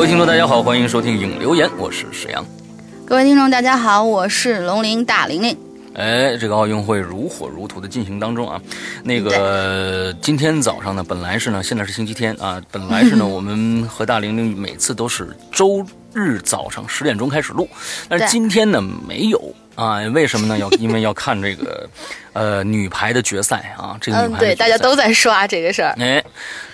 [0.00, 2.42] 各位听众，大家好，欢迎收听影留言，我是沈阳。
[3.04, 5.54] 各位听众，大家好，我是龙鳞大玲玲。
[5.92, 8.58] 哎，这个奥运会如火如荼的进行当中啊，
[9.04, 15.84] 那个今天早上呢，本来是呢，现在是星期天啊，本来是呢， 我们和大玲玲每次都是周
[16.14, 17.68] 日早上十点钟开始录，
[18.08, 19.54] 但是今天呢没有。
[19.80, 20.58] 啊，为什么呢？
[20.58, 21.88] 要 因为要看这个，
[22.34, 23.96] 呃，女排的决赛啊。
[23.98, 25.94] 这个女排对，大家都在刷这个事儿。
[25.98, 26.22] 哎，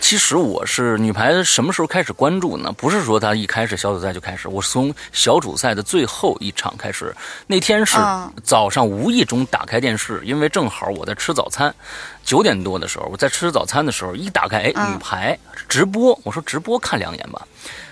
[0.00, 2.72] 其实我是女排什么时候开始关注呢？
[2.72, 7.14] 不是说她一开始小组赛就开始，我是从小组赛的最后一场开始。
[7.46, 7.96] 那天是
[8.42, 11.72] 早上无意中打开电视，因为正好我在吃早餐，
[12.24, 15.38] 九点多的时候我在吃早餐的时候一打开，哎，女排
[15.68, 17.46] 直播，我说直播看两眼吧。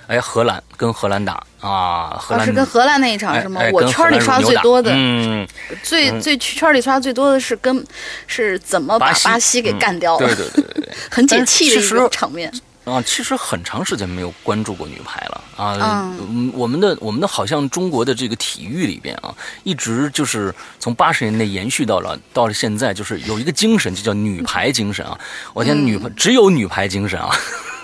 [0.06, 3.60] 哎，荷兰跟荷兰打啊，荷兰是跟荷兰那一场是吗？
[3.72, 5.46] 我圈里刷最多的，嗯，
[5.82, 7.84] 最最圈里刷最多的是跟
[8.26, 10.18] 是怎么把巴西给干掉了？
[10.18, 12.52] 对对对对对， 很解气的一个场面
[12.84, 13.00] 啊！
[13.00, 16.12] 其实很长时间没有关注过女排了啊。
[16.20, 25.18] 嗯，我们的我们的好像中国的这个体育里边啊，一直就是从八十年代延续到了到了现在，就是有一个精神，就叫女排精神啊！
[25.54, 27.34] 我天，女排只有女排精神啊！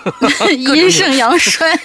[0.57, 1.79] 阴盛阳 衰，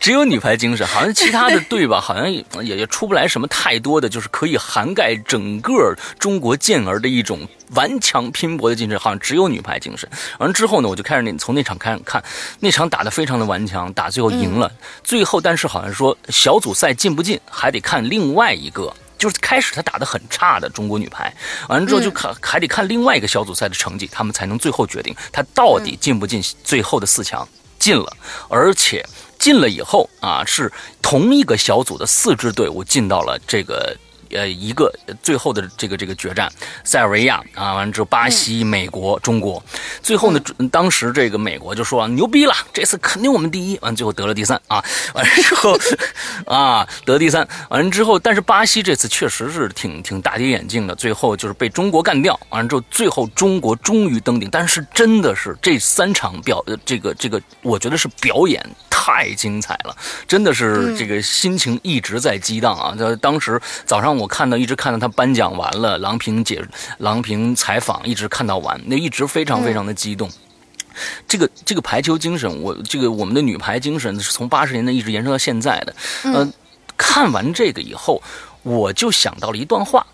[0.00, 10.08] 只有女排精神，好像其他的队吧，好像也也出不来什么太多的，就是可以涵盖整个中国健儿的一种顽强拼搏的精神，好像只有女排精神。
[10.38, 12.22] 完了之后呢，我就开始那从那场开始看，
[12.60, 14.70] 那场打得非常的顽强，打最后赢了，
[15.02, 18.92] 最后但是好像说小组赛进不进还得看另外一个，
[19.22, 21.32] 就是开始他打得很差的中国女排，
[21.68, 27.48] 完了之后就看还得看另外一个小组赛的成绩，他们才能最后决定他到底进不进最后的四强。
[27.78, 28.16] 进了，
[28.48, 29.04] 而且
[29.38, 33.96] 进了以后啊，是同一个小组的四支队伍进到了这个。
[34.32, 36.50] 呃，一个最后的这个这个决战，
[36.84, 39.62] 塞尔维亚啊，完了之后巴西、美国、中国，
[40.02, 44.82] 最后呢，当时这个美国就说牛逼了，这次肯定我们第一，完最后得了第三啊，
[45.14, 45.76] 完了之后
[46.46, 59.94] 啊得第三，完了之后，但是巴西这次确实是挺挺大跌眼镜的，最后就是被中国干掉，完了之后最后中国终于登顶，但是真的是这三场表这个这个，我觉得是表演太精彩了，
[60.26, 64.12] 真的是这个心情一直在激荡啊，在当时早上。
[64.21, 66.64] 我看到一直看到他颁奖完了，郎平解
[66.98, 70.30] 郎平采访，一直看到完，那一直非常非常的激动。
[71.26, 75.94] 这个这个排球精神，我这个我们的女排精神是从八十年代一直延伸到现在的。
[76.24, 76.52] 嗯，
[76.96, 78.22] 看完这个以后，
[78.62, 80.06] 我就想到了一段话。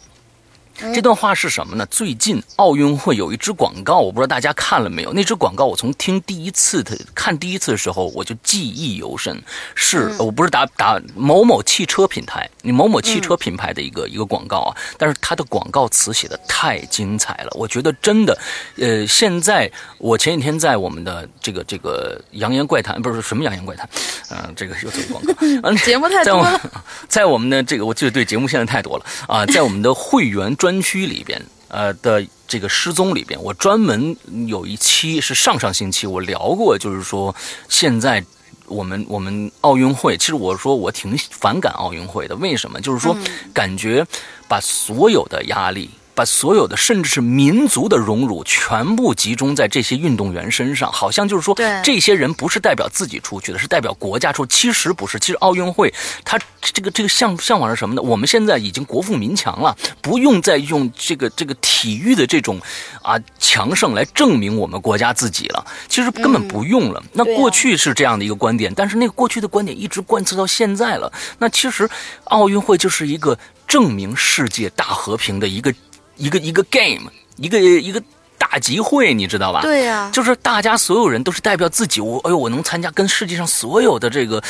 [0.94, 1.84] 这段话是什么呢？
[1.86, 5.12] 最近奥运会有一支广告，我不知道大家看了没有。
[5.12, 9.42] 那支广告我从听第一次的看第一次的时候，我就记忆犹深。
[9.74, 14.76] 是我不是打打某某汽车品牌，你某某汽车品牌的一个一个广告啊。
[14.96, 18.38] 但是它的广告词写的太精彩了，我觉得真的。
[18.76, 19.68] 呃，现在
[19.98, 23.84] 我前几天在我们的这个这个《扬言怪谈》不是什么《扬言怪谈》，
[24.30, 25.34] 嗯，这个又做广告。
[25.40, 26.60] 嗯 节目太多了，
[27.08, 30.67] 在我们的这个，我就对节目现在太多了啊，在我们的会员专。
[30.68, 34.14] 专区里边，呃的这个失踪里边，我专门
[34.46, 37.34] 有一期是上上星期我聊过，就是说
[37.70, 38.22] 现在
[38.66, 42.78] 我们我们奥运会，其实我说我挺反感奥运会的，为什么？
[42.82, 43.16] 就是说
[43.54, 44.06] 感觉
[44.46, 45.88] 把所有的压力。
[46.18, 54.44] 把所有的，甚至是民族的荣辱，全部集中在这些运动员身上，好像就是说，这些人不是代表自己出去的，是代表国家出。
[54.46, 58.02] 其实不是，其实奥运会，它这个这个向向往是什么呢？
[58.02, 62.60] 我们现在已经国富民强了，不用再用这个这个体育的这种
[63.00, 65.64] 啊强盛来证明我们国家自己了。
[65.86, 67.00] 其实根本不用了。
[67.12, 71.12] 那过去是这样的一个观点，但是那个过去的观点一直贯彻到现在了。
[71.38, 71.88] 那其实
[72.24, 75.72] 奥运会就是一个证明世界大和平的一个。
[76.18, 78.02] 一个一个 game，一个一个
[78.36, 79.62] 大集会，你知道吧？
[79.62, 84.42] 对呀，就是大家所有人都是代表自己，我哎呦，我能参加跟世界上所有的这个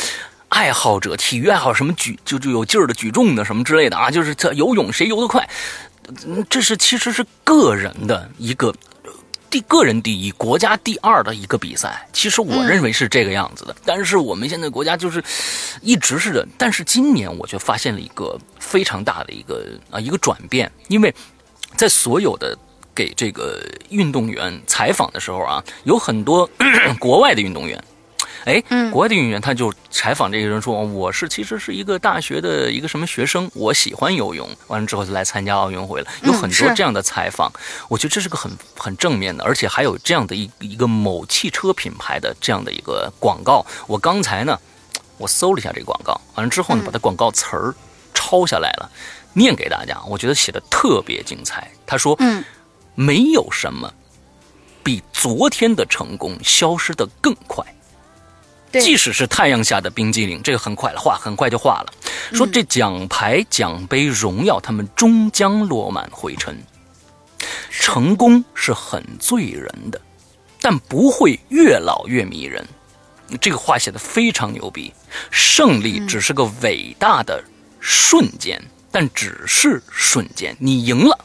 [0.49, 5.49] 爱好者、体育爱好什么举就就有劲儿的举重的什么之类的啊，就是这游泳谁游得快，
[6.49, 8.75] 这是其实是个人的一个
[9.50, 12.06] 第个人第一、国家第二的一个比赛。
[12.12, 15.23] 其实我认为是这个样子的，但是我们现在国家就是
[15.81, 21.15] 一直是的，但是今年我却发现了一个非常大的一个啊一个转变，因为。
[21.76, 22.56] 在所有的
[22.94, 23.61] 给这个
[23.91, 26.49] 运动员采访的时候啊，有很多
[26.99, 27.82] 国外的运动员，
[28.44, 28.61] 哎，
[28.91, 37.53] 国外的运动员他就采访这个人说：“我是其实是一个大学的一个什么学生，我喜欢游泳，完了之后就来参加奥运会了。”有很多这样的采访，
[37.88, 43.65] 我觉得这是个很很正面的，而且还有这样的一一个某汽车品牌的这样的一个广告。
[43.87, 44.59] 我刚才呢，
[45.19, 47.75] 我搜了一下这个广告，完了之后呢，把它广告词儿
[48.15, 48.91] 抄下来了。
[49.33, 51.71] 念给大家，我觉得写的特别精彩。
[51.87, 52.45] 他说：“嗯，
[52.95, 53.93] 没有什么
[54.83, 57.65] 比昨天的成功消失的更快。
[58.73, 61.93] 即使是太阳下的冰激凌，这个很快了，化很快就化了。
[62.35, 66.55] 说这奖牌、奖杯、荣耀，他们终将落满灰尘。
[67.71, 69.99] 成功是很醉人的，
[70.61, 72.67] 但不会越老越迷人。
[73.41, 74.93] 这个话写的非常牛逼。
[75.31, 77.43] 胜利只是个伟大的
[77.81, 80.56] 瞬间，但只是瞬间。
[80.58, 81.19] 你赢了，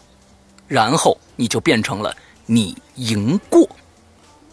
[0.68, 2.16] 然后你就变成了
[2.46, 3.70] 你赢过，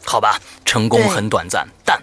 [0.05, 0.41] 好吧？
[0.65, 2.01] 成功很短暂，但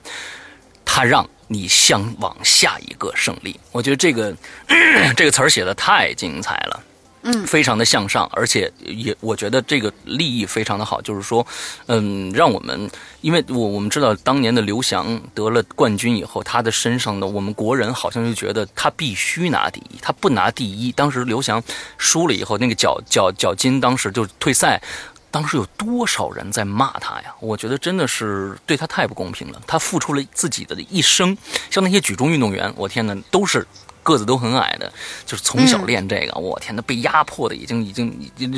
[0.84, 3.58] 它让你向往下一个胜利。
[3.72, 4.36] 我觉得这个
[5.16, 6.84] 这个词儿写的太精彩了。
[7.30, 11.46] 嗯，非常的向上，而且也我觉得这个利益非常的好，就是说，
[11.88, 12.90] 嗯，让我们，
[13.20, 21.62] 因为我我们知道当年的刘翔得了冠军以后，他的身上的我们国人好像就觉得他必须拿第一，他不拿第一，当时刘翔
[21.98, 24.82] 输了以后，那个脚脚脚筋当时就退赛，
[25.30, 27.36] 当时有多少人在骂他呀？
[27.42, 31.38] 我觉得真的是对他太不公平了，他付出了自己的一生，
[31.70, 33.68] 像那些举重运动员，我天哪，都是。
[34.08, 34.90] 个子都很矮的，
[35.26, 38.10] 就是从小练这个，我天呐，被压迫的已经已经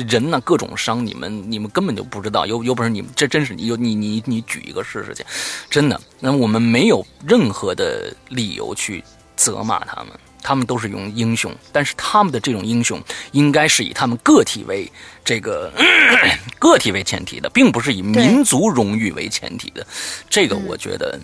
[0.06, 5.24] 人呢各种伤，你们你们根本就不知道，有有本事你们这真是你有你你你举一个试试去，
[5.68, 9.02] 真的，那我们没有任何的理由去
[9.34, 10.08] 责骂他们，
[10.40, 14.88] 他们都是用英雄，但是他们的这种英雄应该是以他们个体为
[15.24, 15.72] 这个
[16.60, 19.84] 个体为前提的，并不是以民族荣誉为前提的，
[20.28, 21.22] 这个我觉得，嗯，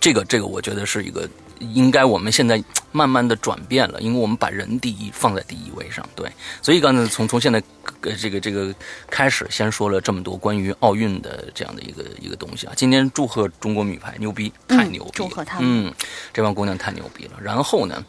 [0.00, 1.28] 这个这个我觉得是一个。
[1.72, 2.62] 应该我们现在
[2.92, 7.62] 慢慢的转变了，因为我们把人第一放在第一位上，对，所以刚才从从现在
[8.20, 8.74] 这个这个
[9.08, 12.74] 开始，先说了这么多关于奥运的这样的一个一个东西啊。
[12.76, 15.94] 今天祝贺中国女排牛逼，太牛逼，祝贺她们，嗯，
[16.30, 17.40] 这帮姑娘太牛逼了。
[17.42, 18.04] 然后呢？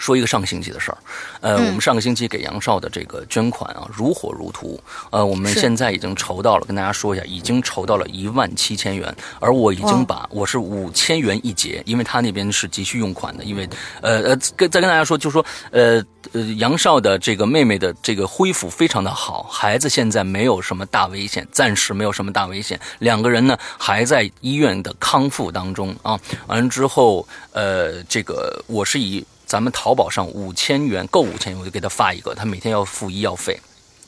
[0.00, 0.98] 说一个上个星期的事儿，
[1.42, 4.82] 呃，我们上个星期给杨少的这个捐款啊，如火如荼。
[5.10, 9.14] 呃，我们现在已经筹到了，跟大家说一下，已经筹到了一万七千元。
[9.38, 13.44] 而我已经把我是五千元一节，因为他那边是急需用款的。
[13.44, 13.68] 因为，
[14.00, 16.02] 呃呃，跟再跟大家说，就是说，呃
[16.32, 22.80] 呃，杨少的这个妹妹的这个恢复非常的好，孩子现在没有什么大危险，暂时没有什么大危险。
[23.00, 26.18] 两个人呢还在医院的康复当中啊。
[26.46, 29.22] 完了之后，呃，这个我是以。
[29.50, 33.58] 咱们淘宝上五千元够五千元，我就给他发一个，他每天要付医药费，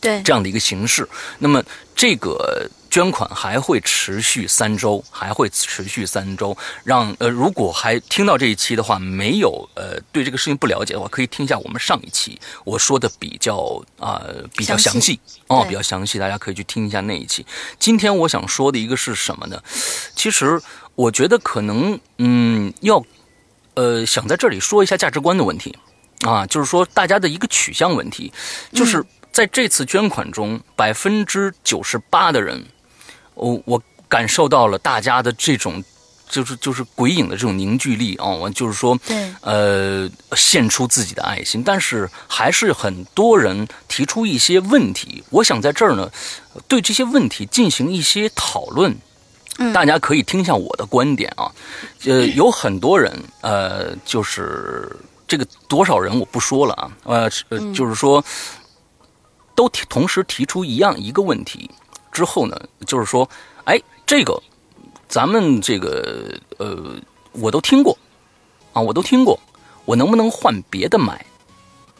[0.00, 1.08] 对这样的一个形式。
[1.40, 1.60] 那么
[1.96, 6.56] 这个捐款还会持续三周，还会持续三周。
[6.84, 14.22] 让呃，如果还听到这一期的话，没有呃对这个事情不了解的话，可以听一下我们上一期我说的比较啊
[14.56, 15.18] 比较详细
[15.48, 17.44] 哦，比较详细，大家可以去听一下那一期。
[17.80, 19.60] 今天我想说的一个是什么呢？
[20.14, 20.62] 其实
[20.94, 23.04] 我觉得可能嗯要。
[23.74, 25.76] 呃，想在这里说一下价值观的问题，
[26.22, 28.32] 啊，就是说大家的一个取向问题，
[28.72, 32.62] 就是在这次捐款中，百分之九十八的人，
[33.34, 35.82] 我我感受到了大家的这种，
[36.28, 46.10] 就是就是鬼影的这种凝聚力啊，我就是说，对，呃，献出自己的爱心，但是还是很多人提出一些问题，我想在这儿呢，
[46.68, 48.94] 对这些问题进行一些讨论。
[49.74, 51.50] 大家可以听一下我的观点啊，
[52.04, 53.12] 呃， 有很多人，
[53.42, 54.94] 呃，就是
[55.28, 57.30] 这个多少人我不说了啊，呃，
[57.72, 58.24] 就是说，
[59.54, 61.70] 都提同时提出一样一个问题
[62.10, 63.28] 之后呢，就是说，
[63.64, 64.40] 哎，这个
[65.08, 66.94] 咱们这个呃，
[67.32, 67.96] 我都听过
[68.72, 69.38] 啊，我都听过，
[69.84, 71.24] 我能不能换别的买？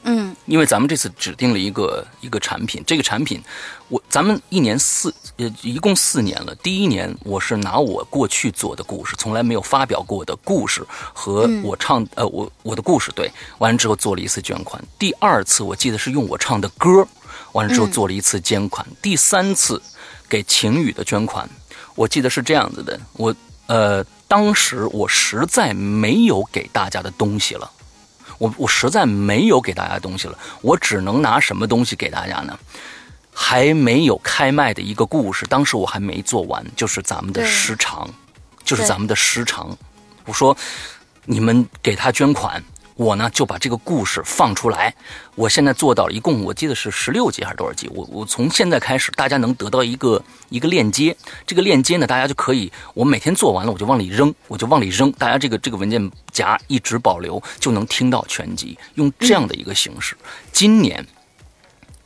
[0.05, 3.41] 嗯，因为咱们这次指定了一个一个产品，这个产品，
[3.89, 6.53] 我咱们一年四呃一共四年了。
[6.57, 14.83] 第一年我是拿我过去做的故事，从来没有发表过的故事和我唱呃我我的故事对，完了之后做了一次捐款。
[14.99, 17.07] 第二次我记得是用我唱的歌，
[17.53, 18.85] 完了之后做了一次捐款。
[19.01, 19.81] 第三次
[20.29, 21.49] 给晴雨的捐款，
[21.95, 23.33] 我记得是这样子的，我
[23.69, 27.71] 呃当时我实在没有给大家的东西了。
[28.43, 32.59] 我我实在没有给大家东西了，我只能拿什么东西给大家呢？
[33.33, 38.11] 还没有开卖的一个故事，当时我还没做完，就是咱们的时长，
[38.65, 39.79] 就是咱们的时长。
[40.25, 40.57] 我说，
[41.25, 42.61] 你们给他捐款。
[42.97, 44.95] 我呢就把这个故事放出来，
[45.35, 47.89] 我现在做到了，一共我记得是十六集还是多少集？
[47.95, 60.17] 我我从现在开始，大家能得到一个一个链接，这个链接呢，大家就可以，我每天做完了我就往里扔，我就往里扔，大家这个这个文件夹一直保留，就能听到全集，用这样的一个形式。
[60.53, 61.05] 今年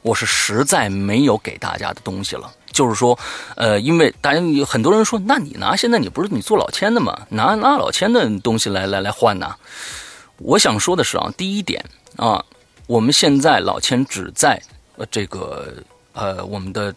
[0.03, 3.19] 我是实在没有给大家的东西了，就是说，
[3.57, 7.27] 呃，因为大家有很多人说，那你拿现在你不是你做老千的吗？
[7.31, 9.57] 拿拿老千的东西来来来换呢？
[10.39, 11.83] 我想说的是啊，第一点
[12.17, 12.45] 啊，
[12.87, 14.61] 我们现在老千只在
[14.97, 15.75] 呃这个
[16.13, 16.95] 呃我们的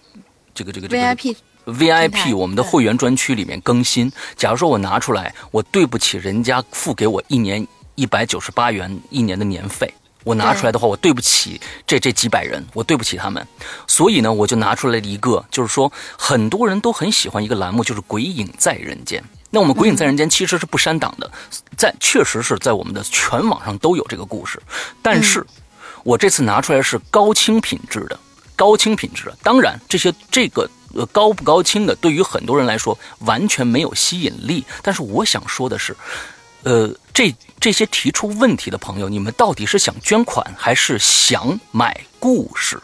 [0.53, 4.11] 这个这个这个 VIP VIP 我们的会员专区里面更新。
[4.35, 7.65] 假如说我拿出来，我对不起人家付给我一年
[7.95, 9.93] 一百九十八元一年的年费，
[10.23, 13.45] 我拿出来的话，我对不起这这几百人，我对不起他们。
[13.85, 19.21] 所以呢，我就拿出来一个，就是说很多人都很喜欢一个栏目，就是《鬼影在人间》。
[19.49, 21.31] 那我们《鬼影在人间》其实是不删档的，
[21.75, 24.61] 在确实是在我们的全网上都有这个故事，
[25.01, 25.45] 但是
[26.03, 28.19] 我这次拿出来是高清品质的，
[28.55, 29.37] 高清品质的。
[29.41, 34.63] 当然，这些这个呃高不高清的，对于很多人来说完全没有吸引力。
[34.83, 35.95] 但是我想说的是，
[36.63, 42.79] 呃，这这些提出问题的朋友，你们到底是想捐款还是想买故事？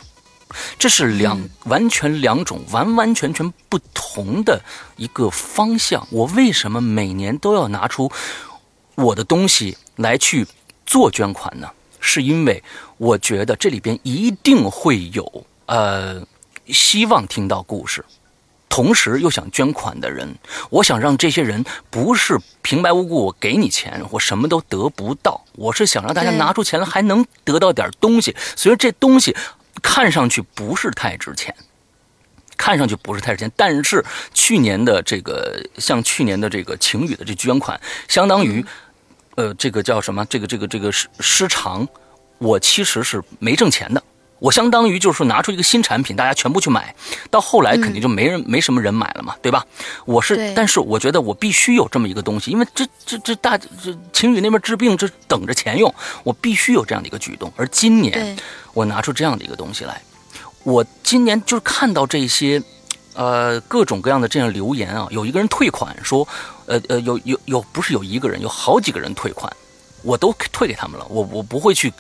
[0.78, 4.62] 这是两完全两种完完全全不同的
[4.98, 6.08] 一个方向。
[6.12, 8.12] 我为什么每年都要拿出
[8.96, 10.46] 我的东西来去
[10.86, 11.70] 做捐款呢？
[12.00, 12.64] 是因为
[12.98, 16.22] 我觉得这里边一定会有呃
[16.68, 18.06] 希望听到故事，
[18.70, 20.36] 同时又想捐款的人。
[20.70, 25.44] 我想让这些人不是平白无故我给你钱，我什么都得不到。
[25.54, 28.36] 我是想让大家拿出钱来还能得到点东西。
[28.56, 29.36] 所以这东西。
[29.82, 31.54] 看上去不是太值钱，
[32.58, 34.04] 看上去不是太值钱，但是
[34.34, 38.66] 去年的这个，像去年的这个晴雨的这捐款，相当于，
[39.36, 40.26] 呃，这个叫什么？
[40.26, 41.88] 这个这个这个失失常，
[42.38, 44.02] 我其实是没挣钱的。
[44.46, 46.94] 我相当于就是说拿出一个新产品，大家全部去买，
[47.32, 49.66] 到后来肯定就没人没什么人买了嘛，对吧？
[50.06, 53.66] 我是，但是我觉得我必须有这么一个东西，因为这这这大这
[54.14, 55.92] 情侣那边治病，这等着钱用，
[56.24, 57.52] 我必须有这样的一个举动。
[57.56, 58.38] 而今年
[58.76, 60.00] 我拿出这样的一个东西来，
[60.62, 62.62] 我今年就是看到这些，
[63.16, 66.28] 呃，各种各样的这样留言啊，有一个人退款说，
[66.68, 69.52] 呃呃，有有有不是有一个人，有好几个人退款，
[70.04, 71.92] 我都退给他们了，我我不会去。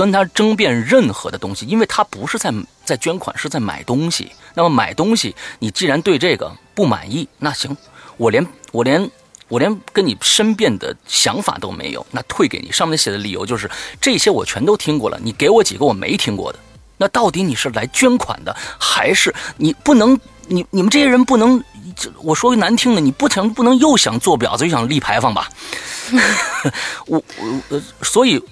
[0.00, 2.50] 跟他争辩任何的东西，因为他不是在
[2.86, 4.32] 在捐款，是在买东西。
[4.54, 7.76] 那么买东西，你既然对这个不满意，那行，
[8.16, 9.10] 我连我连
[9.48, 12.72] 我连跟你申辩的想法都没有，那退给你。
[12.72, 16.58] 上面写的理由就是这些我全都听过了，你给我几个我没听过的。
[16.96, 20.18] 那到底你是来捐款的，还是你不能？
[20.48, 21.62] 你你们这些人不能，
[22.22, 25.50] 我说句难听的，你不想不能又想做婊子又想立牌坊吧？
[27.04, 27.22] 我
[27.68, 28.42] 我，所以。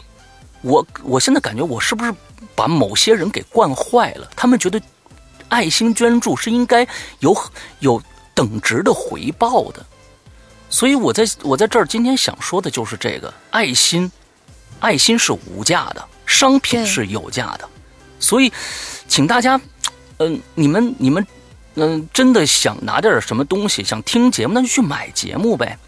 [0.62, 2.12] 我我现在感觉我是不是
[2.54, 4.28] 把某些人给惯坏了？
[4.34, 4.80] 他们觉得
[5.48, 6.86] 爱心捐助是应该
[7.20, 7.36] 有
[7.78, 8.02] 有
[8.34, 9.86] 等值的回报的，
[10.68, 14.10] 所以我在我在这儿今天想说的就是这个爱心，
[14.80, 17.68] 爱心是无价的，商品是有价的，
[18.18, 18.52] 所以
[19.06, 19.60] 请大家，
[20.18, 21.26] 嗯，你们你们
[21.76, 25.78] 嗯，真的想拿点什么东西，想听节目，那就去买节目呗，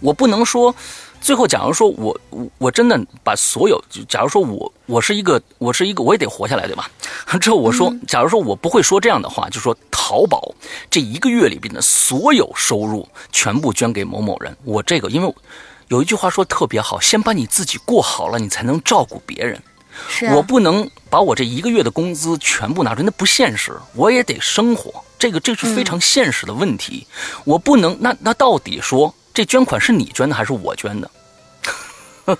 [0.00, 0.74] 我不能说。
[1.20, 6.90] 最后，假如说我我我真的把所有，假如说我我是一个我是一个我也得活下来，对吧？
[7.40, 10.54] 之后我说，假如说我不会说这样的话，就说淘宝
[10.90, 14.56] 这一个月里边的所有收入全部捐给某某人。
[14.64, 15.34] 我这个，因为
[15.88, 19.60] 有一句话说特别好，先把你自己过好了，你才能照顾别人。
[20.08, 23.72] 是，我不能把我这一个月的工资全部拿出来，那不现实。
[23.94, 27.06] 我也得生活，这个这是非常现实的问题。
[27.44, 29.12] 我不能，那那到底说？
[29.38, 31.08] 这捐款是你捐的还是我捐的？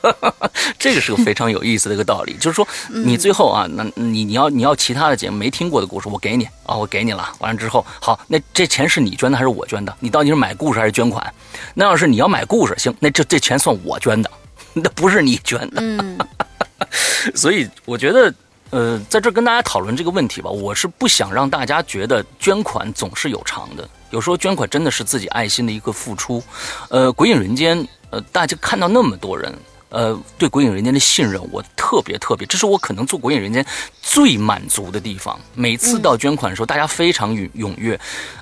[0.81, 7.33] 这个是个非常有意思的一个道理，就是说，你最后啊，那你你要你要其他的节目没听过的故事，我给你啊，我给你了。
[7.39, 9.95] 完了之后，好，那这钱是你捐的还是我捐的？
[10.01, 11.33] 你到底是买故事还是捐款？
[11.73, 14.29] 那要是你要买故事，行，那这这钱算我捐的，
[14.75, 16.27] 那不是你捐的。
[17.37, 18.35] 所以我觉得。
[18.71, 26.43] 呃，在这跟大家讨论这个问题吧，我是不想让大家觉得捐款总是有偿的，有时候捐款真的是自己爱心的一个付出。
[26.91, 29.53] 呃，鬼影人间，呃，大家看到那么多人，
[29.89, 33.65] 呃，对鬼影人间的信任，我特别特别，这是我可能做鬼影人间
[34.03, 35.39] 最满足的地方。
[35.55, 37.99] 每次到捐款的时候，大家非常踊踊跃。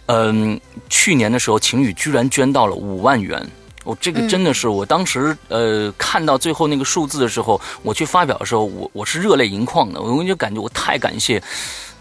[0.06, 3.49] 嗯，去年的时候，晴雨居然捐到了五万元。
[3.87, 10.02] 我这个真的是，我当时呃看到最后那个数字的时候，我去发表的时候，我我是热泪盈眶的。
[10.02, 11.40] 我就感觉我太感谢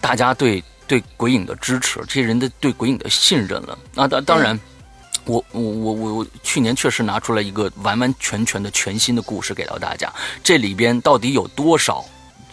[0.02, 3.78] 大家对对鬼影的支持，这些人的对鬼影的信任了。
[3.94, 4.60] 那当当然，
[5.26, 10.12] 我我我我去年确实拿出来一个完完全全的全新的故事给到大家，
[10.44, 12.04] 这里边到底有多少？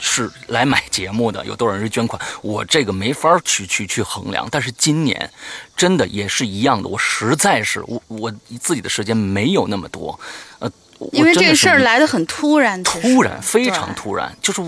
[0.05, 2.21] 是来买节目的，有多少人是捐款？
[2.43, 4.49] 我这个没法去去去衡量。
[4.51, 5.31] 但是今年，
[5.77, 6.89] 真的也是一样的。
[6.89, 10.19] 我实在是我我自己的时间没有那么多，
[10.59, 10.69] 呃，
[11.13, 14.61] 因为这个事儿来的很突然，突然非常突然，就是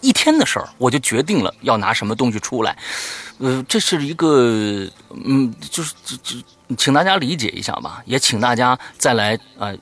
[0.00, 2.78] 一天的事儿，我就决定了要拿什么东西出来。
[3.38, 4.88] 呃，这是一个，
[5.24, 6.36] 嗯，就是就就，
[6.76, 9.72] 请大家理解一下吧，也请大家再来啊。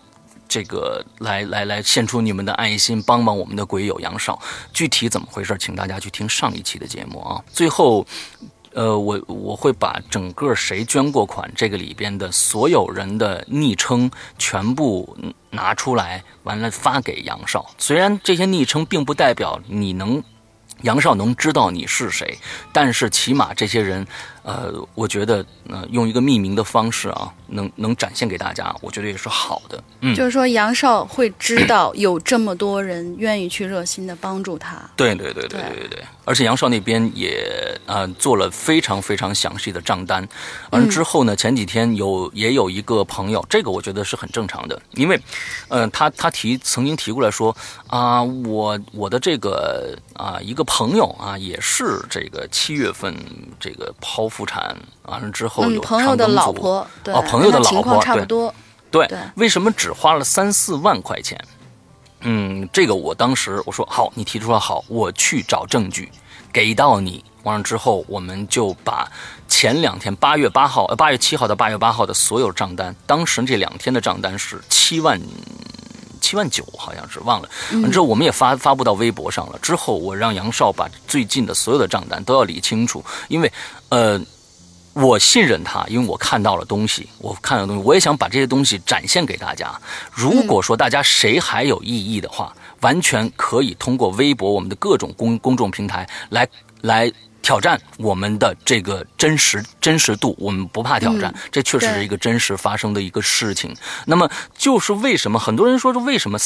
[0.49, 4.41] 这个来来来，献出你们的爱心，帮帮我们的鬼友杨少。
[4.73, 7.43] 具体怎么回事，请大家去听上一期的节目啊。
[7.53, 8.07] 最后，
[8.73, 15.17] 呃，我我会把整个谁捐过款这个里边的所有人的昵称全部
[15.51, 17.71] 拿出来，完了发给杨少。
[17.79, 20.23] 虽然这些昵称并不代表你能。
[20.83, 22.39] 杨少能知道你是谁，
[22.71, 24.07] 但是起码这些人，
[24.47, 29.83] 呃，我觉得，呃，用一个匿名的方式啊，能能展现给大家，我觉得也是好的。
[30.03, 34.81] 嗯，就是说杨少会知道有这么多人愿意去热心的帮助他。
[34.95, 36.05] 对对对对对对对。
[36.25, 40.27] 而且杨少那边也呃做了非常非常详细的账单，
[40.71, 45.21] 完了之后呢，前几天有也有一个朋友，这个我觉得是很正常的，因为，
[45.67, 47.57] 呃，他他提曾经提过来说
[47.89, 53.13] 啊，我我的这个啊一个朋友啊也是这个七月份
[53.59, 58.55] 这个剖腹产完了之后有朋友的老婆哦朋友的老婆差不多
[58.91, 61.43] 对为什么只花了三四万块钱？
[62.21, 66.11] 嗯，这个我当时我说好，你提出了好，我去找证据，
[66.53, 67.25] 给到你。
[67.45, 69.11] 完了之后，我们就把
[69.49, 75.19] 前两天八月八号、呃八月七号到八月八号的所有账单，当时这两天的账单是七万
[76.27, 77.49] 七万九，好像是忘了。
[77.83, 79.59] 完之后我们也发发布到微博上了。
[79.61, 83.53] 之后我让杨少把最近的所有的账单都要理清楚，因为
[83.91, 84.21] 呃。
[84.99, 89.79] 我信任他，因为我看到了东西，我看到东西，我也想把这些东西展现给大家。
[90.11, 96.49] 如果说大家谁还有异议的话，完全可以通过微博、我们的各种公公众平台来
[96.81, 97.13] 来
[97.47, 100.35] 挑战我们的这个真实真实度。
[100.37, 103.73] 我们不怕挑战，这确实是一个真实发生的一个事情。
[104.07, 106.37] 那么，就是为什么很多人说是为什么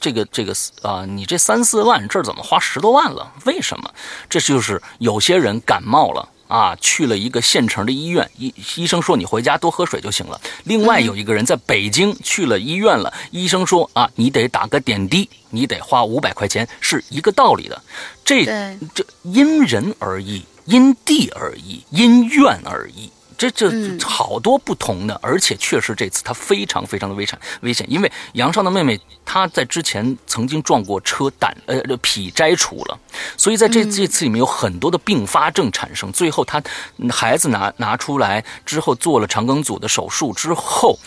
[0.00, 0.52] 这个这个
[0.82, 3.32] 啊，你这三四万这儿怎么花十多万了？
[3.44, 3.88] 为什么？
[4.28, 6.28] 这就是有些人感冒了。
[6.50, 10.40] 啊，去了一个县城的医院，医医生说你回家多喝水就行了。
[10.64, 17.80] 另外有一个人在北京去了医院了，医生说啊，你得打个点滴，你得花五百块钱，是一个道理的。
[18.24, 18.44] 这
[18.92, 23.08] 这因人而异，因地而异，因院而异。
[23.40, 32.98] 这这好多不同的，而且确实这次他非常非常的危险危险，因为杨少的妹妹她在之前曾经撞过车，胆呃脾摘除了，
[33.38, 36.12] 所以在这这次里面有很多的并发症产生。
[36.12, 36.62] 最后他
[37.08, 40.98] 孩子拿拿出来之后做了肠梗阻的手术之后，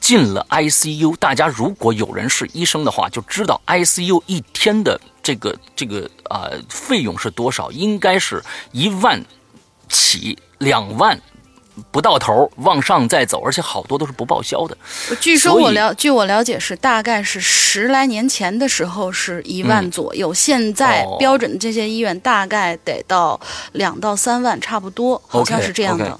[0.00, 1.16] 进了 ICU。
[1.16, 9.24] 大家如果有人是医生的话，就知道 ICU 一天的这个这个啊费用是多少，应该是一万
[9.88, 11.20] 起两万。
[11.90, 14.76] 不到头，往上再走，而且好多都是不报销的。
[15.20, 23.38] 据说我了，据我了解是大概是十来年前的时候是一万左右，现在标准的这些医院大概得到
[23.72, 26.18] 两到三万，差不多，好像是这样的。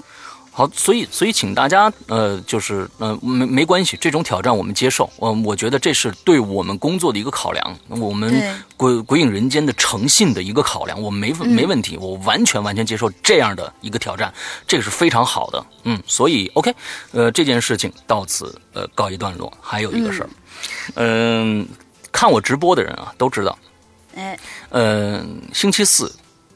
[0.53, 5.09] 好，所以所以请大家，呃，就是呃，没没关系，这种挑战我们接受。
[5.21, 14.33] 嗯，我觉得这是对我们工作的一个考量，我们鬼鬼影人间的诚信的一个考量，我没没问题，我完全完全接受这样的一个挑战，
[14.67, 15.65] 这个是非常好的。
[15.83, 16.75] 嗯，所以 OK，
[17.13, 19.51] 呃，这件事情到此呃告一段落。
[19.61, 20.29] 还有一个事儿，
[20.95, 21.65] 嗯，
[22.11, 23.57] 看我直播的人啊都知道，
[24.15, 24.37] 哎，
[24.71, 26.13] 嗯，星期四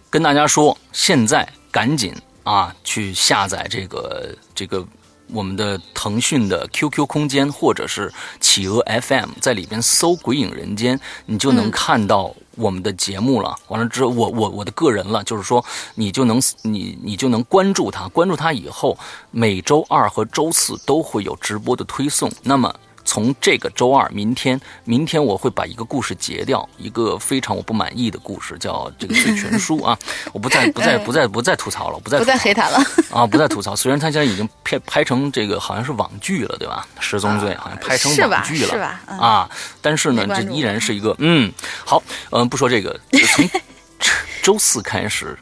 [0.09, 2.13] 跟大家说，现在赶紧。
[2.45, 4.85] 啊，去下载这个这个
[5.33, 13.57] 我们的腾讯的 QQ 空间，或者是企鹅 FM，在里边搜《鬼影人间》，你就能看到我们的节目了。
[13.67, 18.95] 完了之后，我我我的个人了，就是说你就能你你就能关注他，关注他以后，
[19.31, 22.31] 每周二和周四都会有直播的推送。
[22.43, 22.73] 那么。
[23.05, 29.97] 从这个周二，明天，明天我会把一个故事截掉，一个非常我不满意的故事，叫这个《醉拳书》啊，
[30.33, 33.75] 我不再不再不再不再吐槽了，不再不再黑他了啊，不再吐槽。
[33.75, 36.85] 虽然他现在已经拍拍成这个好像是网剧了，对吧？
[36.99, 39.01] 十宗罪好像拍成网剧了，是吧？
[39.05, 39.49] 啊，
[39.81, 41.53] 但是呢，这依然是一个嗯，
[41.85, 42.99] 好，嗯，不说这个，
[43.35, 43.49] 从
[44.41, 45.37] 周四开始，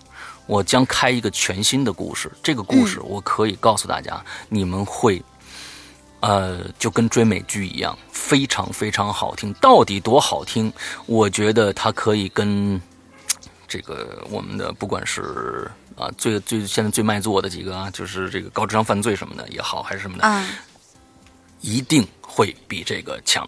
[0.46, 5.24] 我将开一个全新的故事，这个故事我可以告诉大家，你们会。
[6.24, 9.52] 呃，就跟追美剧一样，非常非常好听。
[9.56, 10.72] 到底多好听？
[11.06, 12.82] 我觉得它可以跟
[13.68, 20.46] 这个我们的不管是啊最最现在最卖座的几个啊，就是这个高智商犯罪什么的也好，还是什么的，
[21.60, 23.46] 一定会比这个强。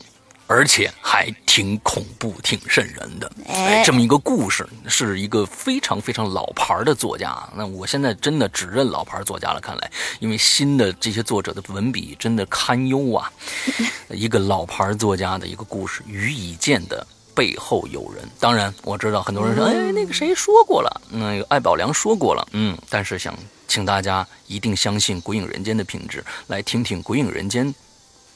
[0.47, 7.35] 而且还挺恐怖、挺瘆人的，哎，这么一个故事，是一个非常非常老牌的作家。
[7.55, 13.31] 那我现在真的只认老牌作家了，看来，因为新的这些作者的文笔真的堪忧啊。
[14.09, 18.23] 一个老牌作家的一个故事，《于以见的背后有人》。
[18.39, 21.01] 当然，我知道很多人说，哎，那个谁说过了？
[21.09, 22.77] 那个艾宝良说过了，嗯。
[22.87, 23.35] 但是想
[23.67, 27.67] 请大家一定相信《鬼影人间》的品质，来听听《鬼影人间》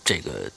[0.04, 0.52] 这个。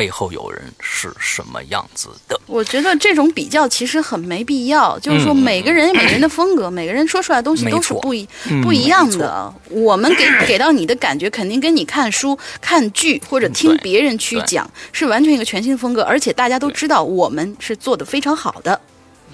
[0.00, 2.40] 背后有人是什么样子的。
[2.46, 8.26] 我觉得这种比较其实很没必要，就是说每个人有每个人的风格，每个人说出来的东西都是不一
[8.62, 9.52] 不一样的。
[9.68, 18.80] 我们给 给到你的感觉，肯定跟你看书、看剧或者听别人去讲是完全一个全新的风格，而且大家都知道我们是做的非常好的。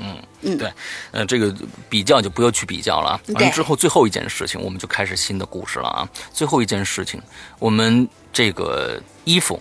[0.00, 0.70] 嗯嗯，对，
[1.12, 1.54] 呃，这个
[1.88, 3.20] 比较就不要去比较了啊。
[3.28, 6.08] 完了之后，最后一件事情，我们就开始新的故事了啊！
[6.32, 7.22] 最后一件事情，
[7.58, 9.58] 我们这个衣服，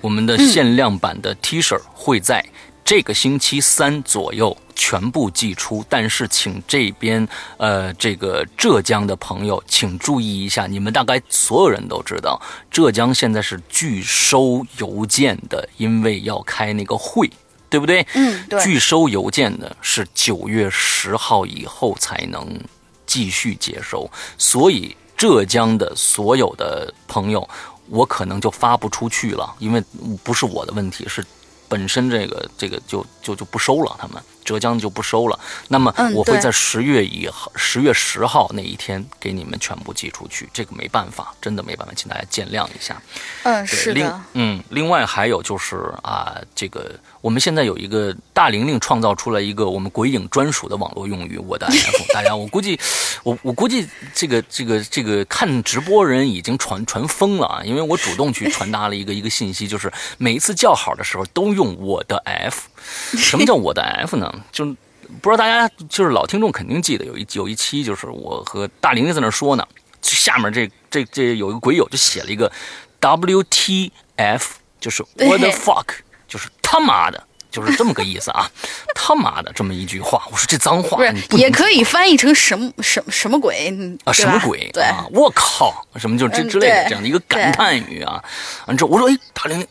[0.00, 2.44] 我们的限量版的 T 恤会在
[2.84, 5.84] 这个星期三左右全部寄出。
[5.88, 17.30] 但是，请这边呃，这个浙江的朋友，请注意一下，你们大概所有人都知道，浙江现在是拒收邮件的，因为要开那个会。
[17.70, 18.00] 对不对？
[18.14, 18.58] 嗯，对。
[18.62, 22.58] 拒收邮件的是九月十号以后才能
[23.04, 27.46] 继续接收，所以浙江的所有的朋友，
[27.88, 29.82] 我可能就发不出去了，因为
[30.22, 31.24] 不是我的问题，是
[31.68, 34.22] 本身这个这个就就就不收了，他们。
[34.48, 40.48] 浙江就不收了，那么我会在十月一号、十月十号那一天给你们全部寄出去。
[40.54, 42.96] 这个没办法，真的没办法，请大家见谅一下。
[43.42, 44.18] 嗯，是的。
[44.32, 52.80] 嗯，另外还有就是啊，这个我们现在有一个大玲玲创造出来一个我们鬼影专属的网络用语，我的 F， 大家我估计，
[53.22, 62.68] 我我估计这个这个这个看直播人已经传传疯了啊，因为我主动去传达了一个一个信息，就是每一次叫好的时候都用我的 F。
[63.16, 64.32] 什么叫我的 F 呢？
[64.52, 64.74] 就是
[65.22, 69.66] 不知道大家就是老听众肯定记得有一有一期就是我和大玲玲在那说呢，
[70.02, 72.52] 下面这这这有一个鬼友就写了一个
[73.00, 74.42] WTF，
[74.78, 75.86] 就是 What the fuck，
[76.26, 78.50] 就是他妈的，就是这么个意思啊，
[78.94, 80.22] 他妈的这么一句话。
[80.30, 83.74] 我说这脏话也可以翻译成什么什么什么鬼
[84.04, 84.12] 啊？
[84.12, 84.68] 什么鬼？
[84.74, 88.22] 对啊，我靠，什么就这之类的这样的一个感叹语啊。
[88.66, 89.66] 完之后我说哎，大玲玲。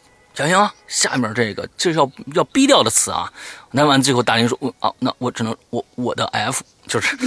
[0.45, 3.31] 行行，下面这个这是要要逼掉的词啊。
[3.71, 7.17] 那完最后大林说：“我啊，那我只能我我的 F 就是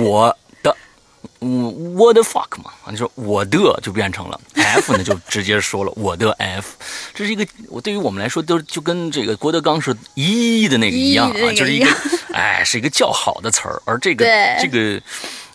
[0.00, 0.76] 我的，
[1.38, 2.70] 我我的 fuck 嘛。
[2.90, 6.76] 你说我的就变成了 F 呢，就直接说了我的 F。
[7.14, 11.90] 这是一个我对于我们来说都就跟这个郭德纲是一的那个一样啊，就是一个
[12.32, 14.26] 哎是一个较好的词儿，而这个
[14.60, 15.00] 这个。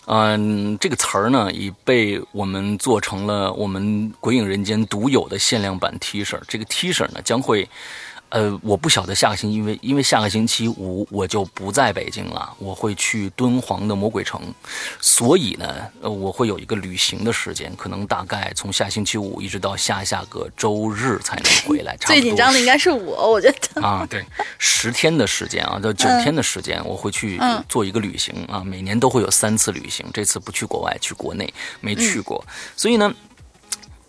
[0.08, 3.84] 嗯，这个词儿呢，已被我们做成了我们
[4.20, 6.40] 《鬼影人间》独有的限量版 T 恤。
[6.48, 7.68] 这个 T 恤呢，将会。
[8.36, 14.42] 呃，我不晓得下个星期，因为因为下个星期五我就不在北京了，我会去敦煌的魔鬼城，
[15.00, 21.96] 所以呢，呃，我会有一个旅行的时间，可能大概从下星期五一直到下下个周日才能回来。
[22.02, 24.26] 最紧张的应该是我，我觉得啊，对，
[24.60, 32.44] 十天的时间啊，到九天的时间，我会去做一个旅行啊，每年都会有三次旅行，这次不去国外，去国内没去过，
[32.76, 33.16] 所以呢。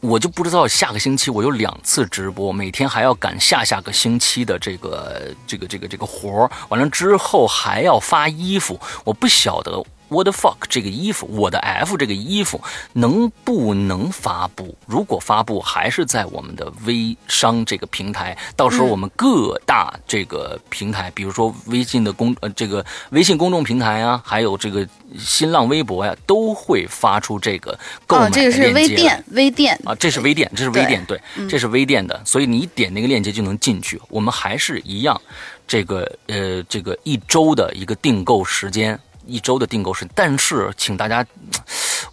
[0.06, 9.84] 我就不知道下个星期我有两次直播，每天还要赶下下个星期的这个这个这个这个活儿，完了之后还要发衣服，我不晓得。
[10.08, 10.56] What the fuck？
[10.68, 12.60] 这个衣服，我的 F 这个衣服
[12.92, 14.76] 能不能发布？
[14.86, 18.36] 如果发布，还是在我们的微商这个平台。
[18.54, 24.86] 到时候我们各大这个平台，比如说微信的公呃这个微信公众平台啊，还有这个
[25.18, 28.40] 新浪微博呀，都会发出这个购买链接。
[28.40, 32.20] 这个是微店，微店啊，这是微店，这是微店，对，这是微店的。
[32.24, 34.00] 所以你点那个链接就能进去。
[34.08, 35.20] 我们还是一样，
[35.66, 38.98] 这个呃这个一周的一个订购时间。
[39.26, 41.24] 一周的订购是，但是请大家，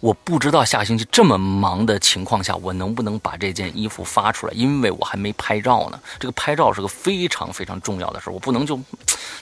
[0.00, 4.52] 我不知道下星期这么忙的情况下，我能不能把这件衣服发出来？
[4.54, 6.00] 因为我还没拍照呢。
[6.18, 8.78] 这个拍照是个非常非常重要的事我不能就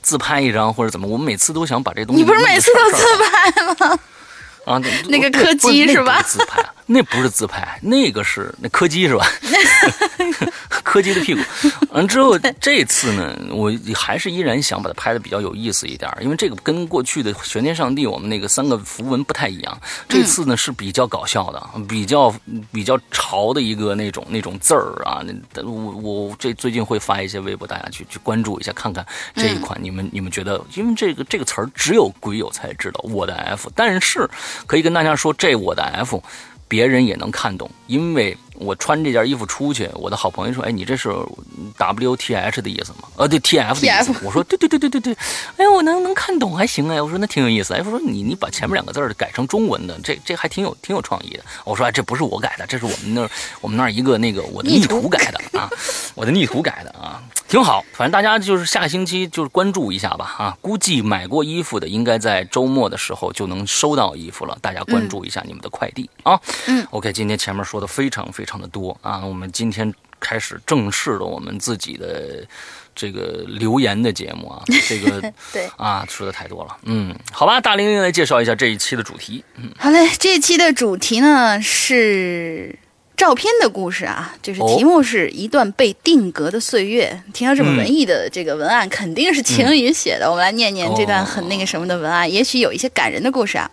[0.00, 1.06] 自拍一张或者怎么。
[1.06, 2.22] 我们每次都想把这东西。
[2.22, 3.98] 你不是每次都自拍吗？
[4.64, 6.22] 啊，那个柯基是吧？
[6.22, 9.26] 自拍，那不是自拍，那个是那柯基是吧？
[10.84, 11.40] 柯基的屁股。
[11.90, 19.80] 完之后，这次呢，我还是依然想把它拍的比较有意思一点，因为这个跟过去的玄天上帝我们那个三个符文不太一样。
[20.08, 22.32] 这次呢是比较搞笑的，比较
[22.72, 25.22] 比较潮的一个那种那种字儿啊。
[25.62, 29.78] 我我这最近会发一些微博，大家去去关注一下，看看这一款。
[29.82, 34.28] 你们你们觉得，因为这个这个词儿只有鬼友才知道，我的 F，但是。
[34.66, 36.22] 可以跟大家说，这我的 F，
[36.72, 38.34] 别人也能看懂，因为。
[38.58, 41.08] 我穿这件衣服出去，我的好朋友说：“哎，你这是
[41.78, 44.14] W T H 的意思吗？”呃，对，T F 的意思。
[44.22, 45.16] 我说：“对对对对对对。”
[45.56, 47.02] 哎，我能能看懂还行哎。
[47.02, 53.30] 我说：“那挺有意思。”哎，我说：“你你把前面两个字改成中文的，这这还挺有挺有创意的。”我说：“哎，这不是我改的，这是我们那儿
[53.60, 55.68] 我们那儿一个那个我的逆图改的啊，
[56.14, 57.20] 我的逆图改的啊，
[57.52, 57.84] 挺好。
[57.92, 60.58] 反正大家就是下星期就是关注一下吧啊。
[60.60, 66.38] 估计买过衣服的应该在周末的时候就能收到衣服了，大家关注一下你们的快递啊。
[66.66, 66.86] 嗯。
[66.90, 68.52] OK，今天前面说的非常非常。
[68.52, 69.24] 非常的多啊！
[69.24, 72.44] 我们今天开始正式的我们自己的
[72.94, 82.76] 这个留言的节目啊， 这个对啊说的太多了，嗯，好吧，大玲玲来介绍一下这一期的主题，嗯，好嘞，这一期的主题呢是。
[83.16, 87.22] 照片的故事啊，就是题目是一段被定格的岁月。
[87.32, 90.28] 听到这么文艺的这个文案，肯定是晴雨写的。
[90.28, 93.70] 我们来念念这段很那个什么的文案，也许有一些感人的故事啊。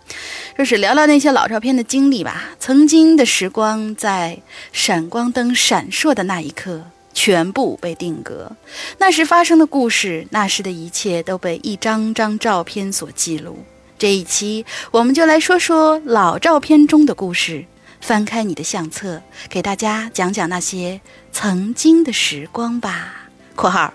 [0.56, 2.52] 就是聊聊那些老照片的经历吧。
[2.60, 4.38] 曾经的时光，在
[4.72, 8.52] 闪光灯闪烁的那一刻，全部被定格。
[9.00, 13.64] 那时发生的故事，那时的一切，都被一张张照片所记录。
[13.98, 17.66] 这一期，我们就来说说老照片中的故事。
[18.02, 23.30] 翻开你的相册，给大家讲讲那些曾经的时光吧。
[23.56, 23.94] （括号）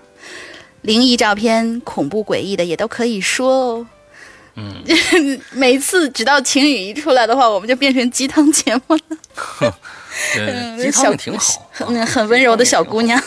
[0.81, 3.87] 灵异照片、恐怖诡异的也都可以说哦。
[4.57, 4.83] 嗯，
[5.51, 9.73] 每次只到晴雨一出来的话，我们就变成鸡汤节目了。
[10.37, 13.21] 嗯，鸡汤也挺好，很很温柔的小姑娘。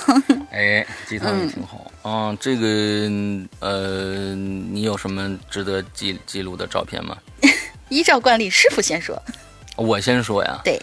[0.51, 1.93] 哎，鸡汤也挺好。
[2.03, 2.67] 嗯，这个
[3.61, 7.15] 呃，你有什么值得记记录的照片吗？
[7.91, 9.23] 依照惯例，师傅先说。
[9.79, 10.81] 我先说呀，对，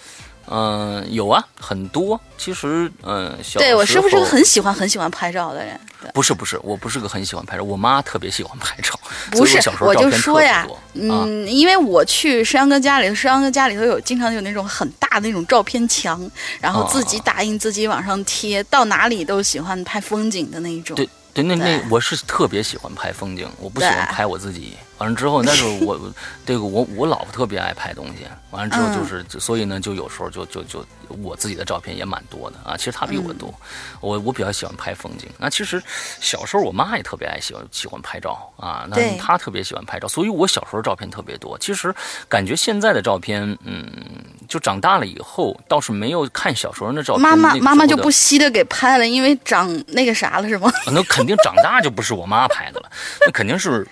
[0.47, 2.19] 嗯，有啊，很多。
[2.37, 5.79] 其实，嗯，小对我是不是个很喜欢很喜欢拍照的人？
[6.13, 7.63] 不是不是，我不是个很喜欢拍照。
[7.63, 8.97] 我妈特别喜欢拍照，
[9.31, 16.29] 不是，我就说呀，嗯，因为我去石阳哥家里，石阳哥家里头有经常有那种很大的那种照片墙，
[16.61, 20.95] 然后自己打印自己往上贴，到哪里都喜欢拍风景的那一种。
[20.95, 24.77] 对对，那那我是特别喜欢拍风景，我不喜欢拍我自己。
[24.97, 25.99] 完了之后，那时候我
[26.45, 28.25] 这个我我老婆特别爱拍东西。
[28.51, 30.85] 完了之后就是，所以呢，就有时候就就就
[31.21, 32.77] 我自己的照片也蛮多的啊。
[32.77, 33.53] 其实她比我多，
[33.99, 35.29] 我我比较喜欢拍风景。
[35.37, 35.83] 那其实
[36.21, 41.57] 小时候我妈也特别爱喜欢喜欢拍照啊，那她特别喜欢拍照，所以我小时候照片特别多。
[41.59, 41.93] 其实
[42.29, 43.85] 感觉现在的照片，嗯，
[44.47, 47.23] 就长大了以后倒是没有看小时候的照片。
[47.23, 50.71] 妈妈妈妈就不惜的给拍了，因为长那个啥了是吗？
[50.93, 52.89] 那肯定长大就不是我妈拍的了，
[53.25, 53.85] 那肯定是。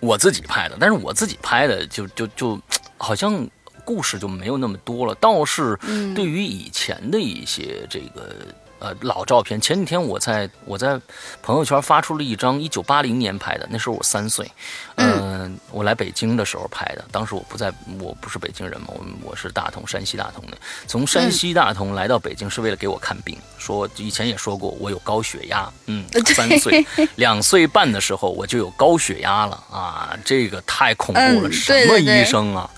[0.00, 2.60] 我自己拍的，但是我自己拍的就就就
[2.96, 3.48] 好像
[3.84, 5.14] 故事就没有那么多了。
[5.16, 5.78] 倒是
[6.14, 8.34] 对于以前的一些这个。
[8.80, 9.60] 呃，老照片。
[9.60, 11.00] 前几天我在我在
[11.42, 14.50] 朋友圈发出了一张一九八零年拍的，那时候我三岁。
[14.96, 17.04] 嗯，我来北京的时候拍的。
[17.12, 20.58] 当时我不在，我不是北京人嘛，我我是大同，山西大同的。
[20.86, 25.70] 从山西大同来到北京是为了给我看病，说以前也说过我有高血压。
[25.86, 26.84] 嗯，三岁
[27.16, 32.70] 两岁半的时候我就有高血压了啊，这个太恐怖了，什么医生啊？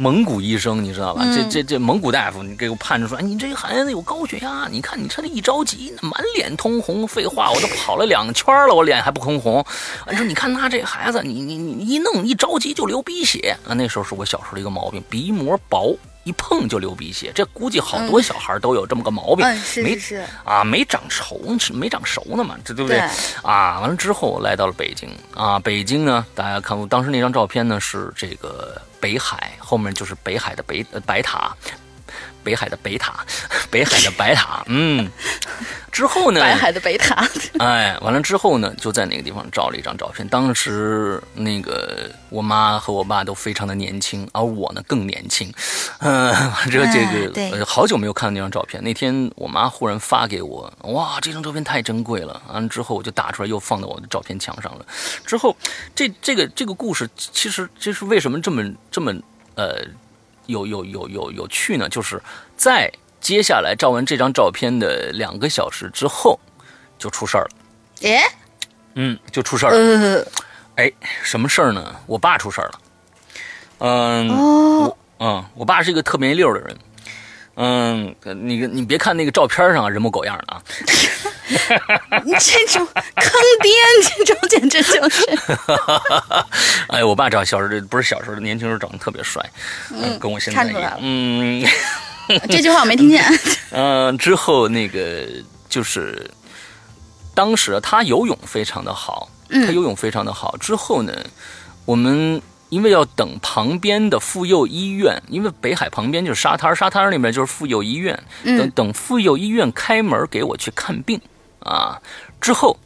[0.00, 1.22] 蒙古医生，你知道吧？
[1.26, 4.66] 这这这蒙古大夫，你给我判断说，你这孩子有高血压。
[4.70, 7.06] 你看你这一着急，满脸通红。
[7.06, 9.62] 废话，我都跑了两圈了，我脸还不通红。
[10.10, 13.74] 你说，你看他这孩子，你你你一弄一着急就流鼻血啊！
[13.74, 15.94] 那时候是我小时候的一个毛病，鼻膜薄。
[16.24, 19.46] 一碰就流鼻血，这估计好多小孩都有这么个毛病，
[19.82, 19.98] 没
[20.44, 21.40] 啊，没长熟，
[21.72, 22.98] 没长熟呢嘛，这对不对？
[23.42, 31.56] 啊，完了之后来到了北京啊，北京呢，大家看我当时那张照片呢，是这个北海，后面就是北海的北白塔。
[32.42, 33.24] 北海的北塔，
[33.70, 35.10] 北海的白塔，嗯，
[35.92, 36.40] 之后呢？
[36.40, 37.26] 北海的北塔，
[37.58, 40.26] 哎，完了之后呢，就在那个地方照了一张照片。
[40.28, 45.52] 当时那个我妈和我爸都非常的年轻，而我呢更年轻。
[45.98, 46.32] 嗯，
[46.70, 48.82] 这这个好久没有看到那张照片。
[48.82, 52.40] 那天我妈忽然发给我，哇，这张照片太珍贵了。
[52.52, 54.86] 完了之后我就打出来，又放到我的照片墙上了。
[55.26, 55.56] 之后
[55.94, 59.12] 这这个这个故事，其实这是为什么这么这么
[59.54, 59.84] 呃。
[60.50, 62.20] 有有有有有趣呢，就是
[62.56, 66.38] 在接下来照完这张照片的两个小时之后，
[66.98, 67.50] 就出事儿了。
[68.00, 68.20] 耶，
[68.94, 70.26] 嗯，就出事儿了。
[70.76, 70.90] 哎，
[71.22, 71.94] 什么事儿呢？
[72.06, 72.80] 我爸出事儿了。
[73.78, 76.76] 嗯，我嗯，我爸是一个特别溜的人。
[77.62, 80.62] 嗯，你你别看那个照片上人模狗样的啊。
[82.24, 83.70] 你 这种坑爹，
[84.16, 85.26] 这种简直就是。
[86.88, 89.44] 哎，我爸长小时候不是小时候，年轻时候长得特别帅，
[89.90, 90.98] 嗯，跟我现在一样。
[91.00, 91.62] 嗯，
[92.48, 93.22] 这句话我没听见。
[93.72, 95.26] 嗯，之后那个
[95.68, 96.30] 就是
[97.34, 100.56] 当时他游泳非常的好，他游泳非常的好。
[100.56, 101.12] 之后呢，
[101.84, 111.20] 我们因为要等旁边的妇幼医院，因为北海旁边就是沙滩，沙滩那边就是妇幼医院，等等妇幼医院开门给我去看病。
[111.62, 112.00] 啊！
[112.40, 112.78] 之后，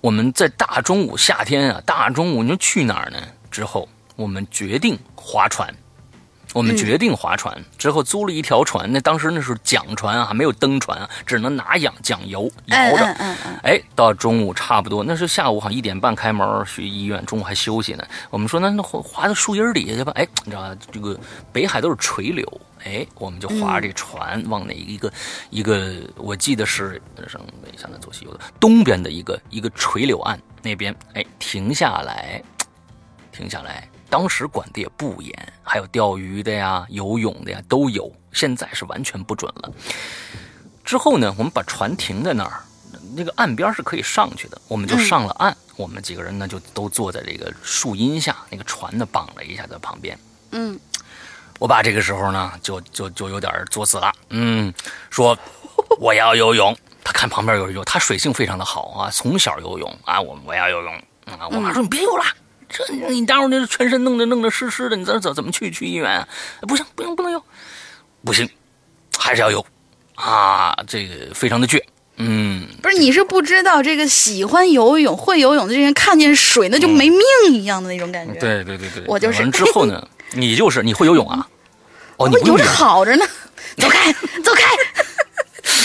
[0.00, 3.18] 我们在大中午，夏天啊，大中午你说去哪儿呢？
[3.48, 5.72] 之后，我们决定划船。
[6.54, 13.04] 我们决定划船之后租了一条船，那当时那是桨船啊，没有登船啊，只能拿桨桨游摇着。
[13.62, 18.04] 哎，到中午差不多，那是下午好像一点半开门去医院，中午还休息呢。
[18.30, 20.12] 我们说那那划划到树荫底下去吧。
[20.14, 20.76] 哎，你知道吧？
[20.90, 21.18] 这个
[21.52, 25.12] 北海都是垂柳，哎，我们就划着这船往那一个、
[25.50, 32.42] 一个，我记得是省北向南左西右的东边的一个一个垂柳岸那边，哎，停下来，
[33.30, 33.86] 停下来。
[34.10, 38.10] 当时管的也不严，还有钓鱼的呀、游泳的呀都有。
[38.32, 39.72] 现在是完全不准了。
[40.84, 42.60] 之后呢，我们把船停在那儿，
[43.14, 45.56] 那个岸边是可以上去的，我们就上了岸。
[45.76, 50.18] 我们几个人呢就都坐在这个树荫下，那个船呢绑了一下在旁边。
[50.52, 50.78] 嗯，
[51.58, 54.72] 我爸这个时候呢就就就有点作死了，嗯，
[55.10, 55.38] 说
[56.00, 56.76] 我要游泳。
[57.04, 60.94] 他看旁边有人游，他水性非常的好啊，从小游泳啊，我我要游泳
[61.24, 61.48] 啊。
[61.50, 62.24] 我妈说你别游了。
[62.68, 66.28] 这你待会儿那全身弄得弄得湿湿的，你怎怎怎么去去医院啊？
[66.62, 67.42] 不行，不行，不能游，
[68.24, 68.48] 不行，
[69.18, 69.64] 还是要游
[70.14, 70.76] 啊！
[70.86, 71.82] 这个非常的倔，
[72.16, 78.38] 嗯，不是，你是不知道这个喜欢游泳、会游泳的这人看见水那就没命一样的那种感觉。
[78.38, 79.40] 对对对对，我就是。
[79.40, 81.48] 完之后呢， 你就是你会游泳啊？
[82.16, 83.24] 哦，你游着好着呢，
[83.76, 84.12] 走开，
[84.44, 84.64] 走开。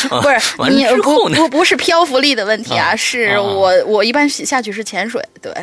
[0.10, 5.54] 不是你不不不是漂浮力的问题啊，是我我一般下去是潜水，对，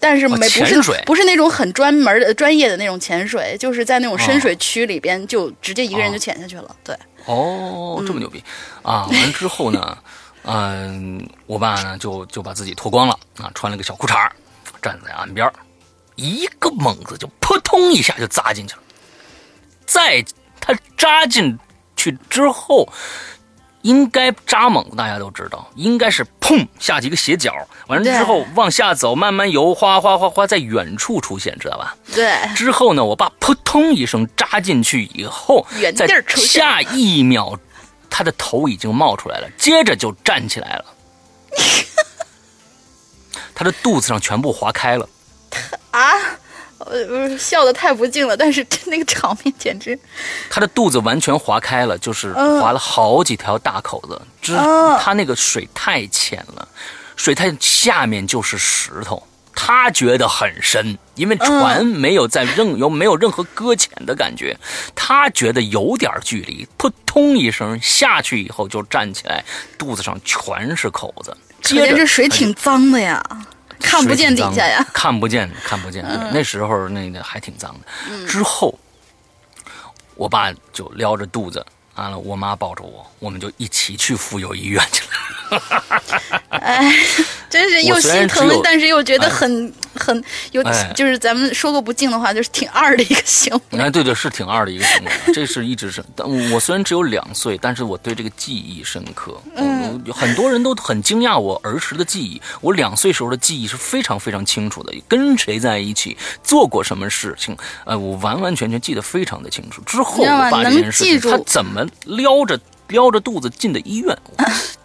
[0.00, 6.96] 但是没不是不是那种很专门的专业的那种潜水，就是在那种深水区里边就直接一个人就潜下去了，对。
[7.26, 8.42] 哦，这么牛逼
[8.82, 9.06] 啊！
[9.10, 9.98] 完之后呢，
[10.44, 14.30] 嗯，我爸呢就就把自己脱光了啊，穿了个小裤衩，
[14.80, 15.50] 站在岸边，
[16.16, 18.82] 一个猛子就扑通一下就扎进去了，
[19.86, 20.24] 在
[20.60, 21.58] 他扎进
[21.96, 22.88] 去之后。
[23.82, 27.54] 应该扎猛子，大家都知道，应该是砰下几个斜角，
[27.86, 31.96] 完了之后往下走，慢慢游，哗哗哗哗，在远处出现，知道吧？
[32.14, 32.36] 对。
[32.54, 37.58] 之后呢，我爸扑通一声扎进去以后，在下一秒，
[38.10, 40.84] 他的头已经冒出来了，接着就站起来了，
[43.54, 45.08] 他的肚子上全部划开了。
[45.90, 46.12] 啊！
[46.90, 49.98] 呃，笑的太不敬了，但是那个场面简直
[50.50, 54.20] 他的肚子完全划开了，就是划了好几条大口子。
[54.40, 54.54] 之
[54.98, 56.66] 他那个水太浅了，
[57.16, 59.22] 水太下面就是石头，
[59.54, 64.56] 他觉得很深，因为船没有在任有没有任何搁浅的感觉，
[64.94, 69.44] 他觉得有点距离，扑通一声下去以后就站起来，
[69.76, 71.36] 肚子上全是口子。
[71.62, 73.22] 可见这水挺脏的呀。
[73.80, 76.04] 看不见底下呀，看不见，看不见。
[76.32, 78.26] 那时候那个还挺脏的。
[78.26, 78.78] 之后，
[80.14, 81.64] 我爸就撩着肚子，
[81.94, 85.12] 完了，我妈抱着我，我们就一起去妇幼医院去了。
[86.60, 86.92] 哎，
[87.48, 90.62] 真是又心疼，但是又觉得很很有，
[90.94, 93.78] 就是咱们说个不敬的话，就是挺二的一个行为。
[93.78, 95.10] 哎，对对，是挺二的一个行为。
[95.34, 99.36] 这是一直是，但我虽然只有两岁，但是我对这个记忆深刻。
[99.56, 102.40] 嗯，很多人都很惊讶我儿时的记忆。
[102.60, 109.82] 我两岁时候的记忆是非常非常清楚的，跟谁在一起，做过什么事情，呃，我完完全全记得非常的清楚。
[109.82, 112.58] 之后我把这件事情，他怎么撩着
[112.88, 114.16] 撩着肚子进的医院。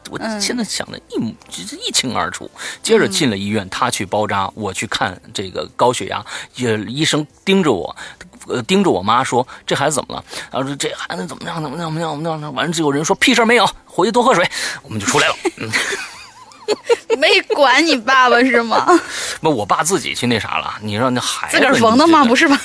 [0.10, 2.50] 我现在想的一就是一清二楚。
[2.82, 6.24] 接着进了医院，他去包扎，我去看这个高血压。
[6.56, 7.96] 也医生盯着我，
[8.48, 11.62] 呃，盯着我妈说：“这孩子怎么了？”然后说：“这孩子怎么样？
[11.62, 11.86] 怎么样？
[11.86, 12.12] 怎么样？
[12.12, 14.50] 怎么样？”完了，就有人说：“屁事没有，回去多喝水。”
[14.84, 15.36] 我们就出来了。
[17.18, 18.88] 没管你爸爸是吗？
[19.42, 20.76] 不，我爸自己去那啥了。
[20.82, 22.26] 你让那孩子自个儿缝的吗？
[22.26, 22.60] 不是吧？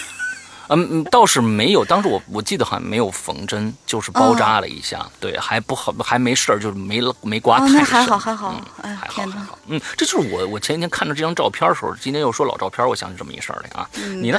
[0.69, 1.85] 嗯，倒是没有。
[1.85, 5.07] 当时我我记得好像没有缝针，就是包扎了一下。
[5.19, 7.77] 对，还不好，还没事儿，就是没没刮太深。
[7.77, 8.61] 那还好，还好。
[8.83, 9.49] 哎，天哪！
[9.67, 13.89] 嗯，这就是我我前几天看到这张照片的时候，今天又说老照片，我想起这么一事儿来啊。
[14.21, 14.39] 你呢？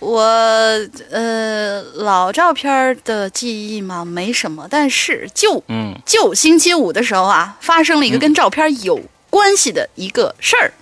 [0.00, 0.20] 我
[1.10, 4.66] 呃，老照片的记忆嘛，没什么。
[4.68, 9.00] 但是就嗯，就星期五的时候啊，发生了一个跟照片有
[9.30, 10.72] 关系的一个事儿。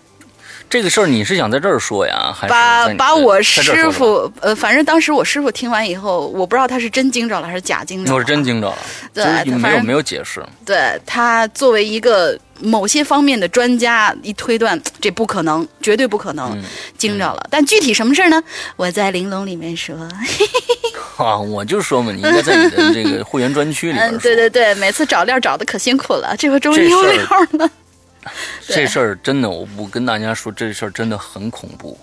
[0.72, 8.14] 这个事儿你是想在这儿说呀，还是把把我师傅呃，反正当时我师傅听完以后，我不知道他是真惊着了还是假惊着了。
[8.14, 8.78] 我是真惊着了，
[9.12, 10.42] 对，没有没有解释。
[10.64, 16.58] 对他作为一个某些方面的专家，一推断这不可能，绝对不可能
[16.96, 17.46] 惊着了。
[17.50, 18.42] 但具体什么事儿呢？
[18.76, 19.94] 我在玲珑里面说。
[21.18, 24.09] 啊，我就说嘛，你应该在你的这个会员专区里边。
[24.09, 27.22] 嗯，对对对，每次找料找的可辛苦了，这回终于有料
[27.59, 27.70] 了。
[28.68, 31.99] 这事儿真的，我不跟大家说，这事儿真的很恐怖。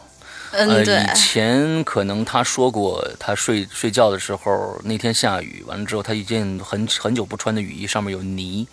[0.52, 8.68] 呃，以前可能他说过，他睡睡觉的时候那天下雨，完了之后他一件很很久不穿的雨衣上面有泥，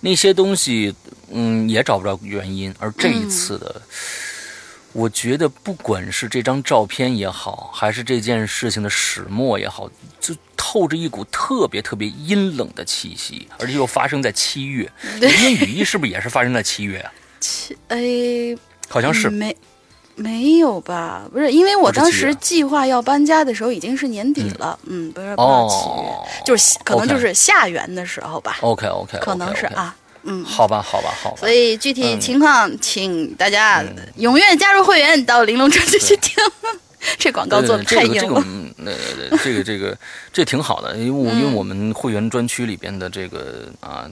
[0.00, 0.94] 那些东西，
[1.30, 2.74] 嗯，也找不着原因。
[2.78, 3.82] 而这一次的，
[4.92, 14.90] 我觉得不管是这张照片也好，还是这件事情的始末也好，就透着一股特别特别阴冷的气息，而且又发生在七月。
[15.20, 17.12] 对林雨衣是不是也是发生在七月啊？
[17.38, 17.98] 七哎，
[18.88, 19.28] 好像是。
[19.28, 19.56] 没
[20.16, 21.28] 没有吧？
[21.32, 24.76] 不是，因为我当时计划要搬家的时候已经是年底了。
[24.84, 29.66] 嗯，不是不是七月，哦，就是可能就是下元的时候吧，OK OK，可能是。
[29.66, 29.94] 啊。
[30.28, 31.36] 嗯，好吧，好吧，好吧。
[31.40, 36.36] 所以具体嗯情况，请大家嗯踊跃加入会员，到玲珑专区去听。
[37.16, 38.44] 这广告做的太对对对这个这个硬了。
[38.46, 39.96] 嗯呃这个这个
[40.32, 44.08] 这挺好的，因为我因为我们会员专区里边的这个啊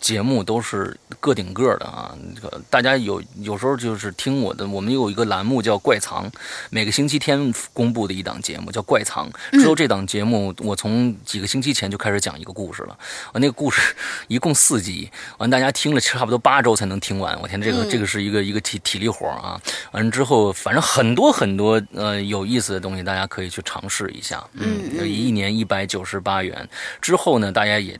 [0.00, 6.30] 节目都是个顶个的啊，这个大家有有时候就是听我的，我们有一个栏目叫怪藏，
[6.70, 9.28] 每个星期天公布的一档节目叫怪藏。
[9.52, 12.96] 之后这档节目我从几个星期前就开始讲一个故事了，
[13.32, 13.94] 啊那个故事
[14.28, 19.60] 一共四集，完大家听了差不多八周才能听完，我天，这个嗯这个是一个一个体体力活啊。
[19.92, 24.42] 完了之后，反正很多很多呃有意思的东西，大家可以去尝试一下。
[24.54, 26.68] 嗯嗯一年一百九十八元
[27.00, 27.98] 之后呢，大家也。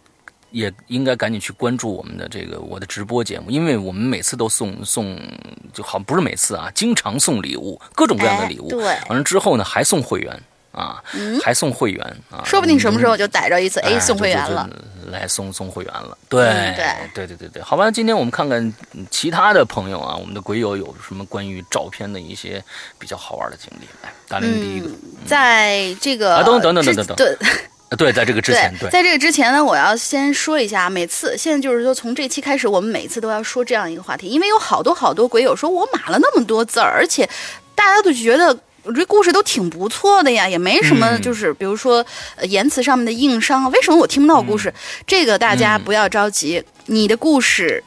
[0.51, 5.19] 也应该赶紧去关注我们的这个我的直播节目，因为我们每次都送送，
[5.73, 8.67] 就好不是每次啊，经常送礼物，各种各样的礼物。
[8.67, 10.41] 哎对完了之后呢，还送会员
[10.73, 14.69] 啊，嗯还送会员啊，说不定什么时候就逮着一次，哎哎，送会员了。，
[15.11, 16.17] 来送送会员了。
[16.29, 22.63] 对、嗯对对对对对，好吧，今天我们看看嗯其他的朋友啊，我们的鬼友有什么关于照片的一些
[22.99, 23.87] 比较好玩的经历。
[24.03, 24.95] 来，大林第一个，嗯，
[25.27, 27.37] 在这个啊等等等等之等等
[27.97, 37.29] 对在这个之前，对，在这个之前呢，我要先说一下，每次现在就是说从这期开始，我们每次都要说这样一个话题，因为有好多好多鬼友说我码了那么多字儿，而且
[37.75, 38.59] 大家都觉得。
[38.85, 42.03] 我这故事都挺不错的呀，也没什么，嗯就是比如说、
[42.37, 43.69] 呃言辞上面的硬伤啊。
[43.69, 44.73] 为什么我听不到故事？
[45.07, 47.85] 这个大家嗯不要着急，你的故事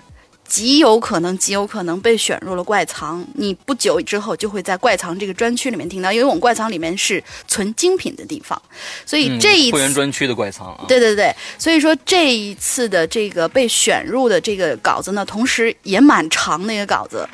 [0.52, 3.26] 极有可能、极有可能被选入了怪藏。
[3.36, 8.62] 你不久之后就会在怪藏这个专区里面听到，因为我们怪藏里面是存精品的地方，
[9.06, 17.26] 所以嗯这一次、会员专区的怪藏啊，对对对，所以说这一次的这个被选入的这个稿子呢，同时也蛮长的一个稿子，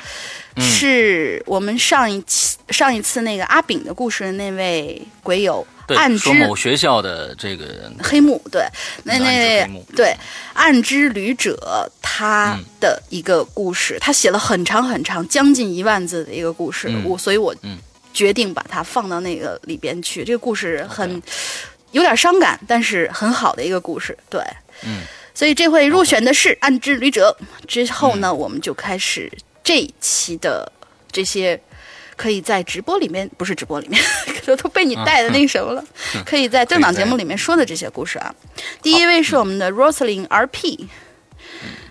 [0.54, 0.62] 嗯。
[0.62, 8.66] 是我们上一期上一次那个阿炳的故事的那位鬼友对，暗之说某学校的这个，黑幕，对，
[9.04, 10.14] 那那对
[10.52, 17.78] 暗之旅者他嗯的一个故事，他写了很长很长，将近一万字的一个故事，嗯我所以我嗯
[18.12, 20.24] 决定把它放到那个里边去。
[20.24, 21.22] 这个故事很
[21.92, 24.42] 有点伤感，但是很好的一个故事，对。
[24.84, 25.02] 嗯，
[25.34, 27.36] 所以这回入选的是《暗之旅者》。
[27.66, 29.30] 之后嗯呢，我们就开始
[29.62, 30.70] 这一期的
[31.10, 31.60] 这些
[32.18, 34.02] 可以在直播里面，不是直播里面，
[34.44, 35.84] 都 都被你带的那什么了，
[36.26, 38.34] 可以在正档节目里面说的这些故事啊。
[38.82, 40.86] 第一位是我们的 Roslyn RP。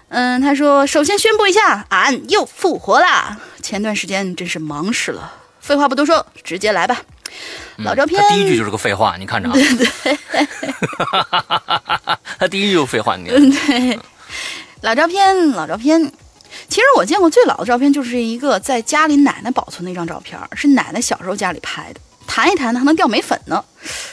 [0.10, 3.38] 嗯，他说：“首先宣布一下，俺又复活啦！
[3.62, 5.34] 前段时间真是忙死了。
[5.60, 7.02] 废话不多说，直接来吧。
[7.78, 9.54] 老照片他第一句就是个废话，你看着啊。
[9.56, 10.18] 对对
[12.40, 13.52] 他第一句就废话，你看。
[13.68, 14.00] 对，
[14.82, 16.10] 老照片，老照片。
[16.78, 22.00] 其实我见过最老的照片，就是一个在家里奶奶保存的一张照片，是奶奶小时候家里拍的。
[22.28, 23.66] 弹一弹呢，还能掉眉粉呢。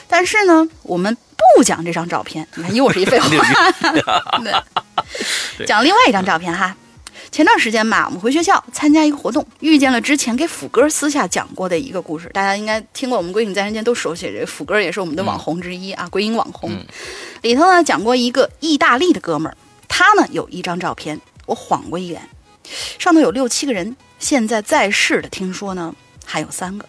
[0.09, 1.15] 但是呢，我们
[1.57, 2.49] 不讲这张照片。
[2.55, 3.29] 你看，又是一废话。
[4.43, 6.75] 对，讲另外一张照片哈。
[7.31, 12.31] 前段时间吧，我们回学校参加一个活动，遇见了之前给斧哥私下讲过的一个故事。
[12.33, 14.25] 大家应该听过我们《鬼影在人间》，都熟悉。
[14.35, 16.73] 这斧哥也是我们的网红之一啊，鬼影网红。
[16.73, 16.87] 嗯
[17.43, 19.55] 里头呢讲过一个意大利的哥们儿，
[19.87, 22.27] 他呢有一张照片，我晃过一眼，
[22.99, 25.95] 上头有六七个人，现在在世的听说呢
[26.25, 26.89] 还有三个。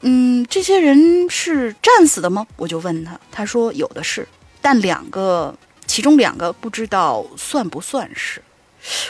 [0.00, 2.46] 嗯，这些人是战死的吗？
[2.56, 4.28] 我就问他，他说有的是，
[4.60, 5.56] 但两个，
[5.86, 8.42] 其中两个不知道算不算是。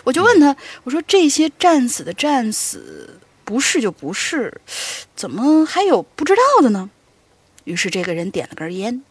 [0.04, 4.60] 我就问他，我说这些战死的战死，不是就不是，
[5.14, 6.88] 怎么还有不知道的呢？
[7.64, 9.02] 于是这个人点了根烟，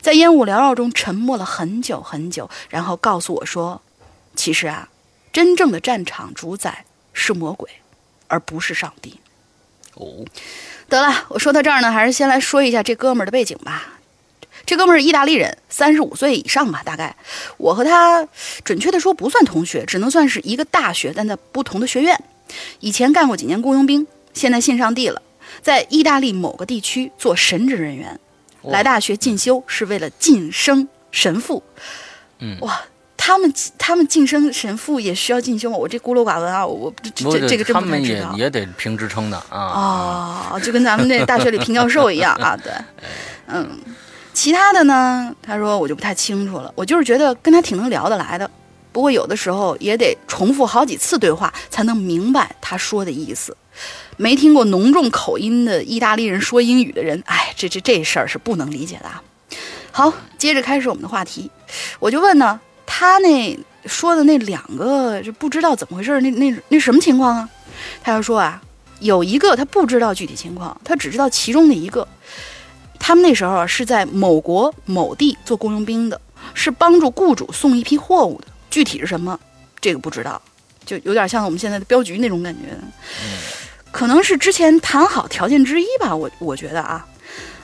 [0.00, 3.82] 在烟雾缭绕中沉默了很久很久，然后告诉我说
[4.34, 4.88] ：“其实啊，
[5.32, 7.68] 真正的战场主宰是魔鬼，
[8.28, 9.20] 而不是上帝。”
[9.94, 10.24] 哦，
[10.88, 13.98] 得了，我说到这儿呢，还是先来说一下这哥们儿的背景吧。
[14.64, 17.16] 这哥们儿是意大利人，三十五岁以上吧，大概。
[17.56, 18.26] 我和他
[18.64, 22.22] 准确的说不算同学，只能算是一个大学，但在不同的学院。
[22.78, 25.20] 以前干过几年雇佣兵，现在信上帝了，
[25.60, 28.18] 在意大利某个地区做神职人员。
[28.62, 31.62] 来大学进修是为了晋升神父。
[32.38, 32.82] 嗯哇，
[33.22, 35.76] 他们他们晋升神父也需要进修吗？
[35.76, 38.34] 我这孤陋寡闻啊，我我这这这个真他们也不太知道。
[38.34, 40.48] 也得评职称的啊。
[40.50, 42.72] 哦，就跟咱们那大学里评教授一样啊，对，
[43.46, 43.78] 嗯，
[44.32, 48.50] 其他的呢，他说我就不太清楚了，我就是觉得跟他挺能聊得来的，
[48.90, 53.54] 不过有的时候也得重复好几次对话才能明白他说的意思。
[54.16, 59.22] 没听过浓重口音的意大利人说英语的人，哎，这这这事儿是不能理解的啊。
[59.92, 61.50] 好，接着开始我们的话题，
[61.98, 62.58] 我就问呢，
[63.00, 67.48] 他那说的那两个就不知道怎么回事，那那那什么情况啊？
[68.02, 68.60] 他就说啊，
[68.98, 72.06] 有一个他不知道具体情况，他只知道其中的一个。
[72.98, 76.20] 他们那时候是在某国某地做雇佣兵的，
[76.52, 79.40] 是帮助雇主送一批货物的，具体是什么，
[79.80, 80.38] 这个不知道，
[80.84, 82.76] 就有点像我们现在的镖局那种感觉。
[83.90, 87.06] 可能是之前谈好条件之一吧，我我觉得啊，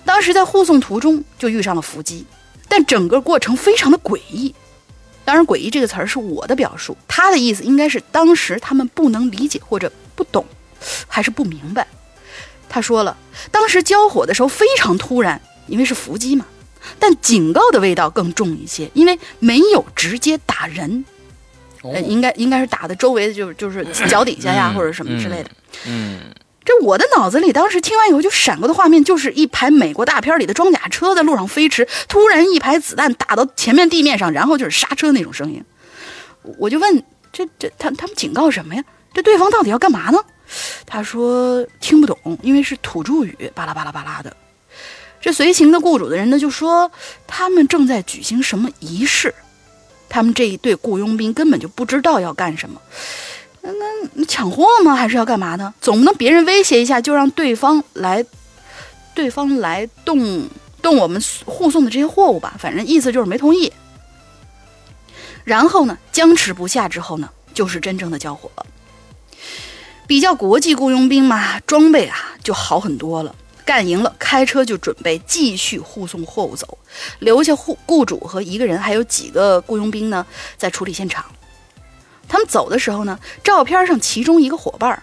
[0.02, 2.24] 当时在护送途中就遇上了伏击，
[2.70, 4.54] 但整个过程非常的诡异。
[5.26, 10.46] 当然，诡异这个词儿是我的表述，他的意思应该是当时他们不能理解或者不懂，
[11.08, 11.86] 还是不明白。
[12.68, 13.16] 他说了，
[13.50, 16.46] 当时交火的时候非常突然，因为是伏击嘛。
[17.00, 21.04] 但警告的味道更重一些，因为没有直接打人，
[21.82, 25.50] 呃，应该应该是打的周围的，就是就是脚底下呀或者什么之类的。
[25.86, 26.20] 嗯，
[26.66, 35.64] 这我的脑子里当时听完以后就闪过的画面，就是一排美国大片里的装甲车在路上飞驰，突然一排子弹打到前面地面上，然后就是刹车那种声音。
[36.58, 38.84] 我就问，这这他他们警告什么呀？
[39.14, 40.18] 这对方到底要干嘛呢？
[40.84, 44.36] 他说听不懂，因为是土著语，巴拉巴拉巴拉的。
[45.20, 46.90] 这随行的雇主的人呢，就说
[47.26, 49.34] 他们正在举行什么仪式，
[50.08, 52.80] 他们这一队雇佣兵根本就不知道要干什么。
[54.14, 54.94] 你抢货吗？
[54.94, 55.72] 还是要干嘛呢？
[55.80, 58.24] 总不能别人威胁一下就让对方来，
[59.14, 60.48] 对方来动
[60.80, 62.54] 动我们护送的这些货物吧？
[62.58, 63.72] 反正意思就是没同意。
[65.44, 68.66] 然后呢，僵持不下之后呢，就是真正的交火了。
[70.06, 73.34] 比较国际雇佣兵嘛，装备啊就好很多了。
[73.64, 76.78] 干赢了，开车就准备继续护送货物走，
[77.18, 80.24] 留下护雇主和一个人，还有几个雇佣兵呢，
[80.56, 81.24] 在处理现场。
[82.28, 85.02] 他们走的时候呢，照片上其中一个伙伴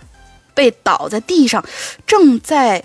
[0.53, 1.63] 被倒在地上，
[2.05, 2.83] 正在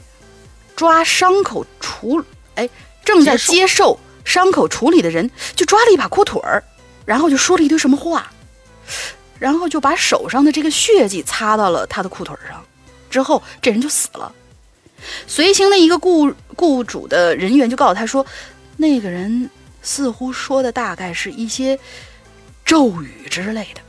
[0.77, 2.25] 抓伤口处，
[2.55, 2.69] 哎，
[3.05, 6.63] 正在接受伤口处理的人就抓了一把裤腿儿，
[7.05, 8.33] 然后就说了一堆什么话。
[9.39, 12.65] 然后就把手上的这个血迹擦到了他的裤腿上，
[13.09, 14.35] 之后这人就死了。
[15.29, 18.27] 随行的一个雇雇主的人员就告诉他说，
[18.77, 19.49] 那个人
[19.81, 21.79] 似乎说的大概是一些
[22.65, 23.81] 咒语之类的。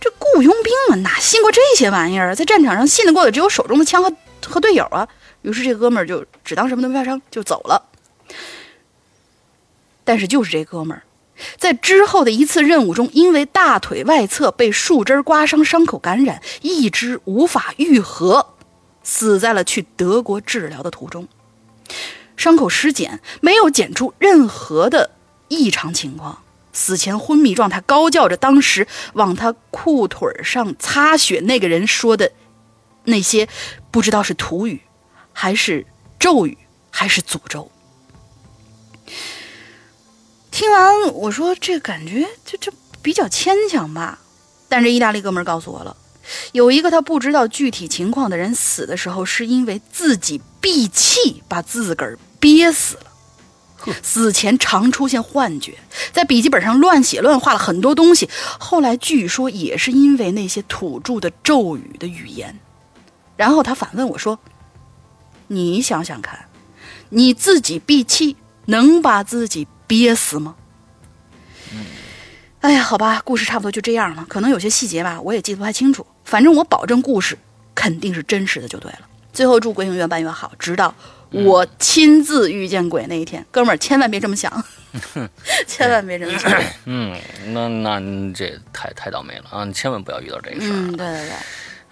[0.00, 2.34] 这雇佣兵们哪信过这些玩意儿？
[2.34, 4.12] 在战场上信得过的只有手中的枪和
[4.46, 5.08] 和队友啊。
[5.42, 7.90] 于是这哥们儿就只当什么都没发生就走了。
[10.04, 11.02] 但是就是这哥们儿。
[11.58, 18.54] 在之后的一次任务中，因为大腿外侧被树枝刮伤，伤口感染，一直无法愈合，
[19.02, 21.28] 死在了去德国治疗的途中。
[22.36, 25.10] 伤口尸检没有检出任何的
[25.48, 26.42] 异常情况，
[26.76, 32.30] 死前昏迷状态，高叫着当时往他裤腿上擦血那个人说的
[33.04, 33.48] 那些，
[33.90, 34.82] 不知道是土语，
[35.32, 35.86] 还是
[36.18, 36.58] 咒语，
[36.90, 37.70] 还是诅咒。
[40.50, 42.70] 听完我说，这感觉这这
[43.00, 44.18] 比较牵强吧？
[44.68, 45.96] 但这意大利哥们告诉我了，
[46.52, 52.98] 有一个他不知道具体情况的人死的时候，是因为自己闭气把自个儿憋死。
[54.02, 55.78] 死前常出现幻觉，
[56.12, 58.28] 在笔记本上乱写乱画了很多东西。
[58.58, 62.58] 后来据说也是因为那些土著的咒语的语言。
[63.36, 64.38] 然后他反问我说
[65.48, 66.46] ：“你想想看，
[67.10, 70.56] 你自己闭气能把自己？”憋死吗？
[72.60, 74.26] 哎呀，好吧，故事差不多就这样了。
[74.28, 76.04] 可能有些细节吧，我也记得不太清楚。
[76.24, 77.38] 反正我保证故事
[77.72, 79.02] 肯定是真实的就对了。
[79.32, 80.92] 最后祝鬼影越办越好，直到
[81.30, 83.44] 我亲自遇见鬼那一天。
[83.50, 84.64] 哥们儿，千万别这么想，
[85.66, 86.52] 千万别这么想。
[86.84, 87.16] 嗯，
[87.46, 88.00] 那那
[88.32, 89.64] 这太太倒霉了啊！
[89.64, 90.74] 你千万不要遇到这个事儿。
[90.74, 91.32] 嗯，对对对。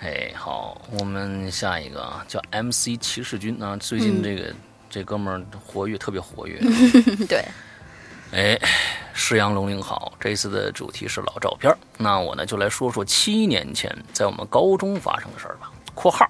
[0.00, 4.54] 哎，好，我们下一个啊，叫 MC 骑士军啊，最近这个
[4.90, 6.58] 这哥们儿活跃，特别活跃。
[7.26, 7.44] 对。
[8.32, 8.58] 哎，
[9.12, 15.70] 石阳龙鳞好，这次的主题是老照片那我呢就来说说七年前在我们高中发生的事儿吧。
[15.94, 16.28] （括号）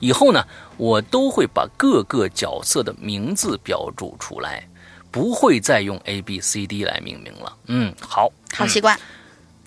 [0.00, 0.44] 以后呢，
[0.78, 4.66] 我都会把各个角色的名字标注出来，
[5.10, 7.56] 不会再用 A、B、C、D 来命名了。
[7.66, 8.98] 嗯，好，好习惯。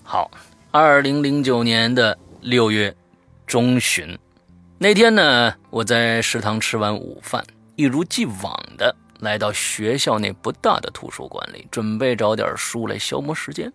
[0.02, 0.28] 好，
[0.72, 2.92] 二零零九年的六月
[3.46, 4.18] 中旬
[4.78, 7.44] 那天呢，我在食堂吃完午饭，
[7.76, 8.96] 一如既往的。
[9.20, 13.72] 来到学校那不大的图书馆里，准备找点书来消磨时间。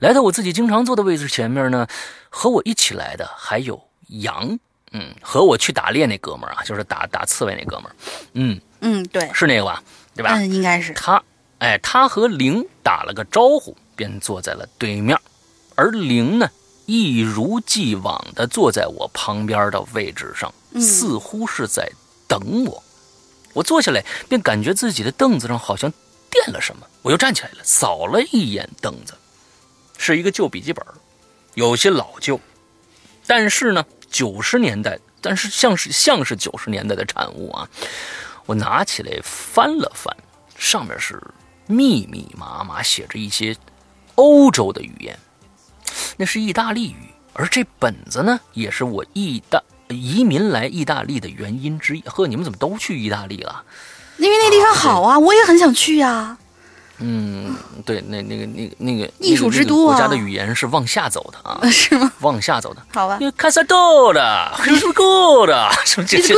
[0.00, 1.86] 来到我自己经常坐的位置前面呢，
[2.28, 4.58] 和我一起来的还有杨，
[4.92, 7.94] 嗯，和我去打猎那哥们儿啊，就是打打刺猬那哥们儿，
[8.34, 9.82] 嗯嗯，对，是那个吧？
[10.14, 10.34] 对吧？
[10.36, 11.22] 嗯，应该是他。
[11.58, 15.18] 哎，他和玲打了个招呼，便坐在了对面。
[15.74, 16.50] 而玲呢，
[16.86, 21.86] 一如既往的坐在我旁边的位置上，似乎是在
[22.26, 22.82] 等我。
[23.52, 25.92] 我坐下来，便感觉自己的凳子上好像
[26.30, 26.86] 垫了什么。
[27.02, 29.12] 我又站起来了，扫了一眼凳子，
[29.98, 30.84] 是一个旧笔记本，
[31.54, 32.40] 有些老旧，
[33.26, 37.68] 但是呢，九十年代，但是像是像是九十年代的产物啊。
[38.46, 40.14] 我拿起来翻了翻，
[40.56, 41.22] 上面是
[41.66, 43.56] 密密麻麻写着一些
[44.16, 45.16] 欧洲的语言，
[46.16, 47.14] 那是意大利语。
[47.32, 52.00] 而这本子呢，也是我意大移民来意大利的原因之一。
[52.02, 53.64] 呵，你们怎么都去意大利了？
[54.18, 56.36] 因为那地方好啊，我也很想去呀。
[57.00, 62.12] 嗯，对，那那个那个那个艺术之都啊，国家的语言是往下走的啊， 是吗？
[62.20, 63.18] 往下走的，好吧。
[63.36, 66.34] 卡萨多的，是不够的，什么这这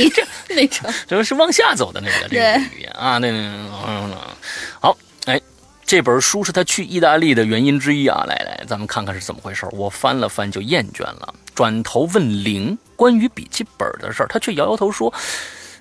[0.54, 3.68] 那种，这是往下走的那个这个语言啊，那那
[4.80, 4.96] 好，
[5.26, 5.40] 哎，
[5.84, 8.24] 这本书是他去意大利的原因之一啊。
[8.26, 9.66] 来来，咱们看看是怎么回事。
[9.72, 15.12] 我翻了翻就厌倦了，转头问玲关于笔记本的事儿，他却摇摇头说，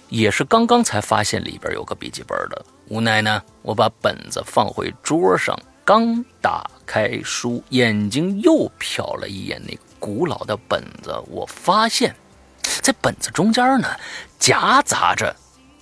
[0.09, 2.65] 也是刚刚才发现里边有个笔记本的。
[2.89, 12.15] 无奈呢，我把本子放回桌上，刚打开书，眼睛又瞟了一眼那古老的本子，我发现，
[12.61, 13.89] 在本子中间呢，
[14.37, 15.35] 夹杂着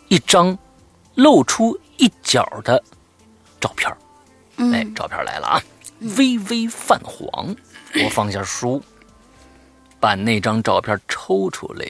[0.07, 0.57] 一张
[1.15, 2.81] 露出一角的
[3.59, 3.93] 照片
[4.73, 5.61] 哎，照片来了啊，
[6.17, 7.53] 微微泛黄。
[8.03, 8.81] 我放下书，
[9.99, 11.85] 把那张照片抽出来，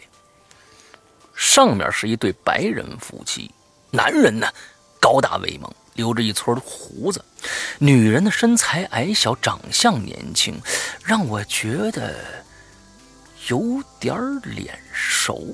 [1.43, 3.51] 上面是一对白人夫妻，
[3.91, 4.47] 男人呢。
[4.97, 7.19] 高大威猛，留着一撮胡子；
[7.77, 10.57] 女人的身材矮小，长相年轻，
[11.03, 12.15] 让我觉得
[13.49, 15.53] 有点脸熟。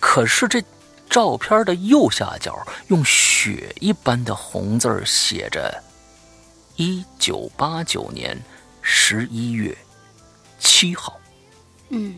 [0.00, 0.64] 可是这
[1.10, 5.84] 照片的右下角用血一般的红字写着
[6.76, 8.42] “一九八九年
[8.80, 9.76] 十一月
[10.58, 11.20] 七号”。
[11.90, 12.16] 嗯，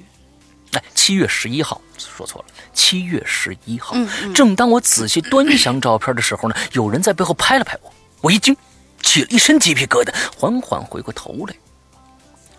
[0.73, 2.49] 哎，七月十一号，说错了。
[2.75, 3.97] 七月十一号，
[4.35, 8.57] 正当我仔细端详照片的时候呢，有人在背后拍了拍我，我一惊，
[9.03, 11.55] 起了一身鸡皮疙瘩，缓缓回过头来，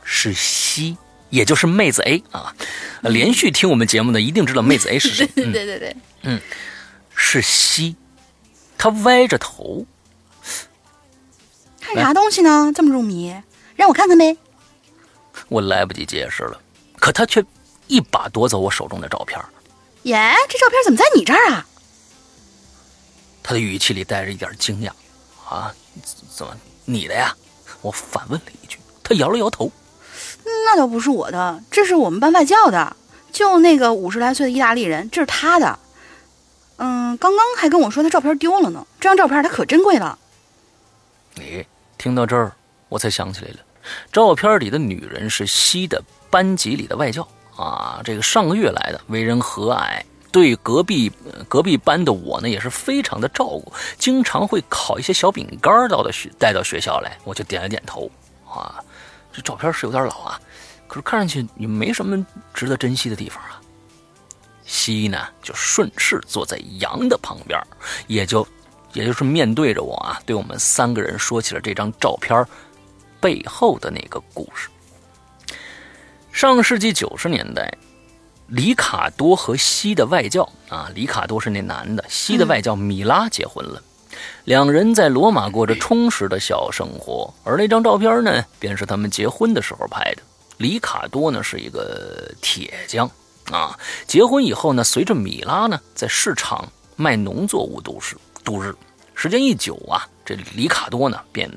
[0.03, 0.97] 是西，
[1.30, 2.55] 也就是妹子 A 啊。
[3.01, 5.26] 连续听我们节目的一定知道妹子 A 是谁。
[5.36, 6.41] 对对对对，嗯，
[7.16, 7.95] 是西，
[8.78, 9.86] 他歪着头，
[11.80, 12.72] 看啥东西呢？
[12.76, 13.34] 这么入迷，
[13.76, 14.36] 让我看看呗。
[15.47, 16.60] 我来不及解释了，
[16.99, 17.43] 可他却
[17.89, 19.37] 一把夺走我手中的照片。
[20.03, 21.65] 耶，这照片怎么在你这儿啊？
[23.43, 24.91] 他的语气里带着一点惊讶。
[25.49, 25.73] 啊，
[26.33, 27.35] 怎么你的呀？
[27.81, 28.77] 我反问了一句。
[29.03, 29.71] 他摇了摇头。
[30.45, 32.95] 那倒不是我的，这是我们班外教的，
[33.31, 35.79] 就那个五十来岁的意大利人，这是他的。
[36.77, 38.85] 嗯，刚刚还跟我说他照片丢了呢。
[38.99, 40.17] 这张照片他可珍贵了。
[41.33, 41.65] 你
[41.97, 42.55] 听到这儿，
[42.87, 43.57] 我才想起来了，
[44.13, 47.27] 照片里的女人是西的班级里的外教。
[47.60, 50.01] 啊，这个上个月来的，为人和蔼，
[50.32, 51.12] 对隔壁
[51.49, 58.10] 隔壁班的我呢也是非常的照顾，经常会烤一些小饼干到的学带到学校来，我就点了点头。
[58.47, 58.82] 啊，
[59.34, 60.39] 这照片是有点老啊，
[60.88, 63.60] 可是看上去也没什么值得珍惜的地方啊。
[64.66, 67.62] 西呢就顺势坐在羊的旁边，
[68.07, 68.47] 也就
[68.93, 72.45] 也就是面对着我啊，对我们三个人说起了这张照片
[73.20, 74.70] 背后的那个故事。
[76.39, 77.69] 上世纪九十年代，
[78.47, 83.83] 里卡多和西的外教啊，里卡多是那男的，西的外教米拉结婚了，
[84.45, 87.33] 两人在罗马过着充实的小生活。
[87.43, 90.21] 而那张照片呢，便是他们结婚的时候拍的。
[90.59, 93.11] 里卡多呢是一个铁匠
[93.51, 93.77] 啊，
[94.07, 96.65] 结婚以后呢，随着米拉呢在市场
[96.95, 98.15] 卖农作物度日
[98.45, 98.73] 度日。
[99.13, 101.51] 时间一久啊，这里卡多呢便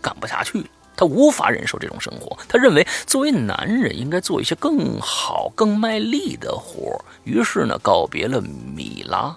[0.00, 0.66] 干不下去了。
[1.02, 9.36] 他无法忍受这种生活，他认为作为男人应该做一些更好、更卖力的活于是呢，告别了米拉，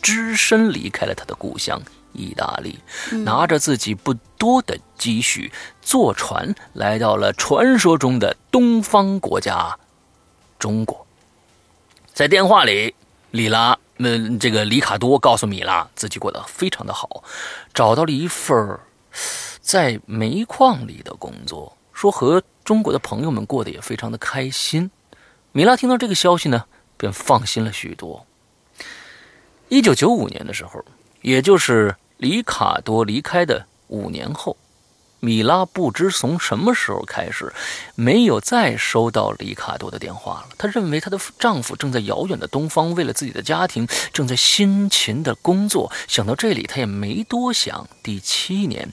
[0.00, 2.78] 只身离开了他的故乡意大利，
[3.24, 5.50] 拿着自己不多的积蓄，
[5.82, 9.76] 坐船来到了传说中的东方国家——
[10.60, 11.04] 中国。
[12.14, 12.94] 在电话里，
[13.32, 17.24] 里拉，嗯，这个里卡多告诉米拉，自己过得非常的好，
[17.74, 18.78] 找到了一份儿。
[19.68, 24.90] 在煤矿里的工作，说和中国的朋友们过得也非常的开心。
[25.52, 26.64] 米拉听到这个消息呢，
[26.96, 28.24] 便放心了许多。
[29.68, 30.82] 一九九五年的时候，
[31.20, 34.56] 也就是里卡多离开的五年后，
[35.20, 37.52] 米拉不知从什么时候开始，
[37.94, 40.56] 没有再收到里卡多的电话了。
[40.56, 45.92] 她认为她的丈夫正在遥远的东方，为了自己的家庭，正在辛勤的工作。
[46.06, 47.86] 想到这里，她也没多想。
[48.02, 48.90] 第七年。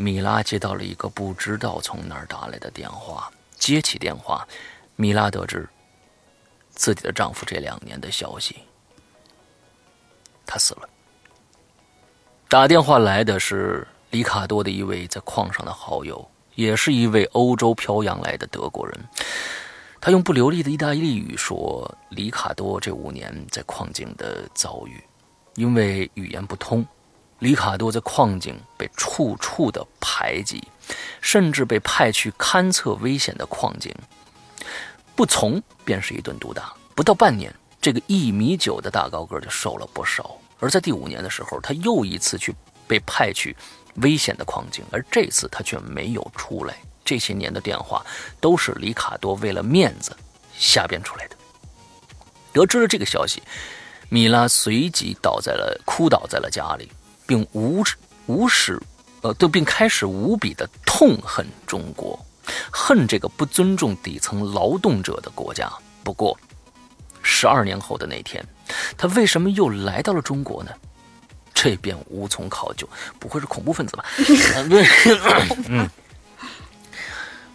[0.00, 3.28] 米拉接到了一个不知道从哪儿打来的电话。
[3.56, 4.46] 接起电话，
[4.94, 5.68] 米拉得知
[6.70, 8.58] 自己的丈夫这两年的消息，
[10.46, 10.88] 他死了。
[12.46, 16.24] 打电话来的是里卡多的一位在矿上的好友，
[16.54, 19.04] 也是一位欧洲漂洋来的德国人。
[20.00, 25.02] 他用不流利的意大利语说：“里卡多这五年在矿井的遭遇，
[25.56, 26.86] 因为语言不通。”
[27.40, 30.66] 里卡多在矿井被处处的排挤，
[31.20, 33.94] 甚至被派去勘测危险的矿井，
[35.14, 36.72] 不从便是一顿毒打。
[36.94, 40.36] 不到半年，这个一米九的大高个就瘦了不少。
[40.58, 42.52] 而在第五年的时候，他又一次去
[42.88, 43.56] 被派去
[44.02, 46.74] 危险的矿井，而这次他却没有出来。
[47.04, 48.04] 这些年的电话
[48.40, 50.14] 都是里卡多为了面子
[50.58, 51.36] 瞎编出来的。
[52.52, 53.40] 得知了这个消息，
[54.08, 56.90] 米拉随即倒在了哭倒在了家里。
[57.28, 57.84] 并无
[58.26, 58.80] 无始，
[59.20, 62.18] 呃，对并开始无比的痛恨中国，
[62.72, 65.70] 恨这个不尊重底层劳动者的国家。
[66.02, 66.34] 不过，
[67.22, 68.42] 十二年后的那天，
[68.96, 70.70] 他为什么又来到了中国呢？
[71.52, 72.88] 这便无从考究。
[73.18, 74.04] 不会是恐怖分子吧？
[75.68, 75.86] 嗯。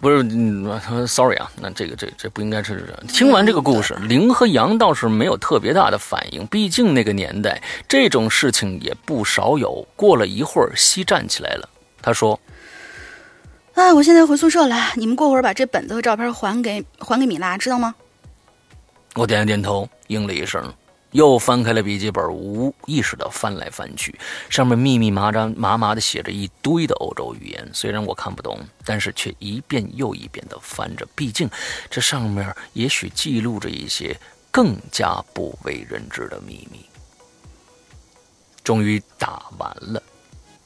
[0.04, 2.94] 不是，嗯，sorry 啊，那这个这这不应该是。
[3.08, 9.88] 听完这个故事，林和杨倒是没有特别大的反应，毕竟那个年代这种事情也不少有。
[9.96, 11.70] 过了一会儿，西站起来了，
[12.02, 12.38] 他说
[13.76, 17.96] ：“啊，我现在回宿舍了，你们过会儿把这本子和照片还给还给米拉，知道吗？”
[19.16, 20.62] 我点了点头，应了一声。
[21.14, 24.14] 又翻开了笔记本，无意识地翻来翻去，
[24.50, 27.70] 上面密密麻麻、麻麻的写着一堆的欧洲语言。
[27.72, 31.08] 虽然我看不懂，但是却一遍又一遍地翻着。
[31.16, 31.50] 毕竟，
[31.90, 34.20] 这上面也许记录着一些
[34.52, 36.86] 更加不为人知的秘密。
[38.64, 40.02] 终于打完了。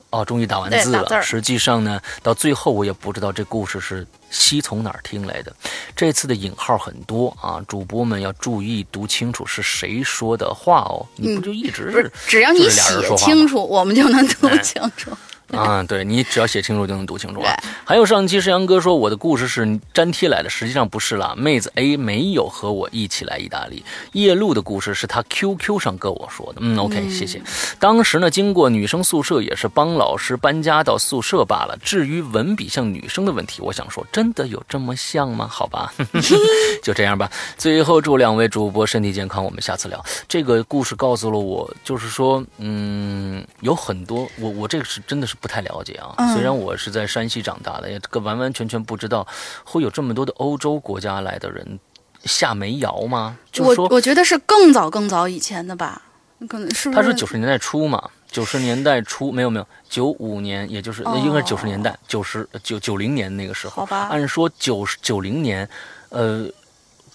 [0.09, 1.21] 哦，终于打完字了。
[1.21, 5.55] 实际上呢，到最后我也不知道这故事是西从哪儿听来的。
[5.95, 11.05] 这次的引号很多啊，主播们要注意读清楚是谁说的话哦。
[11.15, 12.81] 你不就一直是只要你写
[13.15, 15.11] 清楚，我们就能读清楚。
[15.55, 17.49] 啊，对你只要写清楚就能读清楚了。
[17.85, 21.33] 还有上期是杨哥说我的故事是粘贴来的，实际上不是啦。
[21.37, 23.85] 妹子 A 没有和我一起来意大利。
[24.11, 26.59] 夜路的故事是他 QQ 上跟我说的。
[26.59, 27.41] 嗯，OK，谢谢。
[27.79, 31.77] 当时呢，经过女生宿舍也是帮老师搬家到宿舍罢了。
[31.81, 35.47] 至于文笔像女生的问题，我想说，真的有这么像吗？
[35.47, 35.93] 好吧，
[36.83, 37.31] 就这样吧。
[37.57, 40.03] 最后祝两位主播身体健康，我们下次聊。
[40.27, 45.36] 这个故事告诉了我，就是说，嗯，有很多我我这个是真的是。
[45.39, 49.25] 不太了解啊，虽然我是在山西长大的，也完完全全不知道
[49.63, 51.79] 会有这么多的欧洲国家来的人
[52.25, 53.37] 下煤窑吗？
[53.59, 56.01] 我我觉得是更早更早以前的吧，
[56.49, 65.67] 可能是他是九十年代初嘛，九十年代初没有没有九五年，也就是应该是九十年代九十九九零年那个时候，好吧，按说九十九零年，
[66.09, 66.47] 呃，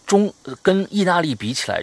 [0.07, 1.83] 中跟意大利比起来。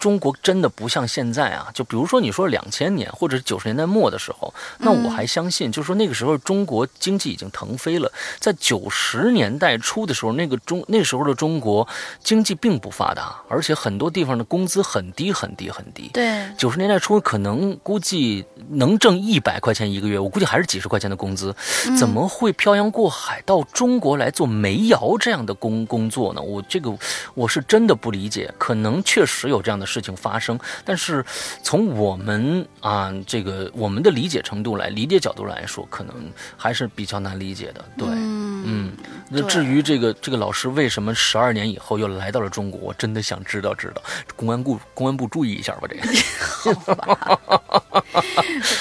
[0.00, 8.10] 中国真的不像现在啊，就比如说你说两千年或者九十年代末的时候，那我还相信，就是说那个时候中国经济已经腾飞了。
[8.38, 11.86] 在九十年代初的时候，那个中那时候的中国
[12.24, 16.08] 经济并不发达，而且很多地方的工资很低很低很低。
[16.14, 21.54] 对，九十年代初可能估计能挣一百块钱一个月，我估计还是几十块钱的工资，
[21.98, 26.40] 怎么会漂洋过海到中国来做煤窑这样的工工作呢？
[26.40, 26.90] 我这个
[27.34, 29.89] 我是真的不理解，可能确实有这样的。
[29.90, 31.24] 事情发生，但是
[31.62, 36.14] 从我们啊这个我们的理解程度来理解角度来说，可能
[36.56, 37.84] 还是比较难理解的。
[37.98, 38.92] 对，嗯，
[39.28, 44.02] 那至于这个这个老师为什么十二年以后又来到了中国，我真的想知道知道。
[44.36, 46.02] 公安部公安部注意一下吧，这个。
[46.60, 47.42] 好吧，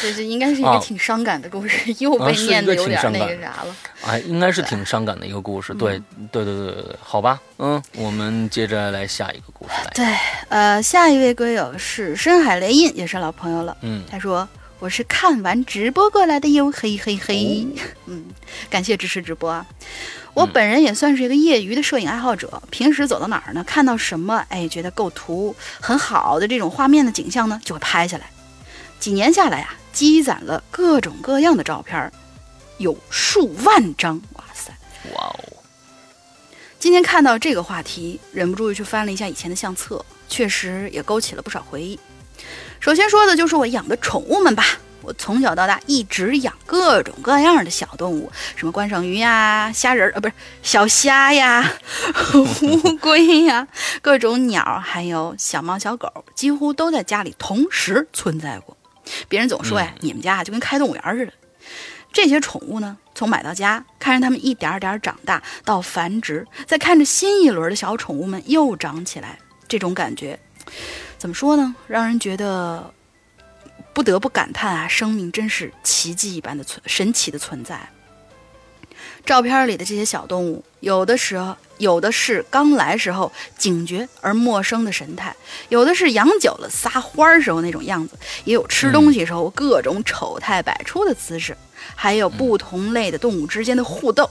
[0.02, 3.76] 这这应该是一个挺伤感的故事，又被念的有点那个啥了。
[4.06, 5.74] 哎，应该是挺伤感的一个故事。
[5.74, 6.02] 对，
[6.32, 9.92] 对，对，对，对，好吧，嗯，我们接着来下一个故事来。
[9.94, 10.06] 对，
[10.50, 13.78] 呃，下一位龟友是深海雷印，也是老朋友了。
[13.82, 17.68] 嗯，他说我是看完直播过来的哟，嘿嘿嘿。
[18.08, 18.26] 嗯，
[18.70, 19.66] 感谢支持直播啊。
[20.34, 28.30] 我本人也算是一个业余的摄影爱好者，平时走到哪儿呢，看到什么哎觉得构图很好的这种画面的景象呢，就会拍下来。
[29.00, 32.12] 几年下来呀，积攒了各种各样的照片。
[32.78, 34.72] 有数万张，哇塞！
[35.14, 35.40] 哇哦！
[36.80, 42.00] 今天看到这个话题，忍不住又去翻了一下以前的相册，确实也勾起了不少回忆。
[42.80, 44.64] 首先说的就是我养的宠物们吧。
[45.02, 51.72] 我从小到大一直养各种各样的小动物，什么观赏鱼呀、虾仁儿啊，不是小虾呀、
[52.62, 53.66] 乌龟呀，
[54.02, 58.76] 各种鸟，还有小猫小狗，几乎都在家里同时存在过。
[59.30, 61.32] 别人总说呀，你们家就跟开动物园似的。
[62.12, 69.40] 这些宠物呢，从买到家，看着它们一点点长大到繁殖，再看着新一轮的小宠物们又长起来，
[69.70, 70.38] 这种感觉，
[71.18, 71.74] 怎么说呢？
[71.88, 72.92] 让人觉得
[73.94, 77.90] 不得不感叹啊，生命真是奇迹一般的存神奇的存在。
[79.26, 85.36] 照片里的这些小动物，有的时候有的是刚来时候警觉而陌生的神态，
[85.68, 91.56] 有的是养久了撒欢儿时候那种样子，也有吃东西时候各种丑态百出的姿势，
[91.96, 94.28] 还有不同类的动物之间的互动，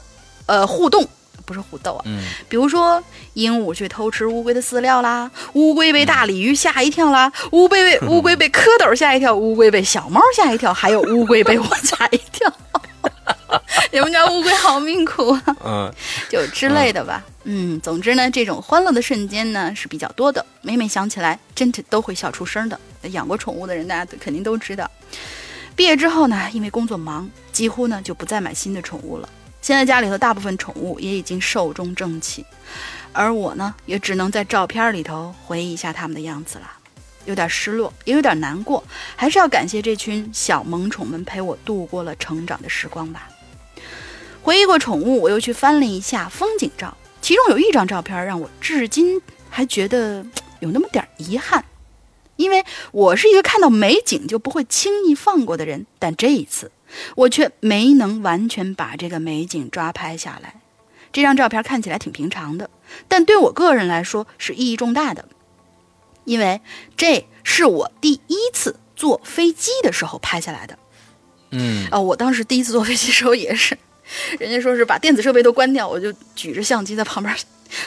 [0.47, 1.07] 呃，互动
[1.49, 12.53] 不是互斗啊，嗯，比如说鹦鹉去偷吃乌龟的饲料啦，乌龟被大鲤鱼吓一跳啦，乌龟被 乌龟被蝌蚪吓一跳，乌龟被小猫吓一跳，还有乌龟被我吓一跳。
[13.91, 15.43] 你们家乌龟好命苦啊！
[15.65, 15.93] 嗯，
[16.29, 17.23] 就之类的吧。
[17.45, 22.79] 嗯，总之呢，这种欢乐的瞬间呢是比较多的，每每想起来，真的都会笑出声的。
[23.09, 24.87] 养过宠物的人，大家肯定都知道。
[25.75, 29.27] 毕业之后呢，因为工作忙，几乎呢就不再买新的宠物了。
[29.61, 32.43] 现在家里头大部分宠物也已经寿终正寝，
[33.13, 36.71] 而我呢，也只能在照片里头回忆一下它们的样子了。
[37.25, 38.83] 有点失落，也有点难过，
[39.15, 43.29] 还是要感谢这群小萌宠们陪我度过了成长的时光吧。
[44.41, 50.25] 回忆过宠物，我又去翻了一下风景照，其中有一张照片让我至今还觉得
[50.61, 51.63] 有那么点遗憾，
[52.37, 56.71] 因为我是一个看到美景就不会轻易放过的人，但这一次
[57.15, 60.61] 我却没能完全把这个美景抓拍下来。
[61.11, 62.69] 这张照片看起来挺平常的，
[63.07, 65.27] 但对我个人来说是意义重大的，
[66.25, 66.61] 因为
[66.95, 70.77] 这是我第一次坐飞机的时候拍下来的。
[71.51, 73.75] 嗯，啊，我当时第一次坐飞机的时候也是。
[74.39, 77.35] 人家说是把电子设备都关掉，我就举着相机在旁边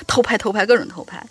[0.06, 1.24] 偷拍、偷拍，各种偷拍。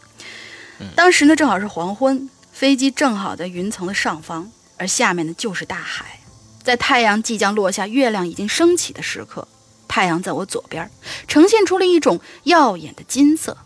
[0.95, 6.20] 当时呢，正好是黄昏，飞机正好在云层的上方，而下面呢就是大海。
[6.63, 9.47] 在太阳即将落下、月亮已经升起的时刻，
[9.87, 10.89] 太阳在我左边，
[11.27, 13.57] 呈现出了一种耀眼的金色，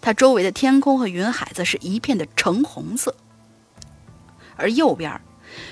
[0.00, 3.14] 它周围的天空和云海则是一片的橙红色。
[4.56, 5.20] 而右边，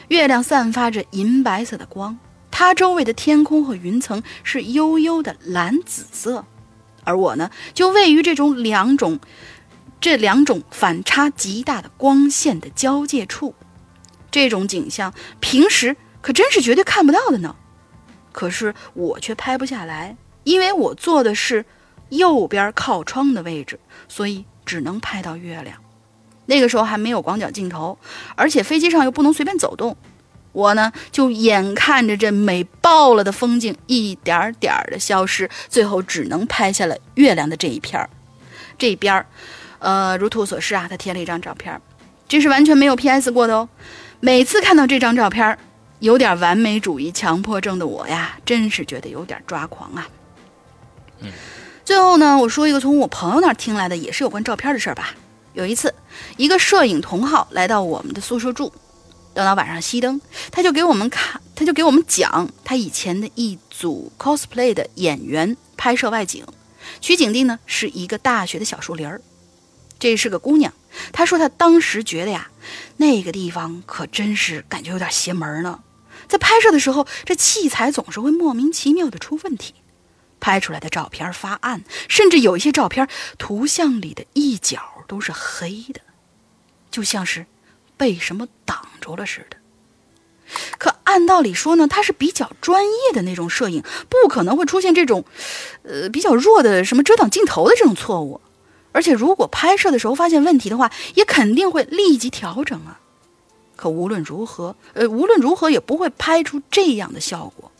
[0.08, 2.18] 月亮散发着银白色的光。
[2.50, 6.44] 它周围的天空和云层是悠悠的蓝紫色，
[7.02, 9.18] 而我呢，就位于这种两种、
[10.00, 13.54] 这两种反差极大的光线的交界处。
[14.30, 17.54] 这种景象平时可真是绝对看不到的呢。
[18.32, 21.66] 可是我却拍不下来，因为我坐的是
[22.08, 25.76] 右边靠窗的位置，所以只能拍到月亮。
[26.46, 27.98] 那个时候还没有广角镜头，
[28.36, 29.94] 而且飞机上又不能随便走动。
[30.52, 38.08] 我呢，就眼看着这美爆了的风景一点点的消失，最后只能拍下了月亮的这一片儿。
[38.78, 39.26] 这边儿，
[39.78, 41.78] 呃，如图所示啊，他贴了一张照片，
[42.26, 43.68] 这是完全没有 PS 过的哦。
[44.20, 45.58] 每次看到这张照片，
[46.04, 50.06] 有点完美主义强迫症的我呀，真是觉得有点抓狂啊。
[51.20, 51.32] 嗯，
[51.82, 55.14] 最后呢，我说一个从我朋友那儿听来的，也是有关照片的事儿吧。
[55.54, 55.94] 有一次，
[56.36, 58.70] 一个摄影同好来到我们的宿舍住。
[59.32, 60.20] 等到晚上熄灯，
[60.52, 66.44] 他就给我们看，他就给我们讲他以前的一组 cosplay 的演员拍摄外景，
[67.00, 69.22] 取景地呢是一个大学的小树林儿。
[69.98, 70.70] 这是个姑娘，
[71.14, 72.50] 她说她当时觉得呀，
[72.98, 75.80] 那个地方可真是感觉有点邪门呢。
[76.28, 79.74] 在拍摄的时候，这器材总是会莫名其妙的出问题，
[80.40, 83.08] 拍出来的照片发暗，甚至有一些照片
[83.38, 86.00] 图像里的一角都是黑的，
[86.90, 87.46] 就像是。
[87.96, 89.56] 被什么挡住了似的。
[90.78, 95.24] 可按道理说呢，他是比较专业的那种摄影，不可能会出现这种，
[95.84, 98.40] 呃，比较弱的什么遮挡镜头的这种错误。
[98.90, 102.98] 而且如果拍摄的时候发现问题的话，也肯定会立即调整啊。
[103.76, 107.70] 可无论如何，呃，无论如何也不会拍出这样的效果。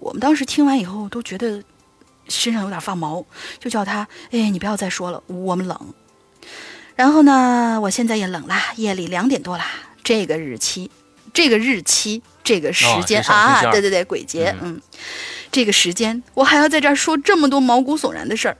[0.00, 1.62] 我们当时听完以后都觉得
[2.28, 3.24] 身上有点发毛，
[3.58, 5.94] 就叫他，哎，你不要再说了，我们冷。
[6.94, 9.64] 然后呢，我现在也冷啦，夜里两点多了。
[10.02, 10.90] 这个日期，
[11.32, 14.80] 这个日期，这个时间啊，对对对，鬼节，嗯，
[15.52, 18.56] 这个时间，我还要在这儿说这么多毛骨悚然的事儿，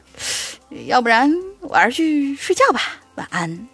[0.87, 2.81] 要不然我还是去睡觉吧，
[3.17, 3.69] 晚安。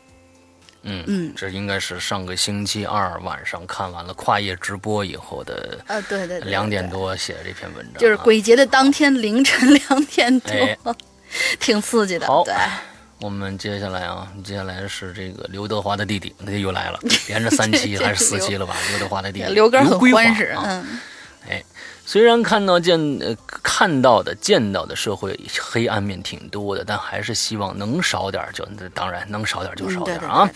[0.84, 10.96] 嗯嗯，这应该是上个星期二晚上看完了跨夜直播以后的，呃，对对，两点多写的这篇文章，就是鬼节的当天凌晨两点多，
[11.58, 12.54] 挺刺激的，对。
[13.20, 18.76] 我们接下来啊，接下来是这个刘德华的弟弟，那又来了，连着三期 还是四期了吧？
[18.90, 21.00] 刘德华的弟弟刘哥很欢实，嗯，
[21.48, 21.64] 哎，
[22.06, 30.48] 虽然看到见呃看到的见到的社会黑暗面挺多的，但还是希望能少点就当然能少点就少点啊。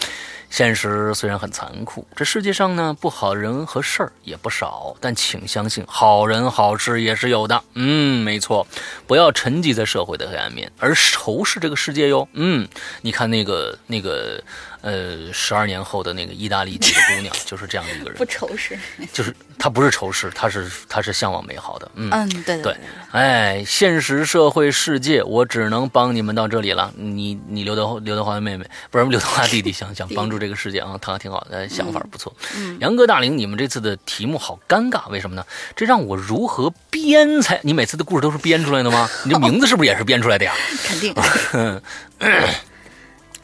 [0.50, 7.62] 现实虽然很残酷，这世界上呢不好人和事儿也不少，但请相信好人好事也是有的。
[7.74, 8.66] 嗯，没错，
[9.06, 12.26] 不要沉寂在社会的黑暗面，而仇视这个世界哟。
[12.32, 12.66] 嗯，
[13.02, 14.42] 你看那个那个。
[14.88, 18.78] 呃，十二年后的那个意大利籍的姑娘就是这样的一个人， 不仇视，
[19.12, 22.74] 就是她不是仇视，她是她是向往美好的，嗯嗯，对对，
[23.12, 26.90] 哎，现实社会世界，我只能帮你们到这里了。
[26.96, 32.34] 你你刘德刘德华的妹妹，不是 刘德华弟弟，想想帮助这个世界啊，他挺好的，想法不错。
[32.80, 35.44] 杨哥大龄，你们这次的题目好尴尬，为什么呢？
[35.76, 37.60] 这让我如何编才？
[37.62, 39.06] 你每次的故事都是编出来的吗？
[39.24, 40.54] 你这名字是不是也是编出来的呀？
[40.82, 41.14] 肯定。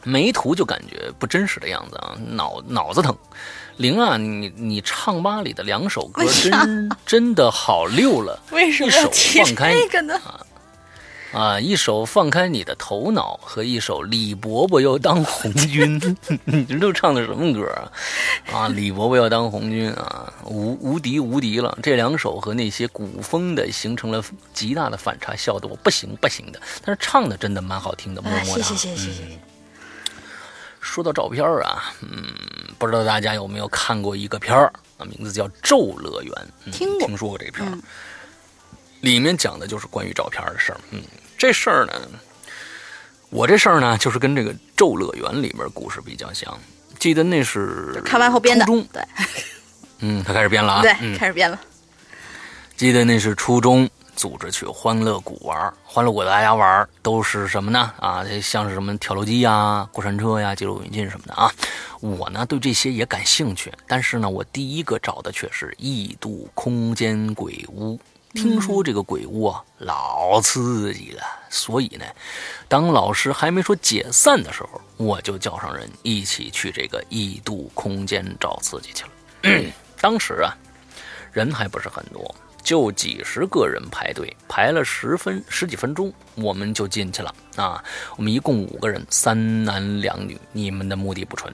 [0.05, 3.13] 没图就感觉不真实的样子啊，脑脑子疼。
[3.77, 8.39] 灵啊，你你唱吧里的两首歌真真的好溜了。
[8.51, 10.21] 为什么放开这个呢？
[11.33, 15.99] 啊，一首放开你的头脑和一首李伯伯要当红军，
[16.45, 17.91] 你这都唱的什么歌啊？
[18.53, 21.77] 啊，李伯伯要当红军啊，无无敌无敌了。
[21.83, 26.61] 这两首和那些古风的形成了极大的反差，笑得我不行不行的。
[26.85, 28.43] 但是唱的真的蛮好听的，么么哒。
[28.45, 29.39] 谢谢谢谢谢谢。
[30.85, 32.23] 说到照片啊，嗯，
[32.77, 36.31] 不知道大家有没有看过一个片儿啊，名字叫《咒乐园》，
[36.71, 37.75] 听过听说过这片儿，
[39.01, 40.79] 里面讲的就是关于照片的事儿。
[40.91, 41.01] 嗯，
[41.37, 41.93] 这事儿呢，
[43.31, 46.57] 我这事儿呢，就是跟这个《咒乐园》里面故事比较像。
[46.99, 49.03] 记得那是看完后编的，对，
[49.99, 51.59] 嗯，他开始编了啊，对，开始编了。
[52.77, 53.89] 记得那是初中。
[54.15, 57.93] 组织去欢乐谷玩，欢乐谷大家玩都是什么呢？
[57.99, 61.51] 啊，像是什么跳楼机呀、过山车呀、激流勇进什么的啊。
[61.99, 67.99] 我呢对这些也感兴趣，但是呢，我第一个找的却是异度空间鬼屋。
[68.33, 72.05] 听说这个鬼屋啊老刺激了，所以呢，
[72.67, 79.71] 当老师还没说解散的时候，我就叫上人一起去这个异度空间找刺激去了。
[80.01, 80.51] 当时啊，
[81.31, 82.35] 人还不是很多。
[82.65, 87.81] 就几十个人排队，排了十分十几分钟，我们就进去了啊！
[88.17, 90.35] 我们一共五个人，三男两女。
[90.51, 91.53] 你们的目的不纯，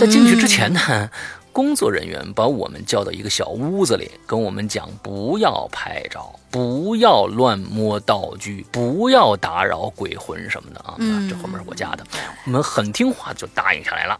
[0.00, 1.10] 在进去之前呢，
[1.52, 10.96] 工作人员把我们叫到一个小屋子里，跟我们讲不要拍照，不要乱摸道具，不要打扰鬼魂什么的啊！
[11.28, 12.06] 这后面是我家的，
[12.46, 14.18] 我们很听话，就答应下来了。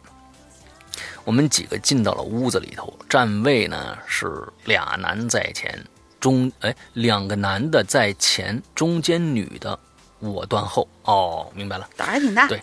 [1.25, 5.83] 我们几个进到了屋子里头，站位呢是俩男在前。
[6.21, 9.79] 中哎，两个男的在前，中间女的
[10.19, 10.89] 我断后。
[11.05, 12.49] 哦，明白了，胆儿挺大。
[12.49, 12.63] 对，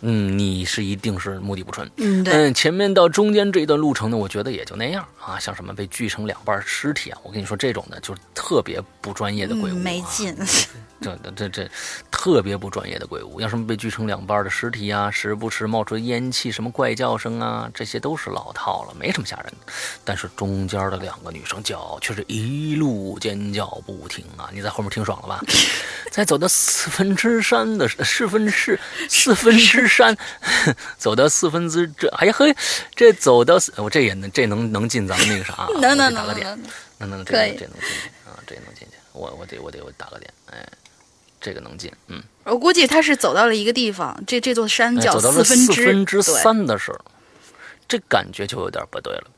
[0.00, 1.88] 嗯，你是一定是目的不纯。
[1.96, 2.34] 嗯，对。
[2.34, 5.38] 嗯，前面到中间这一段路程呢，我觉得也就那样啊。
[5.38, 10.36] 像什么被锯成两半尸体啊，我跟你说，这种的就是特别不专业的鬼屋，没劲。
[11.00, 11.70] 这这这
[12.10, 19.72] 特别不专业的鬼屋，像什么被锯成两半的尸体啊，时不时冒出烟气，什么怪叫声啊，这些都是老套了，没什么吓人的。
[20.04, 24.50] 但是中间的两个女生叫，却是一路尖叫不停啊！
[24.52, 25.40] 你在后面听爽了吧？
[26.10, 30.16] 在走到四分之三的四分之四分之三，
[30.98, 32.52] 走到四分之这，哎呀嘿，
[32.96, 35.68] 这走到我这也能这能能进咱们那个啥？
[35.80, 36.62] 能能能能能
[36.98, 38.38] 能能这这能进去啊？
[38.46, 40.66] 这能进去，我我得我得我打个点，哎。
[41.40, 46.98] 这个能进，嗯，我估计他是走到了一个地方，这这座山叫四分之三的时候，
[47.86, 49.30] 这感觉就有点不对了。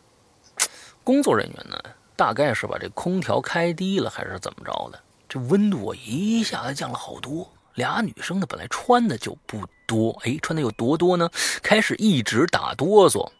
[1.05, 1.78] 工作人员呢，
[2.16, 4.99] 大概是把这空调开低了，还是怎么着的？
[5.28, 7.47] 这温度一下子降了好多。
[7.74, 11.28] 俩女生呢，本来穿的就不多，哎，穿的有多多呢？
[11.62, 13.31] 开始一直打哆嗦。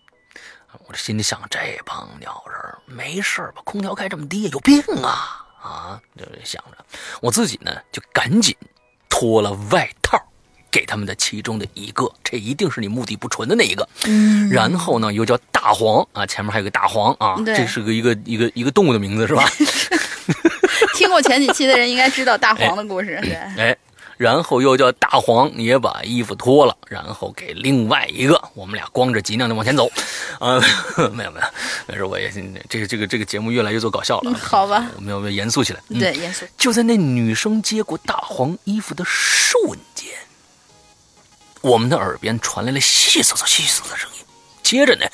[0.87, 3.63] 我这心里想，这帮鸟人没事吧？
[3.65, 5.47] 空调开这么低，有病啊！
[5.63, 6.85] 啊，就想着，
[7.21, 8.57] 我自己呢就赶紧
[9.09, 10.19] 脱了外套，
[10.71, 13.89] 给他们的其中的一个，这一定是你目的不纯的那一个。
[14.07, 19.45] 嗯，然后呢又叫大黄啊，前面还有个大黄啊，这是个一个一个一个动物的名字是吧？
[20.95, 23.35] 听过前几期的人应该知道大黄的故事，对。
[23.35, 23.77] 哎。
[24.21, 29.91] 然后又叫大黄也把衣服脱了，然后给另外一个，我们俩光着脊梁的往前走，
[30.39, 30.61] 啊，
[31.15, 31.47] 没有没有，
[31.87, 32.31] 没事，我也
[32.69, 35.81] 这个这个这个节目越来越做搞笑了，好吧，我们要不要严肃起来？
[35.89, 36.45] 对，严肃。
[36.59, 39.59] 就在那女生接过大黄衣服的瞬
[39.95, 40.11] 间，
[41.63, 44.25] 我们的耳边传来了细嗖嗖细嗖的声音，
[44.63, 45.07] 接着呢。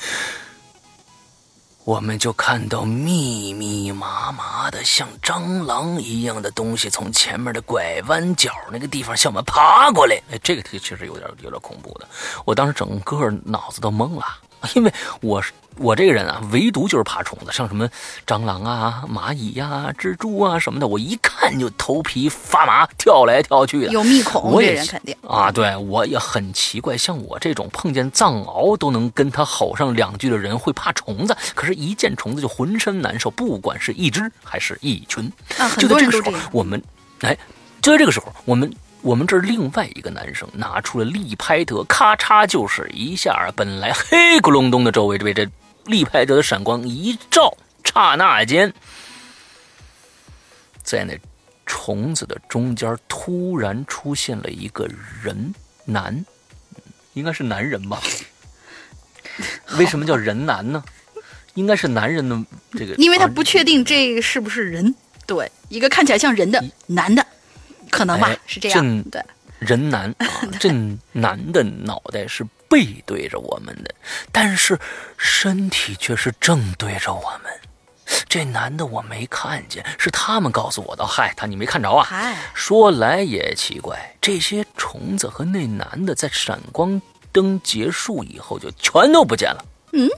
[1.87, 10.21] 我们就看到密密麻麻的像蟑螂一样的东西从前面的拐弯角那个地方向我们爬过来。
[10.29, 12.05] 哎，这个题确实有点有点恐怖的。
[12.43, 14.25] 我当时整个脑子都懵了，
[14.75, 15.51] 因为我是。
[15.79, 17.87] 我这个人啊，唯独就是怕虫子，像什么
[18.25, 23.91] 蟑螂啊、蚂蚁呀、蜘蛛啊什么的，我一看就头皮发麻，跳来跳去的。
[23.91, 35.31] 有密孔，我也人肯定啊，对我也很奇怪，像我这种碰见藏獒都能跟他吼上两句的人，会怕虫子，可是，一见虫子就浑身难受，不管是一只还是一群。
[35.59, 36.41] 啊，很多人都这样。
[36.51, 36.81] 我们，
[37.21, 37.37] 哎，
[37.83, 38.73] 就在这个时候，我们。
[39.07, 45.49] 我们这儿另外一个男生拿出了利拍德，咔嚓就是一下，本来黑咕隆咚的周围被这
[45.85, 47.55] 利拍德的闪光一照，
[47.85, 48.73] 刹那间，
[50.83, 51.17] 在那
[51.65, 54.85] 虫子的中间突然出现了一个
[55.23, 55.55] 人
[55.85, 56.25] 男，
[57.13, 58.01] 应该是男人吧？
[59.77, 60.83] 为什么叫人男呢？
[61.53, 62.35] 应该是男人的
[62.73, 64.93] 这个，因为他不确定这是不是人，
[65.25, 67.25] 对，一个看起来像人的男的。
[67.97, 69.03] 可能吧，是这样。
[69.03, 69.23] 对，
[69.59, 70.27] 人男啊，
[70.59, 70.71] 这
[71.11, 73.93] 男的脑袋是背对着我们的，
[74.31, 74.77] 但是
[75.17, 77.51] 身体却是正对着我们。
[78.29, 81.05] 这男的我没看见，是他们告诉我的。
[81.05, 82.03] 嗨，他你没看着啊？
[82.03, 89.65] 嗨，说来也奇怪，这些虫子和那男的在闪光灯结束以后就全都不见了。
[89.93, 90.09] 嗯。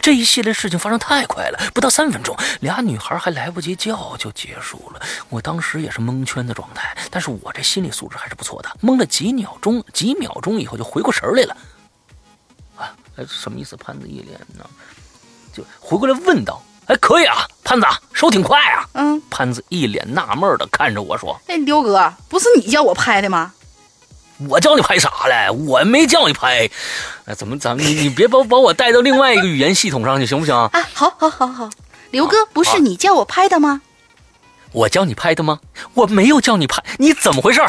[0.00, 5.00] 这一系列事情发生太快了，不到三分钟，俩女孩还来不及叫就结束了。
[5.28, 11.56] 我当时也是蒙圈的状态，但是我这心理素质还是不错的，蒙了几秒钟，几秒钟以后就回过神来了。
[12.76, 13.76] 啊，哎，什么意思？
[13.76, 14.64] 潘子一脸呢，
[15.52, 23.54] 就回过来问道：“哎，可以啊，潘子，手挺快啊。”嗯，潘子一脸纳闷的看着我说：“哎，刘哥，不是你叫我拍的吗？”
[24.48, 25.50] 我叫你拍啥嘞？
[25.50, 26.68] 我没叫你拍，
[27.26, 30.54] 哎，怎么咱们你你别把把我带到另外一个语言系统上去行不行？
[30.54, 31.70] 啊，好，好，好，好，
[32.10, 33.82] 刘哥，不是你叫我拍的吗？
[34.72, 35.60] 我叫你拍的吗？
[35.94, 37.60] 我没有叫你拍，你怎么回事？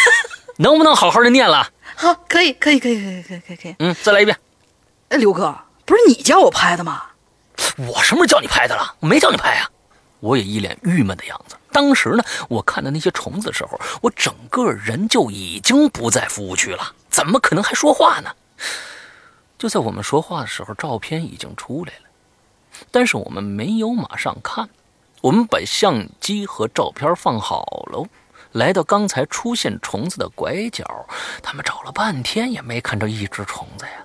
[0.58, 1.68] 能不能好好的念了？
[1.96, 3.76] 好，可以，可以，可以，可以，可以，可以，可以。
[3.78, 4.36] 嗯，再来一遍。
[5.08, 7.02] 哎，刘哥，不是你叫我拍的吗？
[7.76, 8.94] 我什么时候叫你拍的了？
[9.00, 9.68] 我没叫你拍啊。
[10.20, 11.56] 我也一脸郁闷的样子。
[11.72, 18.30] 当时呢，我看到那些虫子的时候，我整个人就已经不在服务区了，怎么可能还说话呢？
[19.58, 22.10] 就在我们说话的时候，照片已经出来了，
[22.90, 24.68] 但是我们没有马上看，
[25.20, 28.06] 我们把相机和照片放好了，
[28.52, 31.06] 来到刚才出现虫子的拐角，
[31.42, 34.04] 他们找了半天也没看着一只虫子呀，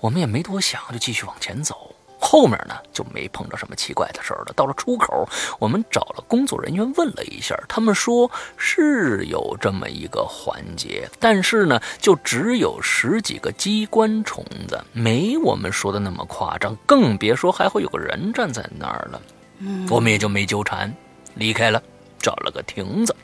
[0.00, 1.91] 我们也没多想，就继续往前走。
[2.24, 4.52] 后面呢就没碰着什么奇怪的事儿了。
[4.54, 19.20] 到了出口，我们找了工作人员问了一下，他们说是有这么一个环节，但是呢，就只有十几个机关虫子，没我们说的那么夸张，更别说还会有个人站在那儿了。
[19.58, 20.94] 嗯，我们也就没纠缠，
[21.34, 21.82] 离开了，
[22.20, 23.14] 找了个亭子，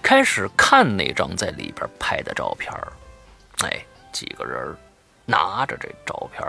[0.00, 2.72] 开始看那张在里边拍的照片
[3.64, 4.76] 哎，几个人
[5.26, 6.42] 拿着这照片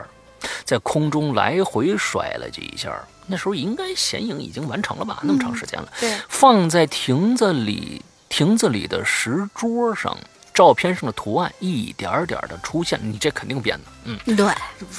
[0.63, 2.91] 在空中来回甩了几下，
[3.27, 5.19] 那时候应该显影已经完成了吧？
[5.23, 5.87] 那么长时间了。
[5.99, 10.15] 对，放在亭子里，亭子里的石桌上，
[10.53, 12.99] 照片上的图案一点点的出现。
[13.01, 14.47] 你这肯定编的，嗯，对，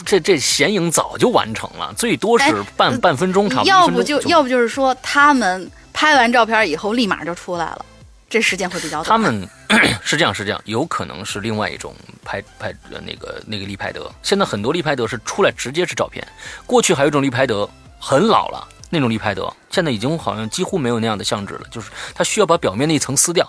[0.05, 3.69] 这这显影早就完成了，最多是半半分钟，差不多。
[3.69, 7.85] 要不就要不就是说，他们拍完照片以后立马就出来了。
[8.29, 9.07] 这时间会比较短。
[9.07, 9.49] 他们
[10.03, 14.11] 是这样，是这样，有可能是另外一种拍拍那个那个立拍德。
[14.23, 16.27] 现在很多立拍德是出来直接是照片。
[16.67, 17.69] 过去还有一种立拍德，
[18.01, 21.63] 很老了那种立拍德，现在已经好像几乎没有那样的相纸了。
[21.71, 23.49] 就是它需要把表面那一层撕掉，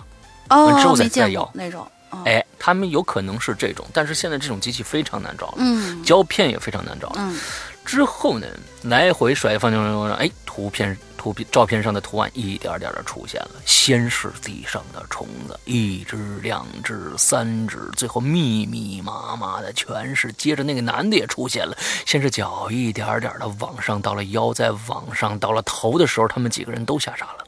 [0.50, 1.86] 哦，之后再再摇那种。
[2.24, 7.16] 哎，他们有可能是这种，但是现在这种机器非常难找了，嗯，胶片也非常难找了。
[7.18, 7.38] 嗯，
[7.84, 8.48] 之后呢，
[8.84, 10.98] 来回甩放上，哎，图片。
[11.18, 20.32] 图片照片上的图案一点点的出现了，先是地上的虫子，一只、两只、三只，最后密密麻麻的全是。
[20.34, 27.48] 接着那个男的也出现了，先是脚一点点的往上，到了腰，再往上，到了头的时候，他们几个人都吓傻了。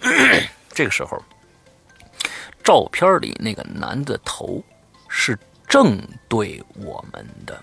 [0.72, 1.20] 这个时候，
[2.62, 4.62] 照片里那个男的头
[5.08, 7.58] 是正对我们的。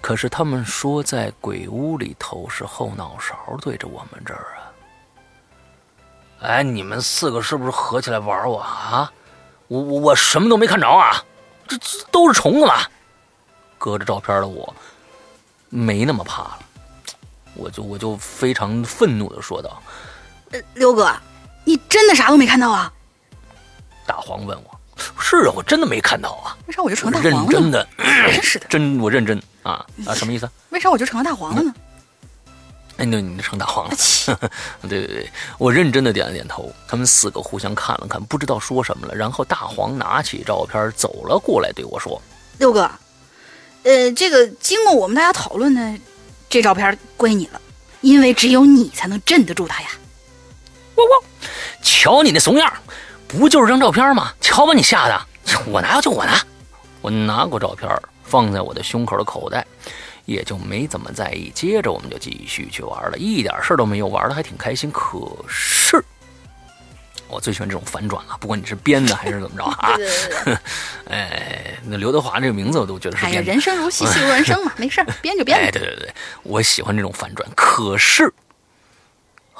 [0.00, 4.72] 可是他们说，在鬼屋里头是后脑勺对着我们这儿啊！
[6.42, 9.12] 哎，你们四个是不是合起来玩我啊？
[9.68, 11.24] 我我我什么都没看着啊！
[11.68, 12.80] 这这都是虫子嘛！
[13.78, 14.74] 隔着照片的我，
[15.68, 16.58] 没那么怕了。
[17.54, 19.80] 我就我就非常愤怒的说道
[20.50, 21.14] ：“呃，刘哥，
[21.64, 22.92] 你真的啥都没看到啊？”
[24.06, 24.80] 大黄问我。
[25.18, 26.56] 是啊，我真的没看到啊。
[26.66, 27.38] 为啥我就成大黄了？
[27.38, 30.14] 认真的，真是的， 真我认真啊啊！
[30.16, 30.48] 什么意思？
[30.70, 31.74] 为啥我就成了大黄了呢？
[32.96, 33.96] 哎，那你成大黄了。
[34.88, 36.70] 对对对，我认真的点了点头。
[36.86, 39.14] 他们四个互相看了看，不知道说什么了。
[39.14, 42.20] 然后大黄拿起照片走了过来，对我说
[42.58, 42.90] ：“六哥，
[43.84, 45.98] 呃，这个经过我们大家讨论呢，
[46.50, 47.60] 这照片归你了，
[48.02, 49.88] 因为只有你才能镇得住他呀。
[50.94, 51.24] 我我，
[51.82, 52.70] 瞧你那怂样，
[53.26, 54.34] 不就是张照片吗？
[54.42, 55.26] 瞧把你吓的，
[55.66, 56.38] 我拿就我拿，
[57.00, 57.88] 我拿过照片
[58.30, 59.66] 放在我的胸口的口袋，
[60.24, 61.50] 也就没怎么在意。
[61.54, 64.90] 接着我们就继续去玩了，一点事儿都没有，玩的还挺开心。
[64.90, 66.02] 可是。
[67.32, 69.94] 我最喜欢这种反转了，不管你是编的还是怎么着啊！
[69.96, 70.58] 对对对，
[71.08, 73.38] 哎，那刘德华这个名字我都觉得是编的。
[73.38, 75.56] 哎呀，人生如戏，戏如人生嘛，没事 编就编。
[75.56, 76.12] 哎，对对对，
[76.42, 77.48] 我喜欢这种反转。
[77.54, 78.34] 可是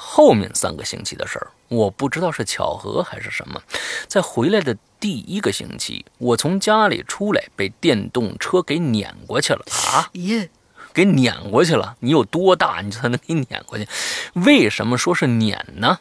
[0.03, 3.61] 后面三个星期的事儿，我不知道是巧合还是什么，
[4.07, 9.63] 在回来的第一个星期，我从家里出来被电动车给碾过去了
[9.93, 10.09] 啊！
[10.13, 10.49] 耶，
[10.91, 11.95] 给碾过去了！
[11.99, 13.87] 你有多大，你才能给碾过去？
[14.33, 15.99] 为什么说是碾呢？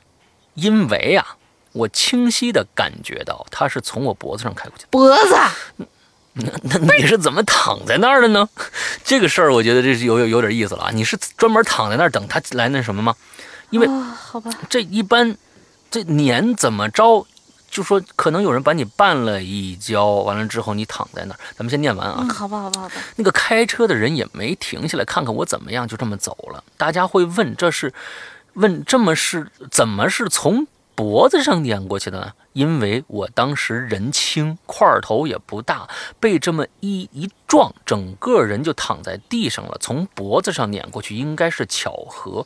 [0.55, 1.37] 因为啊。
[1.73, 4.85] 我清晰的感觉到，他是从我脖子上开过去。
[4.91, 5.37] 脖子？
[6.33, 8.49] 那那你是怎么躺在那儿的呢？
[9.05, 10.91] 这个事儿，我觉得这是有有有点意思了啊！
[10.93, 13.15] 你是专门躺在那儿等他来那什么吗？
[13.71, 15.37] 因为好吧，这一般
[15.91, 17.27] 这年怎么着，
[17.71, 21.41] 就说可能有人把你绊了一跤，完了之后你躺在那儿。
[21.57, 22.19] 咱们先念完啊。
[22.21, 22.95] 嗯，好吧，好吧，好吧。
[23.17, 26.63] 那个开车的人也没停下来看看我怎么样，就这么走了。
[26.77, 27.93] 大家会问，这是
[28.55, 30.67] 问这么是怎么是从？
[30.97, 39.77] 脖子上碾过去的，因为我当时人轻，块头也不大，被这么一一撞，整个人就躺在地上了。
[39.81, 42.45] 从脖子上碾过去，应该是巧合，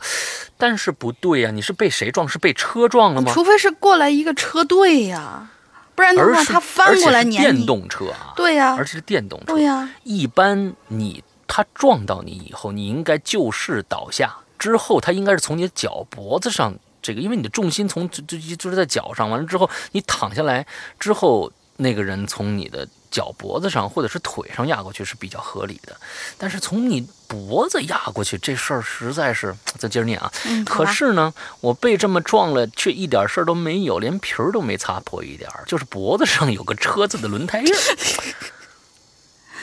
[0.59, 2.29] 但是不对呀，你是被谁撞？
[2.29, 3.33] 是被车撞了吗？
[3.33, 5.49] 除非是过来一个车队呀，
[5.95, 7.57] 不然的话他翻过来碾你。
[7.57, 9.89] 电动车啊，对呀，而且是电动车，对呀。
[10.03, 16.75] 一般你他撞到你以后，你应该就势倒下，之后他应该是从你的脚脖子上。
[17.05, 20.67] 这个，因为你的重心从就就就是在脚上，完了之后你躺下来
[20.99, 25.95] 之后，那个人从你的脚脖子上或者是腿上压过去是比较合理的，
[26.39, 30.33] 但是从你脖子压过去这事儿实在是，再接着念啊。
[30.47, 30.65] 嗯。
[30.65, 37.79] 可是呢，我被这么撞了，却一点事儿都没有，连皮儿都没擦破一点儿，就是脖子上有个车子的轮胎印儿。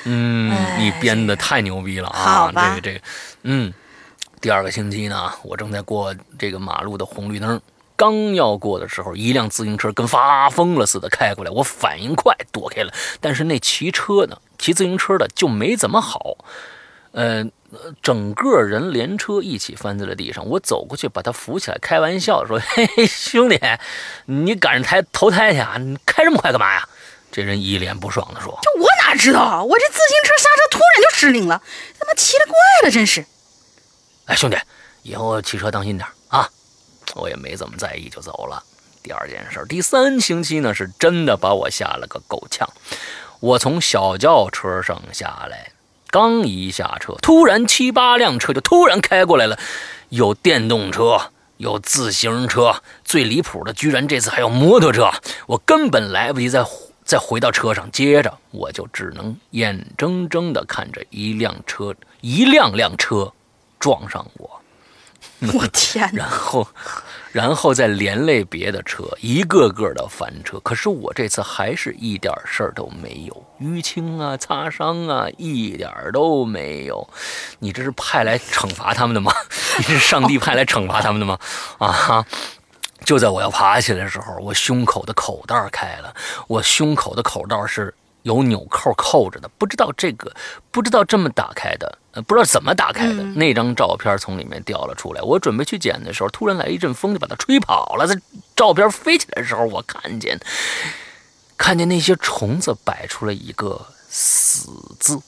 [0.06, 2.52] 嗯，你编的太牛逼了啊！
[2.54, 3.02] 这个这个，
[3.44, 3.74] 嗯。
[4.42, 7.62] 第二个星期呢，我正在过这个马路的红绿灯，
[7.96, 16.38] 刚要过的时候，一辆自行车跟发疯了似的开过来，我反应快躲开了，但是那骑车呢，骑自行车的就没怎么好，
[17.12, 17.46] 呃，
[18.02, 20.44] 整个人连车一起翻在了地上。
[20.48, 23.60] 我走过去把他扶起来，开玩笑说：“嘿 嘿，兄弟，
[24.26, 25.78] 你赶上胎投胎去啊？
[25.78, 26.90] 你开这么快干嘛呀？”
[27.32, 29.64] 这人一脸不爽地说：“这我哪知道？
[29.64, 31.62] 我这自行车刹车突然就失灵了，
[32.00, 32.56] 他妈奇了怪
[32.88, 33.24] 了，真是。”
[34.26, 34.58] 哎，兄弟，
[35.04, 36.50] 以后骑车当心点啊！
[37.16, 38.64] 我也没怎么在意，就走了。
[39.04, 42.70] 第二件事，第三星期呢，是真的把我吓了个够呛。
[43.40, 45.72] 我从小轿车上下来，
[46.10, 49.58] 刚一下车，突然七八辆车就突然开过来了，
[50.10, 55.12] 有电动车，有自行车，最离谱的居然这次还有摩托车。
[55.48, 56.64] 我根本来不及再
[57.04, 63.34] 再回到车上，接着我就只能眼睁睁地看着一辆车，一辆辆车。
[63.82, 64.62] 撞上我，
[65.54, 66.10] 我天！
[66.14, 66.68] 然后，
[67.32, 70.60] 然后再连累别的车，一个个的翻车。
[70.60, 77.10] 可是我这次还是一点事儿都没有，淤青啊、擦伤啊，一点都没有。
[77.60, 79.34] 你这是派来惩罚他们的吗？
[79.80, 81.40] 你是上帝派来惩罚他们的吗？
[81.80, 82.24] 啊！
[83.04, 86.14] 就在我要爬起来的时候，我胸口的口袋开了，
[86.48, 87.92] 我胸口的口袋是。
[88.24, 90.32] 有纽扣扣着的，不知道这个，
[90.70, 93.24] 不知道这么打开的，呃，不知道怎么打开的。
[93.24, 98.06] 那张照片从里面掉了出来，我准备去捡的时候，突然来一阵风，就把它吹跑了。
[98.06, 98.16] 在
[98.56, 100.40] 照片飞起来的时候，我看见，
[101.58, 104.70] 看见那些虫子摆出了一个死
[105.00, 105.20] 字，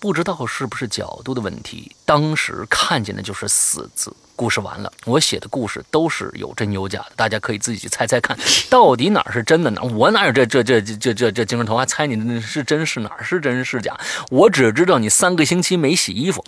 [0.00, 4.12] 不知道是不是角度的问题，当时看见的就是死字。
[4.40, 8.34] 故事完了，我写的故事都是有真有假的，大家可以自己去猜猜看，
[8.70, 9.82] 到底哪是真的哪？
[9.82, 13.94] 我哪有这这这这这这精神头还猜你是真是哪是真是假？
[14.30, 16.42] 我只知道你三个星期没洗衣服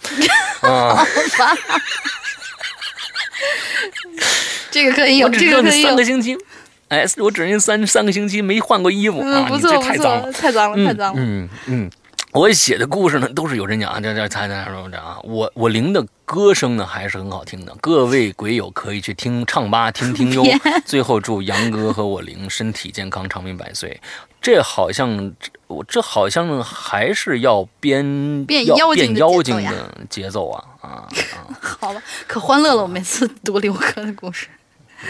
[0.63, 1.07] 啊！
[4.71, 5.83] 这个可以有，这个可以。
[5.83, 6.35] 三个星期，
[6.89, 9.45] 哎，我只认三三个星期没换过衣服啊！
[9.47, 11.21] 不错，太脏了，太脏了，太脏了。
[11.23, 11.91] 嗯嗯。
[12.33, 15.19] 我写的故事呢，都是有人讲，这这猜猜什么这啊？
[15.23, 17.77] 我我灵的歌声呢，还是很好听的。
[17.83, 20.43] 各位鬼友可以去听唱吧听听哟。
[20.87, 24.01] 最后祝杨哥和我灵身体健康，长命百岁。
[24.41, 25.35] 这好像
[25.67, 31.09] 我这好像还是要编变妖精的节奏啊啊啊！
[31.61, 32.83] 好吧，可欢乐了。
[32.83, 34.49] 我每次读刘哥的故事。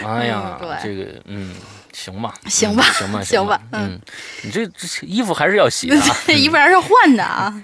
[0.03, 1.55] 哎呀，这个嗯。
[1.93, 3.99] 行吧，行吧，行吧，行吧，嗯，
[4.43, 5.95] 你这这衣服还是要洗的，
[6.33, 7.63] 衣服还是要换的啊。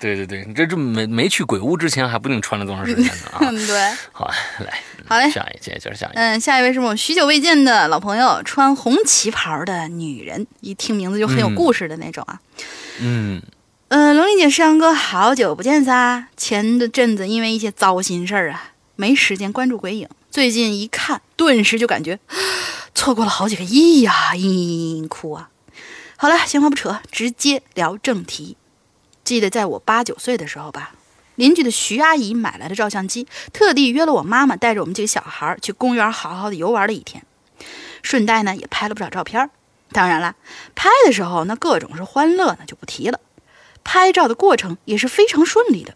[0.00, 3.38] 对对对，你这这没没去鬼屋之前还不定穿了多长时间呢啊！
[3.50, 12.38] 对，好，来，好嘞，下一接接着下一，嗯，下一位是我们许久未见的老朋友，穿红旗袍的女人，一听名字就很有故事的那种啊。
[13.00, 13.40] 嗯
[13.88, 16.26] 嗯，龙玲姐、石阳哥，好久不见撒！
[16.36, 22.18] 前的阵子因为一些糟心事儿啊，没时间关注鬼影，最近一看，顿时就感觉
[22.92, 24.32] 错过了好几个亿呀！
[24.32, 25.50] 嘤嘤嘤哭啊！
[26.16, 28.56] 好了，闲话不扯，直接聊正题。
[29.22, 30.96] 记得在我八九岁的时候吧，
[31.36, 37.24] 邻居的徐阿姨买来的照相机，特地约了我妈妈带着我们几个小孩去公园好好的游玩了一天，
[38.02, 39.48] 顺带呢也拍了不少照片。
[39.92, 40.34] 当然了，
[40.74, 43.20] 拍的时候那各种是欢乐呢，就不提了。
[43.84, 45.94] 拍照的过程也是非常顺利的。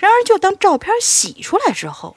[0.00, 2.16] 然而，就当照片洗出来之后，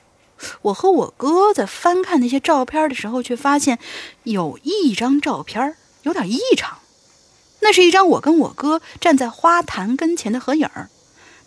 [0.61, 3.79] 我和我哥在翻看那些照片的时候，却发现
[4.23, 6.79] 有一张照片有点异常。
[7.59, 10.89] 那是一张我跟我哥站在花坛跟前的合影儿，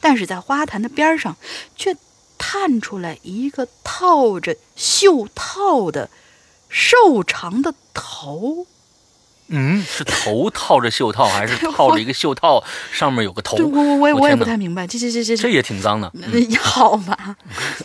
[0.01, 1.37] 但是在花坛的边上，
[1.77, 1.97] 却
[2.37, 6.11] 探出来一个套着袖套的
[6.69, 8.67] 瘦长的头。
[9.51, 13.57] 嗯，是头套着袖套，还是套着一个袖套上面有个头？
[13.57, 16.11] 对，我我我也我我也不太明白，这这这这这也挺脏的。
[16.15, 17.37] 嗯， 好吧。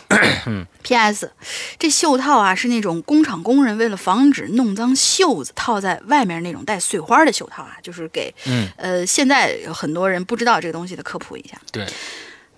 [0.82, 1.32] P.S.
[1.78, 11.60] 这袖套啊，是那种工厂工人为了防止弄脏袖子，套在外面那种带碎花的袖套啊，就是给嗯呃，现在有很多人不知道这个东西的科普一下。
[11.72, 11.84] 对，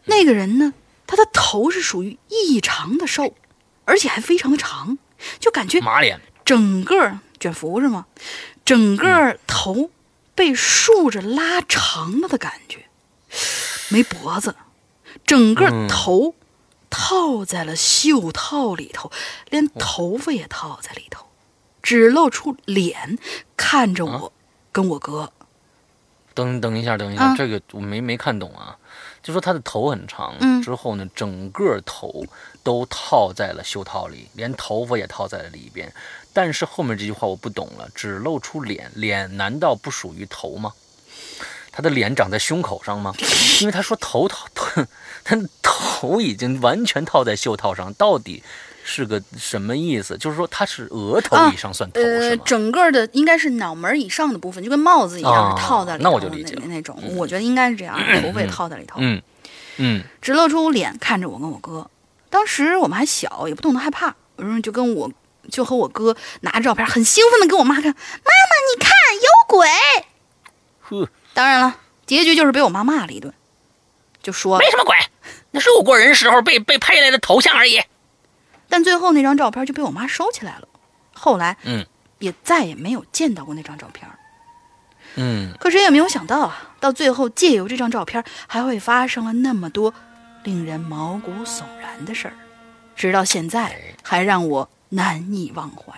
[0.04, 0.74] 那个人呢，
[1.06, 3.34] 他的头是属于异常的瘦，
[3.86, 4.98] 而且还非常的长，
[5.40, 6.20] 就感觉马脸。
[6.44, 8.04] 整个卷福是吗？
[8.68, 9.90] 整个头
[10.34, 12.84] 被竖着拉长了的感觉，
[13.88, 14.56] 没脖子，
[15.24, 16.34] 整个头
[16.90, 19.10] 套在了袖套里头，
[19.48, 21.28] 连头发也套在里头，
[21.82, 23.18] 只露出脸
[23.56, 24.32] 看着我
[24.70, 25.32] 跟我哥。
[26.34, 28.76] 等等一下，等一下，啊这个我没没看懂啊。
[29.22, 32.24] 就说他的头很长，嗯之后呢，整个头
[32.62, 35.92] 都套在了袖套里，连头发也套在了里边。
[36.32, 40.72] 但是后面这句话我不懂了，只露出脸，脸难道不属于头吗？
[41.70, 43.14] 他的脸长在胸口上吗？
[43.60, 44.46] 因为他说头套，
[45.24, 48.42] 他头已经完全套在袖套上，到底
[48.90, 50.16] 是个什么意思？
[50.16, 52.00] 就是说他是额头以上算头、
[52.44, 56.98] 整个的应该是脑门以上的部分，就跟帽子一样，套在里头那我就的理解那那种。
[57.14, 58.98] 我觉得应该是这样， 头发也套在里头。
[59.00, 59.20] 嗯
[59.76, 61.90] 嗯只露出脸看着我跟我哥。
[62.30, 65.12] 当时我们还小，也不懂得害怕，然后就跟我
[65.52, 69.68] 就和我哥拿着照片，很兴奋的给我妈看：“妈妈，你看有鬼
[71.04, 73.32] 呵，！”当然了，结局就是被我妈骂了一顿，
[74.22, 74.96] 就说没什么鬼，
[75.52, 77.80] 那是我过人时候被被拍下来的头像而已。
[78.68, 80.68] 但最后那张照片就被我妈收起来了，
[81.12, 81.84] 后来嗯
[82.18, 84.08] 也再也没有见到过那张照片。
[85.14, 89.92] 嗯，可谁也没有想到啊，到最后借由这张照片，还会发生了那么多
[90.44, 92.34] 令人毛骨悚然的事儿，
[92.94, 95.94] 直到现在还让我难以忘怀。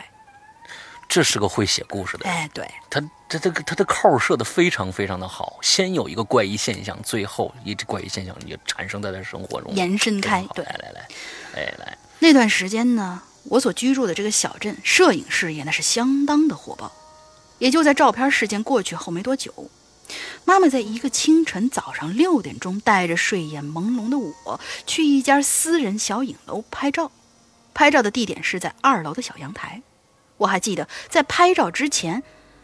[1.09, 11.09] 这是个会写故事的人，哎，对，他他这个他的扣设的非常非常的好，先有一个怪异现象，最后一这怪异现象也产生在他生活中，延伸开对来来来，
[11.56, 16.92] 哎来，那段时间呢，我所居住的这个小镇摄影事业那是相当的火爆。
[17.59, 19.70] 也就在照片事件过去后没多久，
[20.44, 27.10] 妈妈在一个清晨早上六点钟，带着睡眼朦胧的我去一家私人小影楼拍照。
[27.74, 29.82] 拍照的地点是在二楼的小阳台。
[30.38, 32.22] 我还记得，在拍照之前，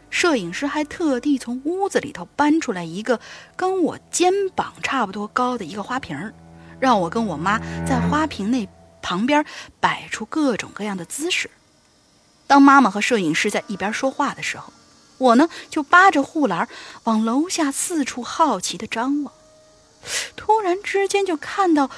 [0.08, 3.20] 摄影师还特地从屋子里头搬出来一个
[3.54, 6.32] 跟我肩膀差不多高的一个花瓶，
[6.80, 8.66] 让我跟我妈在花瓶那
[9.06, 9.46] 旁边
[9.78, 11.48] 摆出各种各样的姿势。
[12.48, 14.72] 当妈妈和摄影师在一边说话的时候，
[15.18, 16.68] 我呢就扒着护栏
[17.04, 19.32] 往楼下四处好奇的张望。
[20.34, 21.88] 突然之间就看到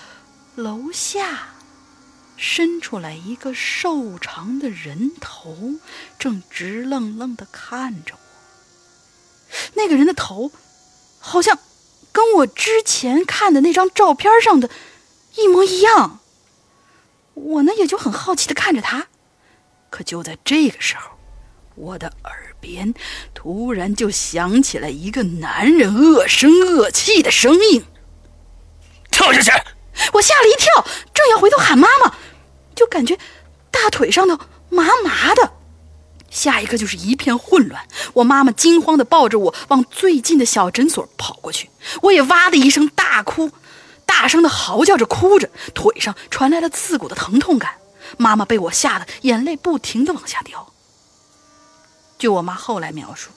[0.54, 1.54] 楼下
[2.36, 5.76] 伸出来一个瘦长的人头，
[6.18, 8.20] 正直愣愣地看着我。
[9.72, 10.52] 那个人的头
[11.18, 11.58] 好像
[12.12, 14.68] 跟我之前看的那张照片上的
[15.36, 16.20] 一模一样。
[17.38, 19.06] 我呢也就很好奇的看着他。
[19.90, 21.12] 可就在这个时候，
[21.74, 22.92] 我的耳边
[23.32, 27.84] 突然就响起了一个男人恶声恶气的声音。
[29.10, 29.50] 跳下去！
[30.12, 30.84] 我吓了一跳，
[31.14, 32.14] 正要回头喊妈妈，
[32.74, 33.18] 就感觉
[33.70, 34.38] 大腿上头
[34.68, 35.54] 麻麻的。
[36.30, 41.70] 下一刻就是一片混乱，我妈妈惊慌的抱着我往最近的小诊所跑过去，
[42.02, 43.50] 我也哇的一声大哭，
[44.08, 47.74] 大声的嚎叫着哭着，腿上传来了刺骨的疼痛感。
[48.16, 50.72] 妈妈被我吓得眼泪不停的往下掉。
[52.18, 53.30] 据我妈后来描述，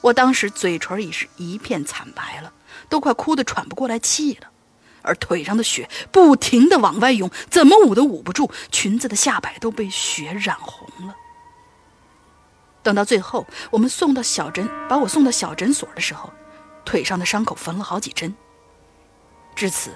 [0.00, 2.52] 我当时嘴唇已是一片惨白了，
[2.88, 4.48] 都快哭得喘不过来气了，
[5.02, 11.14] 而腿上的血不停地往外涌，怎么捂都捂不住，裙子的下摆都被血染红了。
[12.82, 16.32] 等到最后，我们送到小诊，把我送到小诊所的时候，
[16.84, 18.34] 腿上的伤口缝了好几针。
[19.58, 19.90] 至此，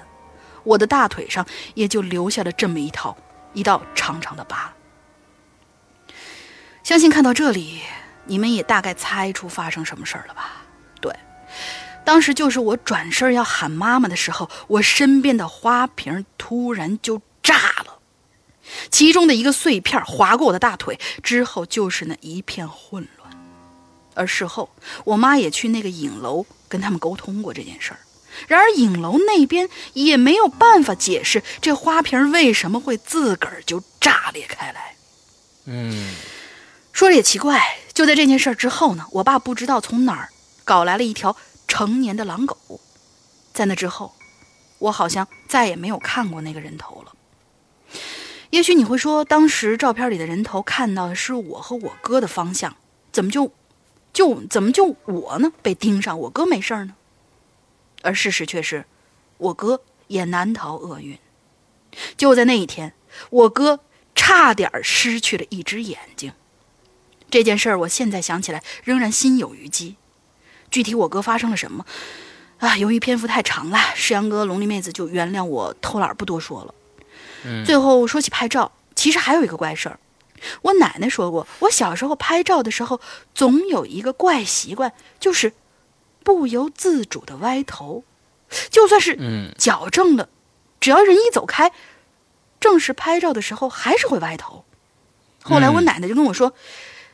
[0.65, 3.15] 我的大腿上也就留下了这么一套
[3.53, 4.73] 一道长长的疤。
[6.83, 7.79] 相信看到这里，
[8.25, 10.63] 你们也大概猜出发生什么事儿了吧？
[10.99, 11.15] 对，
[12.03, 17.99] 当时就是我转身要喊妈妈的时候，我身边的花瓶突然就炸了，
[18.91, 23.31] 其中的一个碎片划过我的大腿，之后就是那一片混乱。
[24.13, 24.69] 而事后，
[25.05, 27.99] 我妈也去那个影楼跟他们沟通过这件事儿，
[28.47, 34.95] 然而影楼那边也没有办法解释这花瓶为什么会自个儿就炸裂开来。
[35.65, 36.13] 嗯。
[36.91, 40.29] 说了也奇怪，就在这件事之后呢，我爸不知道从哪儿
[40.63, 41.35] 搞来了一条
[41.67, 42.57] 成年的狼狗。
[43.51, 44.13] 在那之后，
[44.77, 47.13] 我好像再也没有看过那个人头了。
[48.51, 52.75] 也许你会说，当时照片里的人头看到的是我和我哥的方向，
[53.11, 53.51] 怎么就
[54.13, 56.93] 就怎么就我呢被盯上，我哥没事呢？
[58.03, 58.85] 而事实却是，
[59.37, 61.17] 我哥也难逃厄运。
[62.15, 62.93] 就在那一天，
[63.31, 63.79] 我哥
[64.13, 66.33] 差点失去了一只眼睛。
[67.31, 69.95] 这件事儿，我现在想起来仍然心有余悸。
[70.69, 71.85] 具体我哥发生了什么
[72.59, 72.77] 啊？
[72.77, 76.75] 由于篇幅太长了，石阳哥、龙鳞妹子就原谅我偷懒，不多说了。
[77.45, 79.99] 嗯，最后说起拍照，其实还有一个怪事儿。
[80.61, 82.99] 我奶奶说过，我小时候拍照的时候，
[83.33, 85.53] 总有一个怪习惯，就是
[86.23, 88.03] 不由自主的歪头，
[88.69, 90.29] 就算是矫正了，
[90.79, 91.71] 只要人一走开，
[92.59, 94.65] 正式拍照的时候还是会歪头。
[95.43, 96.53] 后来我奶奶就跟我说。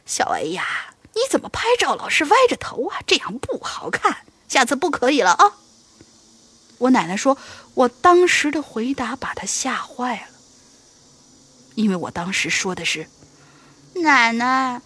[0.06, 2.98] 小 A 呀，你怎么拍照老是歪着头啊？
[3.06, 5.54] 这样不好看，下次不可以了啊！
[6.80, 7.38] 我奶奶说，
[7.76, 10.28] 我当时的回答把她吓坏了，
[11.76, 13.08] 因为我当时说的是
[14.02, 14.82] ：“奶奶，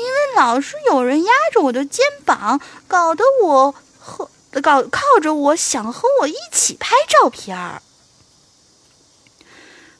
[0.00, 4.30] 因为老是有人压着我的肩膀，搞得我和
[4.62, 7.82] 搞靠着我想和我一起拍照片儿。”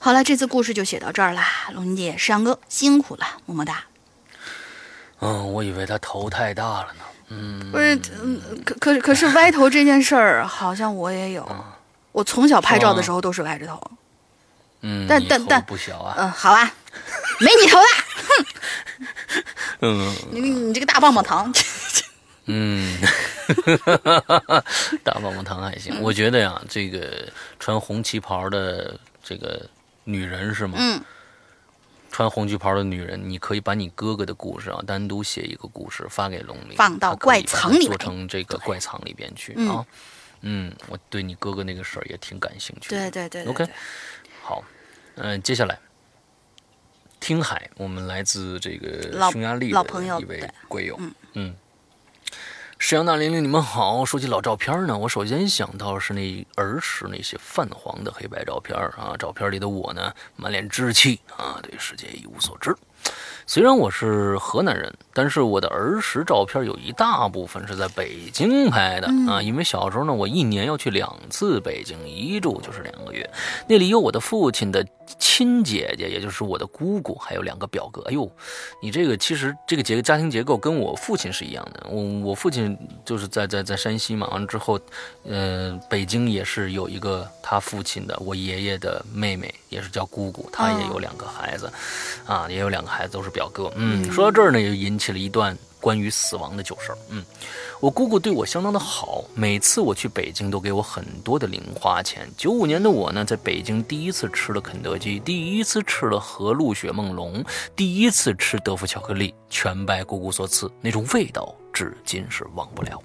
[0.02, 3.84] 好了，这次故事就写到这儿啦，龙妮姐、山哥辛苦了，么么哒。
[5.20, 7.04] 嗯，我以为他头太大了呢。
[7.28, 11.46] 嗯，不是，嗯，可可是可是歪头这件事儿，好像我也有。
[12.12, 13.78] 我从小拍照的时候都是歪着头。
[14.80, 16.14] 嗯，但但但不小啊。
[16.16, 16.72] 嗯，好啊，
[17.40, 17.86] 没你头大。
[18.16, 18.46] 哼。
[19.80, 20.14] 嗯。
[20.32, 21.52] 你你这个大棒棒糖。
[22.46, 22.98] 嗯。
[25.02, 29.68] 大棒棒糖还行，我觉得呀，这个穿红旗袍的这个
[30.04, 30.76] 女人是吗？
[30.78, 31.00] 嗯。
[32.12, 39.86] 穿红旗袍的女人，你可以把你哥哥的故事啊单独写一个故事发给龙鳞，放到怪藏里，做成这个怪藏里边去啊。
[40.40, 42.88] 嗯，我对你哥哥那个事儿也挺感兴趣。
[42.88, 43.64] 对对对，OK，
[44.42, 44.64] 好，
[45.14, 45.78] 嗯，接下来
[47.20, 49.84] 听海，我们来自这个匈牙利的
[50.18, 50.98] 一位贵友，
[51.34, 51.54] 嗯。
[52.78, 54.06] 沈阳大玲玲，你们好。
[54.06, 59.14] 说起老照片呢，我首先想到是那儿时那些泛黄的黑白照片啊。
[59.18, 62.74] 照片里的我呢，满脸稚气啊，对世界一无所知。
[63.46, 69.42] 虽然我是河南人，但是我的儿时照片有一大部分是在北京拍的啊。
[69.42, 73.28] 因为小时候呢，我一年要去两次北京，一住就是两个月。
[73.68, 74.82] 那里有我的父亲的
[75.18, 78.00] 亲姐姐，也就是我的姑姑，还有两个表哥。
[78.08, 78.30] 哎呦，
[78.82, 81.86] 你这个其实这个结家庭结构跟我父亲是一样的。
[81.90, 84.80] 我我父亲就是在在在山西嘛，完了之后，
[85.24, 91.70] 呃，北京也是有一个他父亲的我爷爷的妹妹，也是叫姑姑，她也有两个孩子，
[92.24, 93.46] 啊，也有两个孩子都是表。
[93.52, 96.98] 哥，嗯，说到这儿呢，又引起了一段关于死亡的旧事儿。
[97.08, 97.24] 嗯，
[97.80, 102.28] 我姑姑对我相当的好，每次我去北京都给我很多的零花钱。
[102.36, 107.44] 九五年的我呢，在北京第一次吃了肯德基，第一次吃了和路雪梦龙，
[107.74, 113.02] 第一次吃德芙巧克力，全拜姑姑所赐，那种味道至今是忘不了。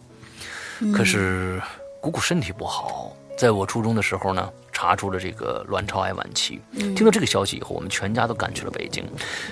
[0.93, 1.61] 可是
[2.01, 3.15] 姑姑身体不好。
[3.37, 6.61] 在我初中的时候呢，查出了这个卵巢癌晚期。
[6.95, 9.05] 听到这个消息以后，我们全家都赶去了北京。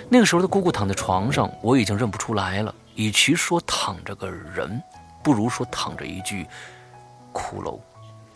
[0.08, 2.74] 那个时候的姑姑躺在床上，我已经认不出来了。
[2.96, 4.82] 与其说躺着个人，
[5.24, 6.46] 不如说躺着一具
[7.34, 7.80] 骷髅，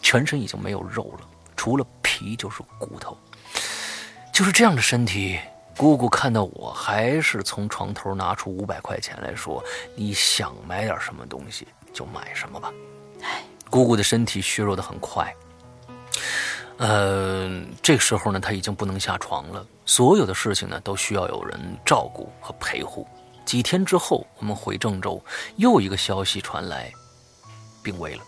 [0.01, 3.17] 全身已经没有肉了，除了皮就是骨头。
[4.34, 5.39] 就是这样的身体，
[5.75, 9.63] 姑姑看到我，还是从床头拿出五百块钱来说
[9.95, 12.71] ：“你想买点什么东西就买什么吧。”
[13.69, 15.35] 姑姑的身体虚弱的很快，
[16.77, 17.49] 呃，
[17.81, 23.07] 这个时候呢，她已经不能下床了，所有的事情呢都需要有人照顾和陪护。
[23.48, 25.24] 几天之后，我们回郑州，
[25.56, 26.91] 又一个消息传来，
[27.82, 28.22] 病危了。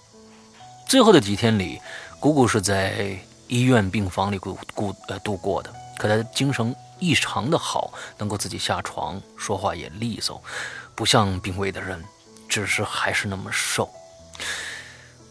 [0.88, 1.78] 最后的几天里，
[2.22, 3.20] 姑姑是在
[3.50, 5.70] 医院病房里过过呃度过的。
[5.98, 10.41] 可她精神异常的好，能够自己下床，说话也利索，
[10.96, 12.02] 不像病危的人，
[12.48, 13.90] 只是还是那么瘦。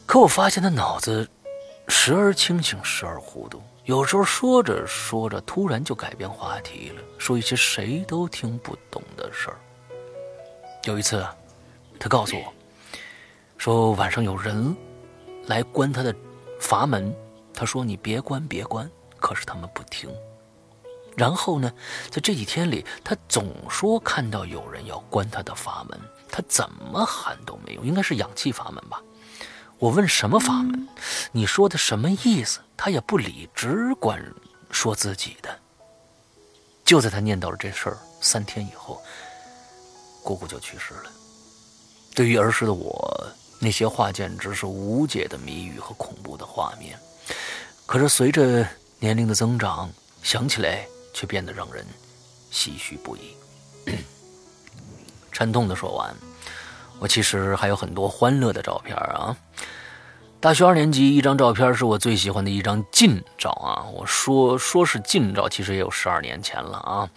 [0.04, 1.26] 可我发现她脑子
[1.88, 3.62] 时而清醒，时而糊涂。
[3.84, 9.56] 有时候说着说着，突然就改变话题了，说一些谁都听不懂的事儿。
[10.84, 11.26] 有一次，
[11.98, 12.52] 他告诉我，
[13.58, 14.74] 说晚上有人
[15.46, 16.14] 来关他的
[16.60, 17.14] 阀门，
[17.52, 20.08] 他说你别关别关，可是他们不听。
[21.16, 21.70] 然后呢，
[22.10, 26.00] 在这几天里，他总说看到有人要关他的阀门，
[26.30, 29.02] 他怎么喊都没用，应该是氧气阀门吧。
[29.78, 30.88] 我问什么阀门？
[31.32, 32.60] 你说的什么意思？
[32.76, 34.24] 他也不理，只管
[34.70, 35.58] 说自己的。
[36.84, 39.02] 就在他念叨了这事儿三天以后，
[40.22, 41.10] 姑姑就去世了。
[42.14, 43.26] 对于儿时的我，
[43.60, 46.98] 那些话简直是无解的谜语和恐怖的画面。
[47.86, 48.66] 可是随着
[48.98, 49.90] 年龄的增长，
[50.22, 51.86] 想起来却变得让人
[52.52, 53.36] 唏嘘不已。
[55.32, 56.14] 沉痛的说完。
[57.00, 59.36] 我其实还有很多欢乐的照片啊！
[60.40, 63.86] 大学二年级一张照片是我最喜欢的一张近照啊！
[63.92, 67.08] 我说说是近照，其实也有十二年前了啊！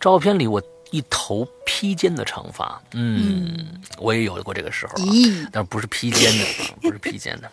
[0.00, 4.94] 照片里我一头披肩的长发，嗯，我也有过这个时候，
[5.52, 6.44] 但是不是披肩的，
[6.80, 7.50] 不是披肩的，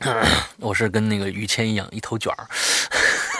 [0.58, 2.48] 我是跟那个于谦一样，一头卷儿。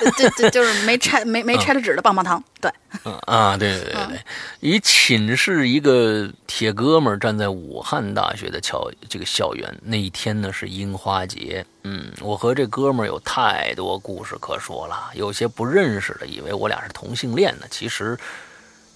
[0.16, 2.70] 对对，就是没拆没没拆了纸的棒棒糖，对。
[3.04, 4.20] 嗯啊，对对对对，
[4.60, 11.64] 以寝室一个铁哥们儿站在武汉大学的校这个校园，那一天呢是樱花节。
[11.84, 18.16] 嗯，我和这哥们儿有太多故事可说了，有些不认识的以为我俩是同性恋呢，其实。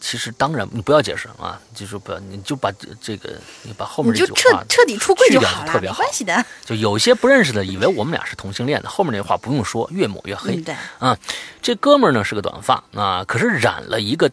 [0.00, 5.98] 其实当然，你不要解释啊，就是不要，你就把这个，你把后面这句话彻底出柜就好了，特别好。
[5.98, 6.44] 没关系的。
[6.64, 10.56] 就有些不认识的，以为我们俩是同性恋的，后面那话不用说，越抹越黑。
[10.56, 11.16] 对啊，
[11.60, 14.30] 这哥们儿呢是个短发啊，可是染了一个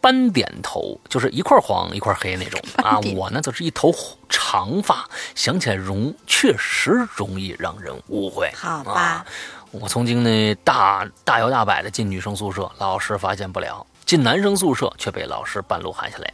[0.00, 2.98] 斑点头，就是一块黄一块黑那种 啊。
[3.14, 3.94] 我呢则是一头
[4.30, 8.50] 长发，想起来容确实容易让人误会。
[8.56, 9.26] 好吧，
[9.70, 13.86] 我曾经呢大大摇大摆的进女生宿舍，老师发现不了。
[14.12, 16.30] 进男生宿舍却被老师半路喊下来，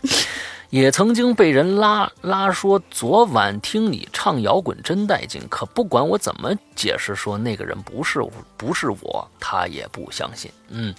[0.69, 8.21] 也曾经被人拉拉说昨晚听你唱摇滚真带劲，可不管我怎么解释说那个人不是
[8.57, 10.51] 不是我，他也不相信。
[10.71, 10.93] 嗯。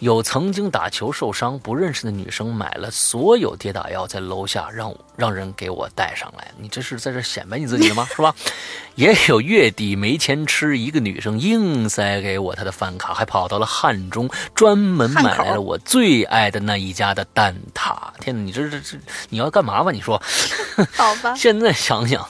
[0.00, 6.50] 有曾经打球受伤不认识的女生买了所有跌打药，在楼下让让人给我带上来。
[6.58, 8.06] 你这是在这显摆你自己的吗？
[8.14, 8.34] 是吧？
[8.96, 17.96] 也有月底没钱吃，一个女生硬塞给我她的饭卡，还跑到了汉中专门买来了我最爱的那一家的蛋挞。
[18.20, 18.98] 天哪，你这这这
[19.30, 19.90] 你要干嘛吧？
[19.90, 20.20] 你说？
[20.94, 21.34] 好吧。
[21.38, 22.28] 现在想想，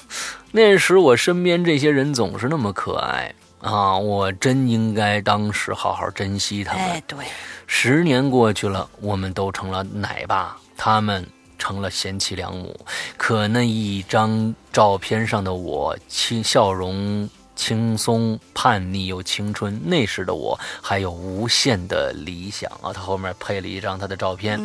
[0.52, 3.96] 那时我身边这些人总是那么可爱啊！
[3.98, 6.82] 我真应该当时好好珍惜他们。
[6.82, 7.18] 哎，对。
[7.66, 11.26] 十年过去了，我们都成了奶爸，他们
[11.58, 12.78] 成了贤妻良母。
[13.16, 19.80] 可那一张照片上的我，轻笑容轻松、叛逆又青春。
[19.84, 22.92] 那时的我还有无限的理想啊！
[22.92, 24.60] 他后面配了一张他的照片，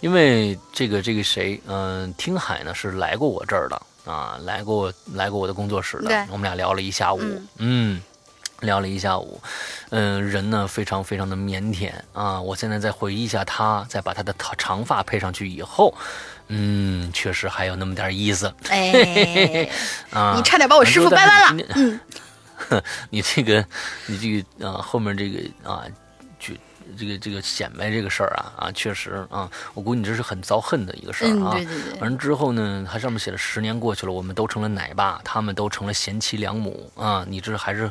[0.00, 7.20] 因为这个这个谁，嗯，听海呢是来过我这儿的啊，来过来过我的工作室的，我们俩聊了一下午，
[7.58, 8.00] 嗯。
[8.60, 9.40] 聊了一下午，
[9.90, 12.40] 嗯，人呢非常非常的腼腆啊。
[12.40, 15.94] 我现在再回忆一下他，再把他的长长发配上去以后，
[16.48, 18.52] 嗯，确实还有那么点意思。
[18.68, 19.68] 哎，
[20.12, 21.64] 啊，你差点把我师傅掰弯了。
[21.74, 22.00] 嗯，
[23.08, 23.64] 你这个，
[24.06, 25.38] 你这个啊，后面这个
[25.70, 25.84] 啊，
[26.38, 26.54] 就
[26.98, 31.52] 这个这个显摆这个事儿啊啊，确实啊，我估计你这是很遭恨的一个事儿啊。
[31.52, 31.98] 对对对。
[32.00, 37.24] 完了之后呢，它上面写了十年过去了，我们都成了奶爸，他们都成了贤妻良母啊。
[37.26, 37.90] 你这还是。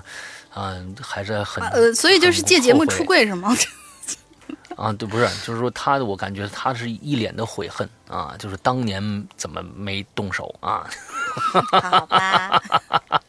[0.56, 3.56] 嗯，还是很呃，所以就是借节目出柜是吗？
[4.76, 10.90] 啊，对，不是，就是说他，我感觉他是一脸的悔恨啊，就是当年怎么没动手啊？
[11.72, 12.62] 好吧，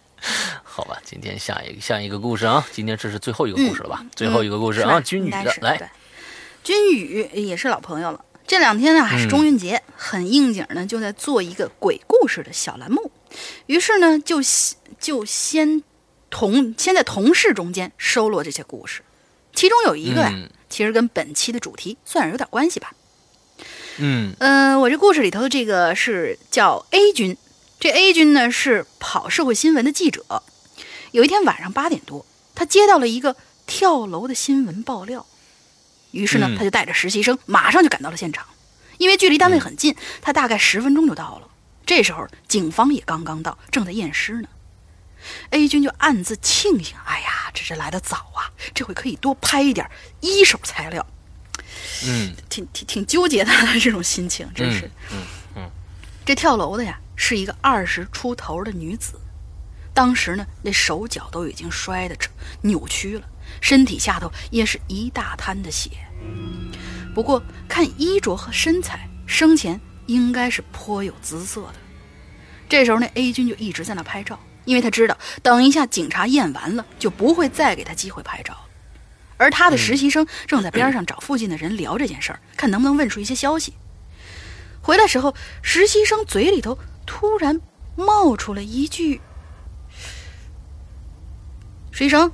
[0.63, 4.07] 好吧，今天下一个下一个故事啊，今天这是最后一个故事了吧？
[4.15, 5.91] 最后一个故事啊，君宇的来，
[6.63, 8.25] 君宇也是老朋友了。
[8.47, 13.11] 这两天呢还是中元节，很应景呢，就在做一个鬼故事的小栏目，
[13.67, 14.37] 于是呢就
[15.01, 15.83] 就先。
[16.31, 19.03] 同先在同事中间收罗这些故事，
[19.53, 20.33] 其中有一个呀，
[20.69, 22.93] 其实跟本期的主题算是有点关系吧。
[23.99, 27.37] 嗯嗯，我这故事里头的这个是叫 A 君，
[27.79, 30.43] 这 A 君呢是跑社会新闻的记者。
[31.11, 32.25] 有一天晚上八点多，
[32.55, 33.37] 他接到了一个
[33.67, 35.27] 跳楼的新闻爆料，
[36.13, 38.47] 于是呢他就带着实习生马上就赶到了现场。
[38.97, 41.49] 因为距离单位很近，他大概十分钟就到了。
[41.85, 44.49] 这时候警方也刚刚到，正在验尸呢。
[45.51, 49.89] A 君就暗自庆幸：“哎呀，这是来的早啊，这回可以多拍一点
[50.21, 51.07] 一手材料。”
[52.05, 54.91] 嗯，挺挺挺纠结的这种心情，真是。
[55.13, 55.19] 嗯
[55.57, 55.71] 嗯，
[56.25, 59.21] 这跳楼的呀，是一个二十出头的女子，
[59.93, 62.17] 当时呢，那手脚都已经摔得
[62.63, 63.29] 扭曲了，
[63.61, 65.91] 身体下头也是一大滩的血。
[67.15, 71.75] 不过看衣着和身材，生前应该是颇有姿色的。
[72.69, 74.39] 这时候，那 A 君就一直在那拍照。
[74.71, 78.61] 因为他知道，等一下警察验完了，就不会再给他机会拍照了。
[79.37, 83.75] 而他的实习生正在边上找附近的人聊这件事儿，看能不能问出一些消息。
[84.81, 87.61] 回来时候，实习生嘴里头突然
[87.97, 89.21] 冒出了一句
[91.91, 92.31] ：“实习生，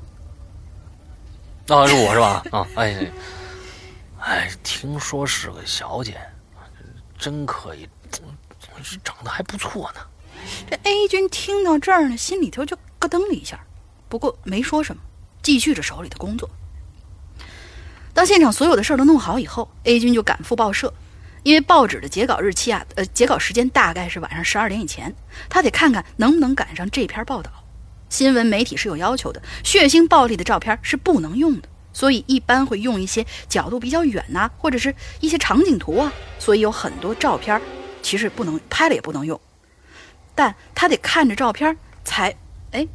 [1.66, 2.44] 那啊，是我是吧？
[2.52, 3.10] 啊，哎，
[4.20, 6.20] 哎，听说是个小姐，
[7.18, 7.88] 真可以，
[9.02, 10.00] 长得还不错呢。”
[10.68, 13.60] 这 A 君听到这儿呢，心里头就咯噔了一下，
[14.08, 15.02] 不过没说什么，
[15.42, 16.48] 继续着手里的工作。
[18.12, 20.94] 当现场所有的事儿都弄好以后，A 君就赶赴报社，
[21.42, 25.14] 因为报纸的截稿日期啊，呃，截稿时间大概是晚上十二点以前，
[25.48, 27.50] 他得看看能不能赶上这篇报道。
[28.08, 37.60] 新闻媒体是有要求的，血腥暴力的照片是不能用的，所以一般会用一些角度比较远呐，或者是一些场景图啊，所以有很多照片
[38.00, 39.38] 其实不能拍了也不能用。
[40.36, 42.32] 但他得看着照片才，
[42.70, 42.86] 哎，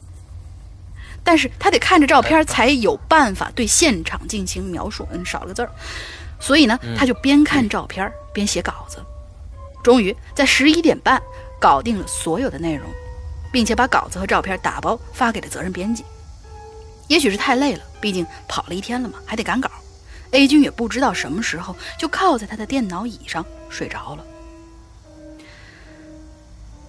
[1.23, 5.05] 但是他得看着照片才有办法对现场进行描述。
[5.11, 5.71] 嗯，少了个字儿，
[6.39, 9.03] 所以呢，他就边看照片边写稿子。
[9.83, 11.19] 终于在十一点半
[11.59, 12.87] 搞定了所有的内容，
[13.51, 16.05] 并且把稿子和照片打包发给了责任编辑。
[17.07, 19.69] 也许是太累了，毕竟跑了一天了嘛，还得赶稿。
[20.29, 24.23] A 君也不知道什么时候就靠在他的电脑椅上睡着了。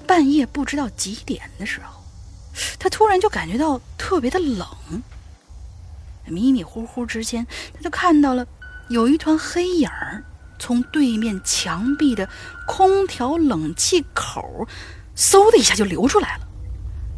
[0.03, 2.03] 半夜不知道几点的时候，
[2.79, 4.67] 他突然就感觉到特别的冷。
[6.27, 8.47] 迷迷糊糊之间，他就看到了
[8.89, 10.23] 有一团黑影儿
[10.59, 12.29] 从对面墙壁的
[12.67, 14.69] 空调冷气口，
[15.17, 16.47] 嗖的一下就流出来了，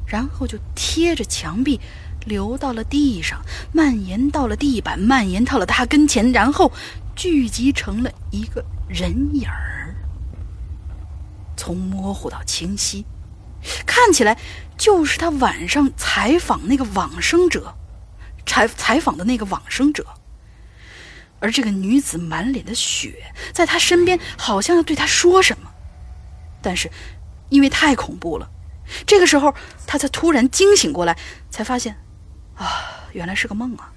[0.06, 1.78] 然后就贴着墙壁
[2.24, 3.42] 流到了地上，
[3.72, 6.72] 蔓延到了地板，蔓延到了他跟前，然后
[7.14, 9.83] 聚集成了一个人影儿。
[11.56, 13.04] 从模糊到清晰，
[13.86, 14.38] 看起来
[14.76, 17.74] 就是他晚上采访那个往生者，
[18.46, 20.06] 采采访的那个往生者。
[21.40, 25.70] 而这个女子满脸的血，在他身边，好像要对他说什么，
[26.62, 26.90] 但是
[27.50, 28.48] 因为太恐怖了，
[29.06, 29.54] 这个时候
[29.86, 31.18] 他才突然惊醒过来，
[31.50, 31.96] 才发现，
[32.56, 33.92] 啊，原来是个梦啊！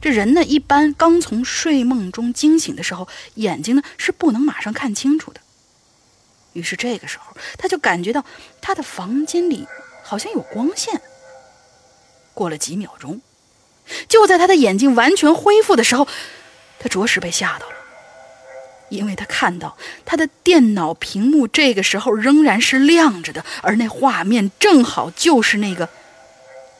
[0.00, 5.40] 这人呢，一般刚从睡梦中惊醒的时候，眼睛呢是不能马上看清楚的。
[6.54, 8.24] 于是这个时候，他就感觉到
[8.62, 9.68] 他的房间里
[10.02, 11.00] 好像有光线。
[12.32, 13.20] 过了几秒钟，
[14.08, 16.08] 就在他的眼睛完全恢复的时候，
[16.80, 17.76] 他着实被吓到了，
[18.88, 25.88] 因为他看到他的电脑屏幕这个时候仍然是亮着的，而那画面正好就是那个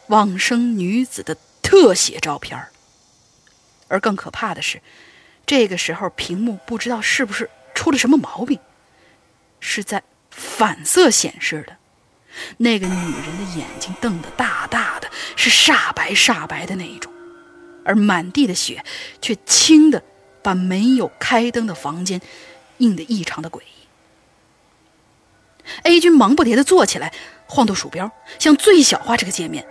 [0.08, 2.60] 往生女子的特写照片
[3.88, 4.80] 而更可怕的是，
[5.46, 8.58] 这个时候屏幕不知道是不是出了什么毛病。
[9.66, 11.74] 是在反色显示的，
[12.58, 17.10] 那个女人的眼睛瞪得大大的，是煞白煞白的那一种，
[17.82, 18.84] 而满地的血
[19.22, 20.02] 却轻的
[20.42, 22.20] 把没有开灯的房间
[22.76, 23.64] 映得异常的诡异。
[25.84, 27.14] A 君忙不迭地坐起来，
[27.46, 29.66] 晃动鼠标，想最小化这个界面。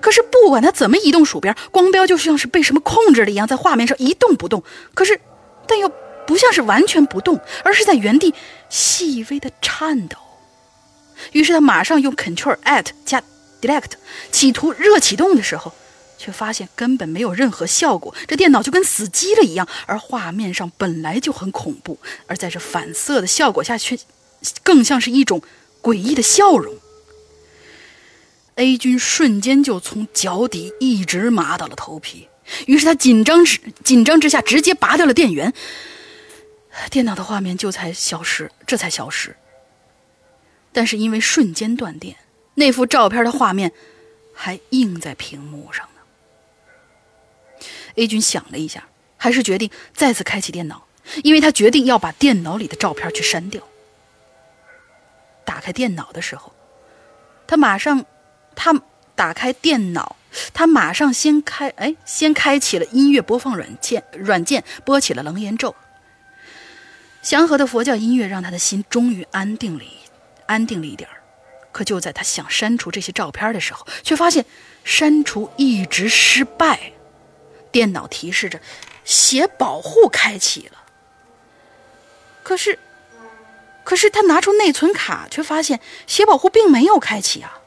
[0.00, 4.62] 可是不管他怎么移动鼠标，光标就像是被什么控制了一样，在画面上一动不动。
[4.94, 5.20] 可是，
[5.66, 5.90] 但又。
[6.26, 8.34] 不像是完全不动，而是在原地
[8.68, 10.16] 细微的颤抖。
[11.32, 13.22] 于是他马上用 Control Alt 加
[13.60, 13.92] Delete，
[14.30, 15.72] 企图热启动的时候，
[16.18, 18.14] 却发现根本没有任何效果。
[18.26, 23.98] 这电脑就跟死机了一样，而画面上本来就很恐怖，而在这反色的效果下，却
[24.64, 25.42] 更像是一种
[25.80, 26.74] 诡异的笑容。
[28.56, 32.28] A 君瞬间就从脚底一直麻到了头皮，
[32.66, 35.52] 于是他紧张之紧张之下，直接拔掉了电源。
[36.90, 39.36] 电脑的画面就才消失，这才消失。
[40.72, 42.16] 但是因为瞬间断电，
[42.54, 43.72] 那幅照片的画面
[44.34, 47.66] 还映在屏幕上呢。
[47.96, 48.88] A 君想了一下，
[49.18, 50.86] 还是决定再次开启电脑，
[51.22, 53.62] 因为他决定要把电脑里的照片去删掉。
[55.44, 56.54] 打开电脑的时候，
[57.46, 58.06] 他马上，
[58.56, 58.72] 他
[59.14, 60.16] 打开电脑，
[60.54, 65.70] 他马上先开，哎，先开启了音乐播放软件，软件播起了《楞严咒》。
[67.22, 69.96] 祥和的佛教音乐让他的心终于安定了一，
[70.46, 71.22] 安定了一点儿。
[71.70, 74.44] 可就在他想删除这些照片的时候，却发现
[74.84, 76.92] 删除一直失败，
[77.70, 78.60] 电脑提示着
[79.04, 80.82] 写保护开启了。
[82.42, 82.78] 可是，
[83.84, 87.60] 可是他拿出内存卡，却发现写保护并没有开启啊。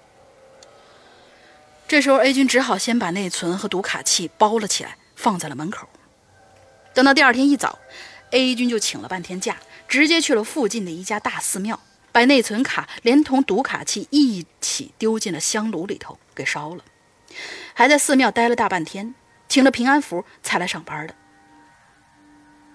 [1.87, 5.87] 这时候，A 君只好先把内存和读卡器包了起来，放在了门口。
[6.93, 7.79] 等到第二天一早
[8.35, 9.55] ，A 君就请了半天假，
[9.87, 11.79] 直接去了附近的一家大寺庙。
[12.11, 16.83] 把内存卡连同读卡器一起丢进了香炉里头，给烧了。
[17.73, 19.15] 还在寺庙待了大半天，
[19.49, 21.15] 请了平安符才来上班的。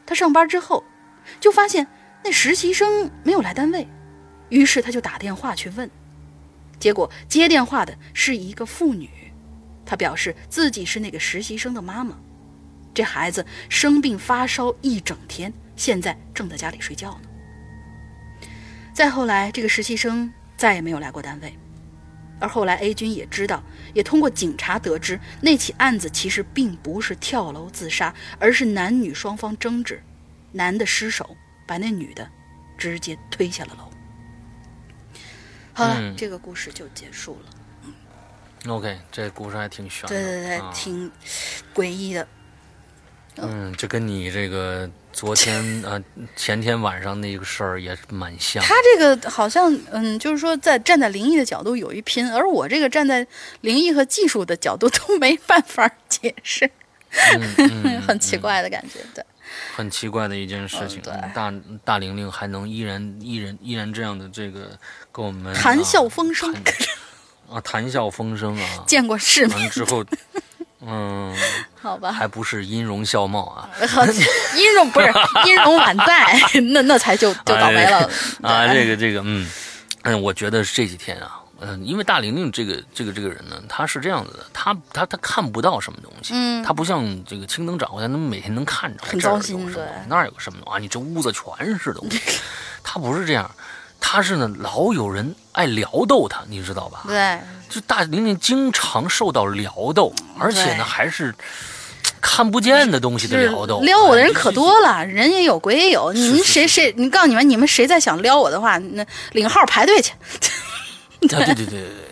[0.05, 0.85] 他上班之后，
[1.41, 1.87] 就发现
[2.23, 3.89] 那实习生没有来单位，
[4.51, 5.91] 于是他就打电话去问，
[6.79, 9.09] 结果接电话的是一个妇女，
[9.87, 12.19] 她表示自己是那个实习生的妈妈，
[13.01, 17.31] 这孩子生病发烧一整天，现在正在家里睡觉呢。
[18.93, 21.57] 再后来，这个实习生再也没有来过单位。
[22.39, 23.63] 而后来，A 君也知道，
[23.95, 30.03] 也通过警察得知，那起案子其实并不是跳楼自杀，而是男女双方争执，
[30.53, 31.35] 男的失手
[31.67, 32.31] 把那女的
[32.77, 33.91] 直接推下了楼。
[35.73, 37.51] 好了，这个故事就结束了。
[37.87, 41.11] 嗯，OK，这故事还挺悬，对对对，挺
[41.75, 42.29] 诡异的。
[43.43, 46.03] 嗯，这跟你这个昨天呃
[46.37, 48.63] 前天晚上那个事儿也蛮像。
[48.63, 53.27] 他这个好像嗯，就是说在站在灵异的角度有一拼，而我这个站在
[53.61, 56.71] 灵异和技术的角度都 没办法解释，
[57.59, 59.25] 嗯 很奇怪的感觉，对。
[59.75, 61.03] 很奇怪的一件事情，
[61.35, 61.53] 大
[61.85, 64.79] 大玲玲还能依然依然依然这样的这个
[65.11, 66.55] 跟我们谈笑风生
[67.51, 70.05] 啊，谈笑风生啊，见过世面之后。
[70.87, 71.35] 嗯，
[71.81, 73.69] 好吧，还不是音容笑貌啊，
[74.57, 75.07] 音容不是
[75.47, 78.09] 音容宛在，那那才就就倒霉了
[78.43, 78.67] 啊！
[78.73, 79.47] 这个这个，嗯
[80.05, 90.79] 嗯，我觉得这几天啊，嗯，因为大玲玲这个这个这个人呢，他是这样子的，他他他看不到什么东西，嗯，他不像这个青灯掌柜，他能每天能看着，很糟心，对，那儿有个什么东西啊？
[90.79, 92.19] 你这屋子全是东西，
[92.83, 93.51] 他不是这样。
[94.01, 97.05] 他是呢，老有人爱撩逗他，你知道吧？
[97.07, 101.35] 对，就大玲玲经常受到撩逗，而且呢，还是
[102.21, 103.81] 看不见的东西的撩逗。
[103.81, 106.13] 撩我的人可多了，人也有，鬼也有。
[106.13, 106.93] 你们谁谁？
[106.97, 110.13] 你告诉你们，你们谁再想撩我的话，那领号排队去。
[111.21, 112.10] 对对对对对。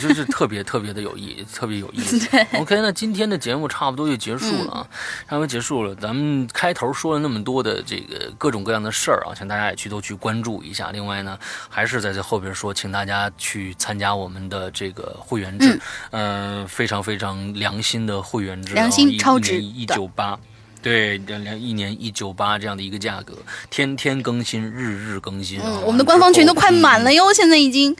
[0.00, 2.18] 就是特别特别的有意，特别有意思。
[2.54, 4.86] OK，那今天的节目差不多就结束了啊，
[5.28, 5.94] 差不多结束了。
[5.96, 10.90] 咱们开头说了那么多的这个各种各样的事儿啊，请大家也去都去关注一下。
[10.92, 15.80] 另外呢，还是在这后边说，请大家去参加我们的这个会员制，
[16.10, 20.38] 嗯，非常非常良心的会员制，良心超值，一九八，
[20.80, 23.34] 对，两两一年一九八这样的一个价格，
[23.70, 25.60] 天天更新，日日更新。
[25.60, 27.96] 嗯，我们的官方群都快满了哟，现在已经。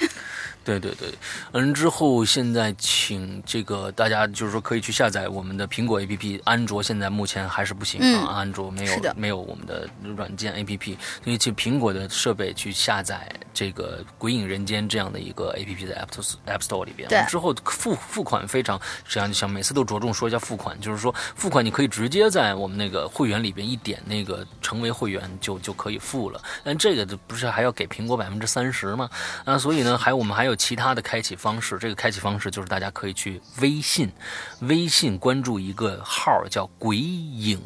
[0.68, 1.08] 对对对，
[1.52, 17.08] 嗯，之后现在请这个大家就是说可以去下载我们的苹果 APP，安卓现在目前还是不行啊，安卓没有没有我们的软件 APP，所以去苹果的设备去下载这个《鬼影人间》这样的一个 APP 在 App Store App Store 里边。
[17.08, 17.24] 对。
[17.30, 18.78] 之后付付款非常，
[19.08, 29.08] 这样想每次都着重说一下付款，就是说付款你可以直接在我们那个会员里边一点那个成为会员就就可以付了，但这个不是还要给苹果百分之三十吗？
[29.46, 30.57] 啊，所以呢，还有我们还有。
[30.58, 34.12] 其他的开启方式，这个开启方式就是大家可以去微信，
[34.60, 37.58] 微信关注一个号叫“鬼影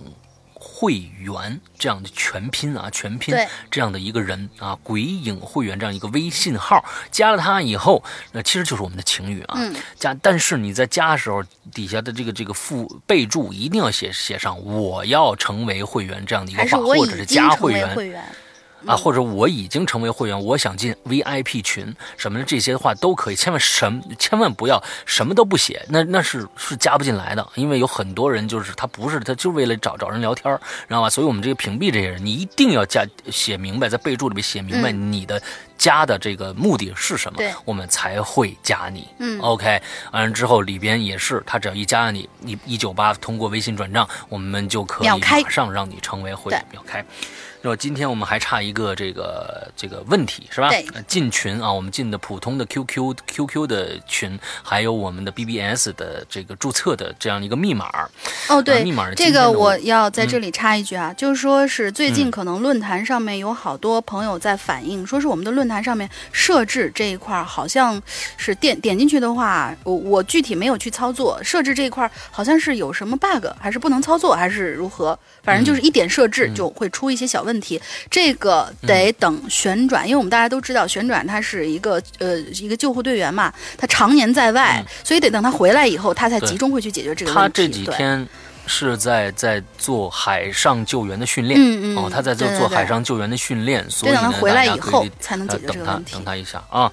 [0.54, 3.34] 会员”这样的全拼啊，全拼
[3.70, 9.58] 这样的一个人啊，“鬼影会员”这样一个微信号，加了他以后，那其实就是我们的情侣啊。
[9.98, 11.42] 加，但是你在加的时候，
[11.72, 18.22] 底下的这个这个附备注一定要写写上“我要成为会员”这样的一个话，或者是加会员。
[18.86, 30.52] 啊，或者我已经成为会员，我想进 VIP 群什么的，这些话都可以，千万什千万不要什么都不写，那那是是加不进来的，因为有很多人就是他不是他就为了找找人聊天，
[30.88, 31.08] 知道吧？
[31.08, 35.40] 所以我们这个屏蔽这些人，你一定要加写明白，在备注里面写明白你的
[35.78, 39.08] 加的这个目的是什么，我们才会加你。
[39.18, 39.80] 嗯，OK，
[40.12, 47.04] 完了之后里边也是，他只要一加你，一一九八通过微信转账，我们就可以马上让你成为会员，秒开。
[47.62, 50.68] 说今天我们还差一个这个这个问题是吧？
[51.06, 57.88] 进群啊，我们进的普通的 QQ QQ 的群，还有我们的 BBS 的这个注册的这样一个密码。
[58.48, 68.00] 哦，对，密码这个我要在这里插一句啊，就是说是最近可能论坛上面有好多朋友在反映，说是我们的论坛上面设置这一块好像
[68.36, 75.16] 是点点进去的话，我我具体没有去操作设置这一块，好像是有什么 bug，还是不能操作，还是如何？
[75.44, 77.51] 反正就是一点设置就会出一些小问。
[77.52, 77.80] 问题，
[78.10, 87.40] 这个得等旋转，因为我们大家都知道旋转他是一个呃一个救护队员嘛，他常年在外，所以得等他回来以后，他才集中会去解决这个问题。
[87.40, 88.26] 他这几天
[88.66, 96.14] 是在在做海上救援的训练，嗯嗯，哦，他在做做海上救援的训练，所以等他回来以后才能解决这个问题。
[96.14, 96.90] 等他一下啊，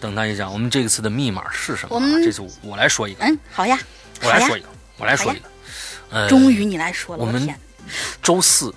[0.00, 1.94] 等他一下，我们这次的密码是什么？
[1.94, 3.78] 我们这次我来说一个，嗯，好呀，
[4.22, 4.66] 我来说一个，
[4.98, 5.42] 我来说一个。
[6.10, 7.48] 呃终于你来说了，我们
[8.20, 8.74] 周四，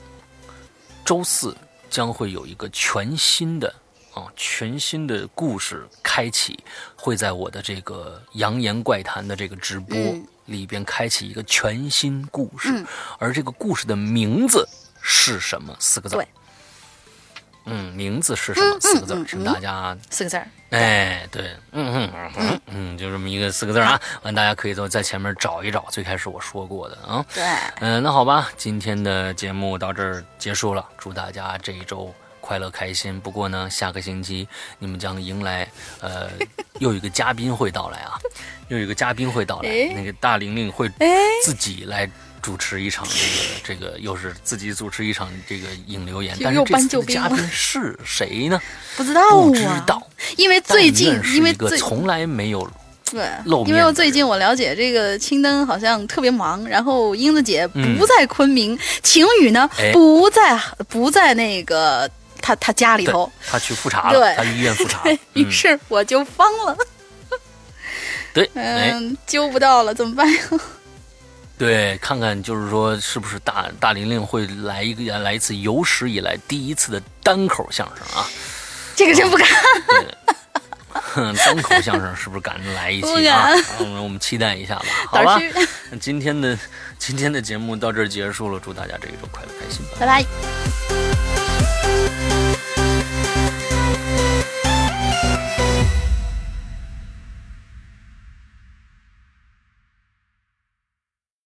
[1.05, 1.55] 周四
[1.89, 3.73] 将会有一个全新的
[4.13, 6.57] 啊，全新的故事开启，
[6.95, 9.97] 会在我的这个《扬言怪谈》的这个直播
[10.45, 12.85] 里边开启一个全新故事，
[13.19, 14.67] 而这个故事的名字
[15.01, 15.75] 是什么？
[15.79, 16.15] 四个字。
[16.15, 16.27] 对。
[17.65, 18.77] 嗯，名字是什么？
[18.79, 20.41] 四个字，请大家四个字。
[20.71, 27.23] 哎，对，嗯嗯嗯嗯，就这么一个四个字啊，完大家可以都在前面找一找，最开始我说过的啊。
[27.33, 27.43] 对，
[27.79, 33.19] 嗯，那好吧，今天的节目到这儿结束了，祝大家这一周快乐开心。
[33.19, 34.47] 不过呢，下个星期
[34.79, 35.69] 你们将迎来
[36.01, 36.29] 呃，
[36.79, 38.17] 又有一个嘉宾会到来啊，
[38.67, 40.89] 又有一个嘉宾会到来，那个大玲玲会
[41.45, 42.09] 自己来。
[42.43, 48.61] 主持一场这个这个又是自己主持一场这个引流言，但是这次的嘉宾是谁呢？
[48.97, 50.05] 不知道啊，不知道，
[50.35, 52.69] 因为最近因为从来没有
[53.09, 53.25] 对
[53.65, 60.59] 因为最近我了解这个青灯好像特别忙，然后英子姐不在昆明，晴雨呢不在
[60.89, 62.09] 不在那个
[62.41, 65.03] 他他家里头，他去复查了，他去医院复查，
[65.33, 66.77] 于是我就慌了，
[68.33, 70.39] 对， 嗯，揪不到了，怎么办呀？
[71.63, 78.27] 对，看看就是说，是不是大大玲玲会来一个来一次有史以来第一次的单口相声啊？
[78.97, 79.47] 这个真不敢。
[81.37, 83.49] 单口相声是不是敢来一期啊？
[83.79, 84.85] 我们我们期待一下吧。
[85.07, 85.39] 好吧，
[85.89, 86.57] 那今天的
[86.97, 90.25] 今天的节目到这儿结束了，祝大家这一周快乐开心，拜拜。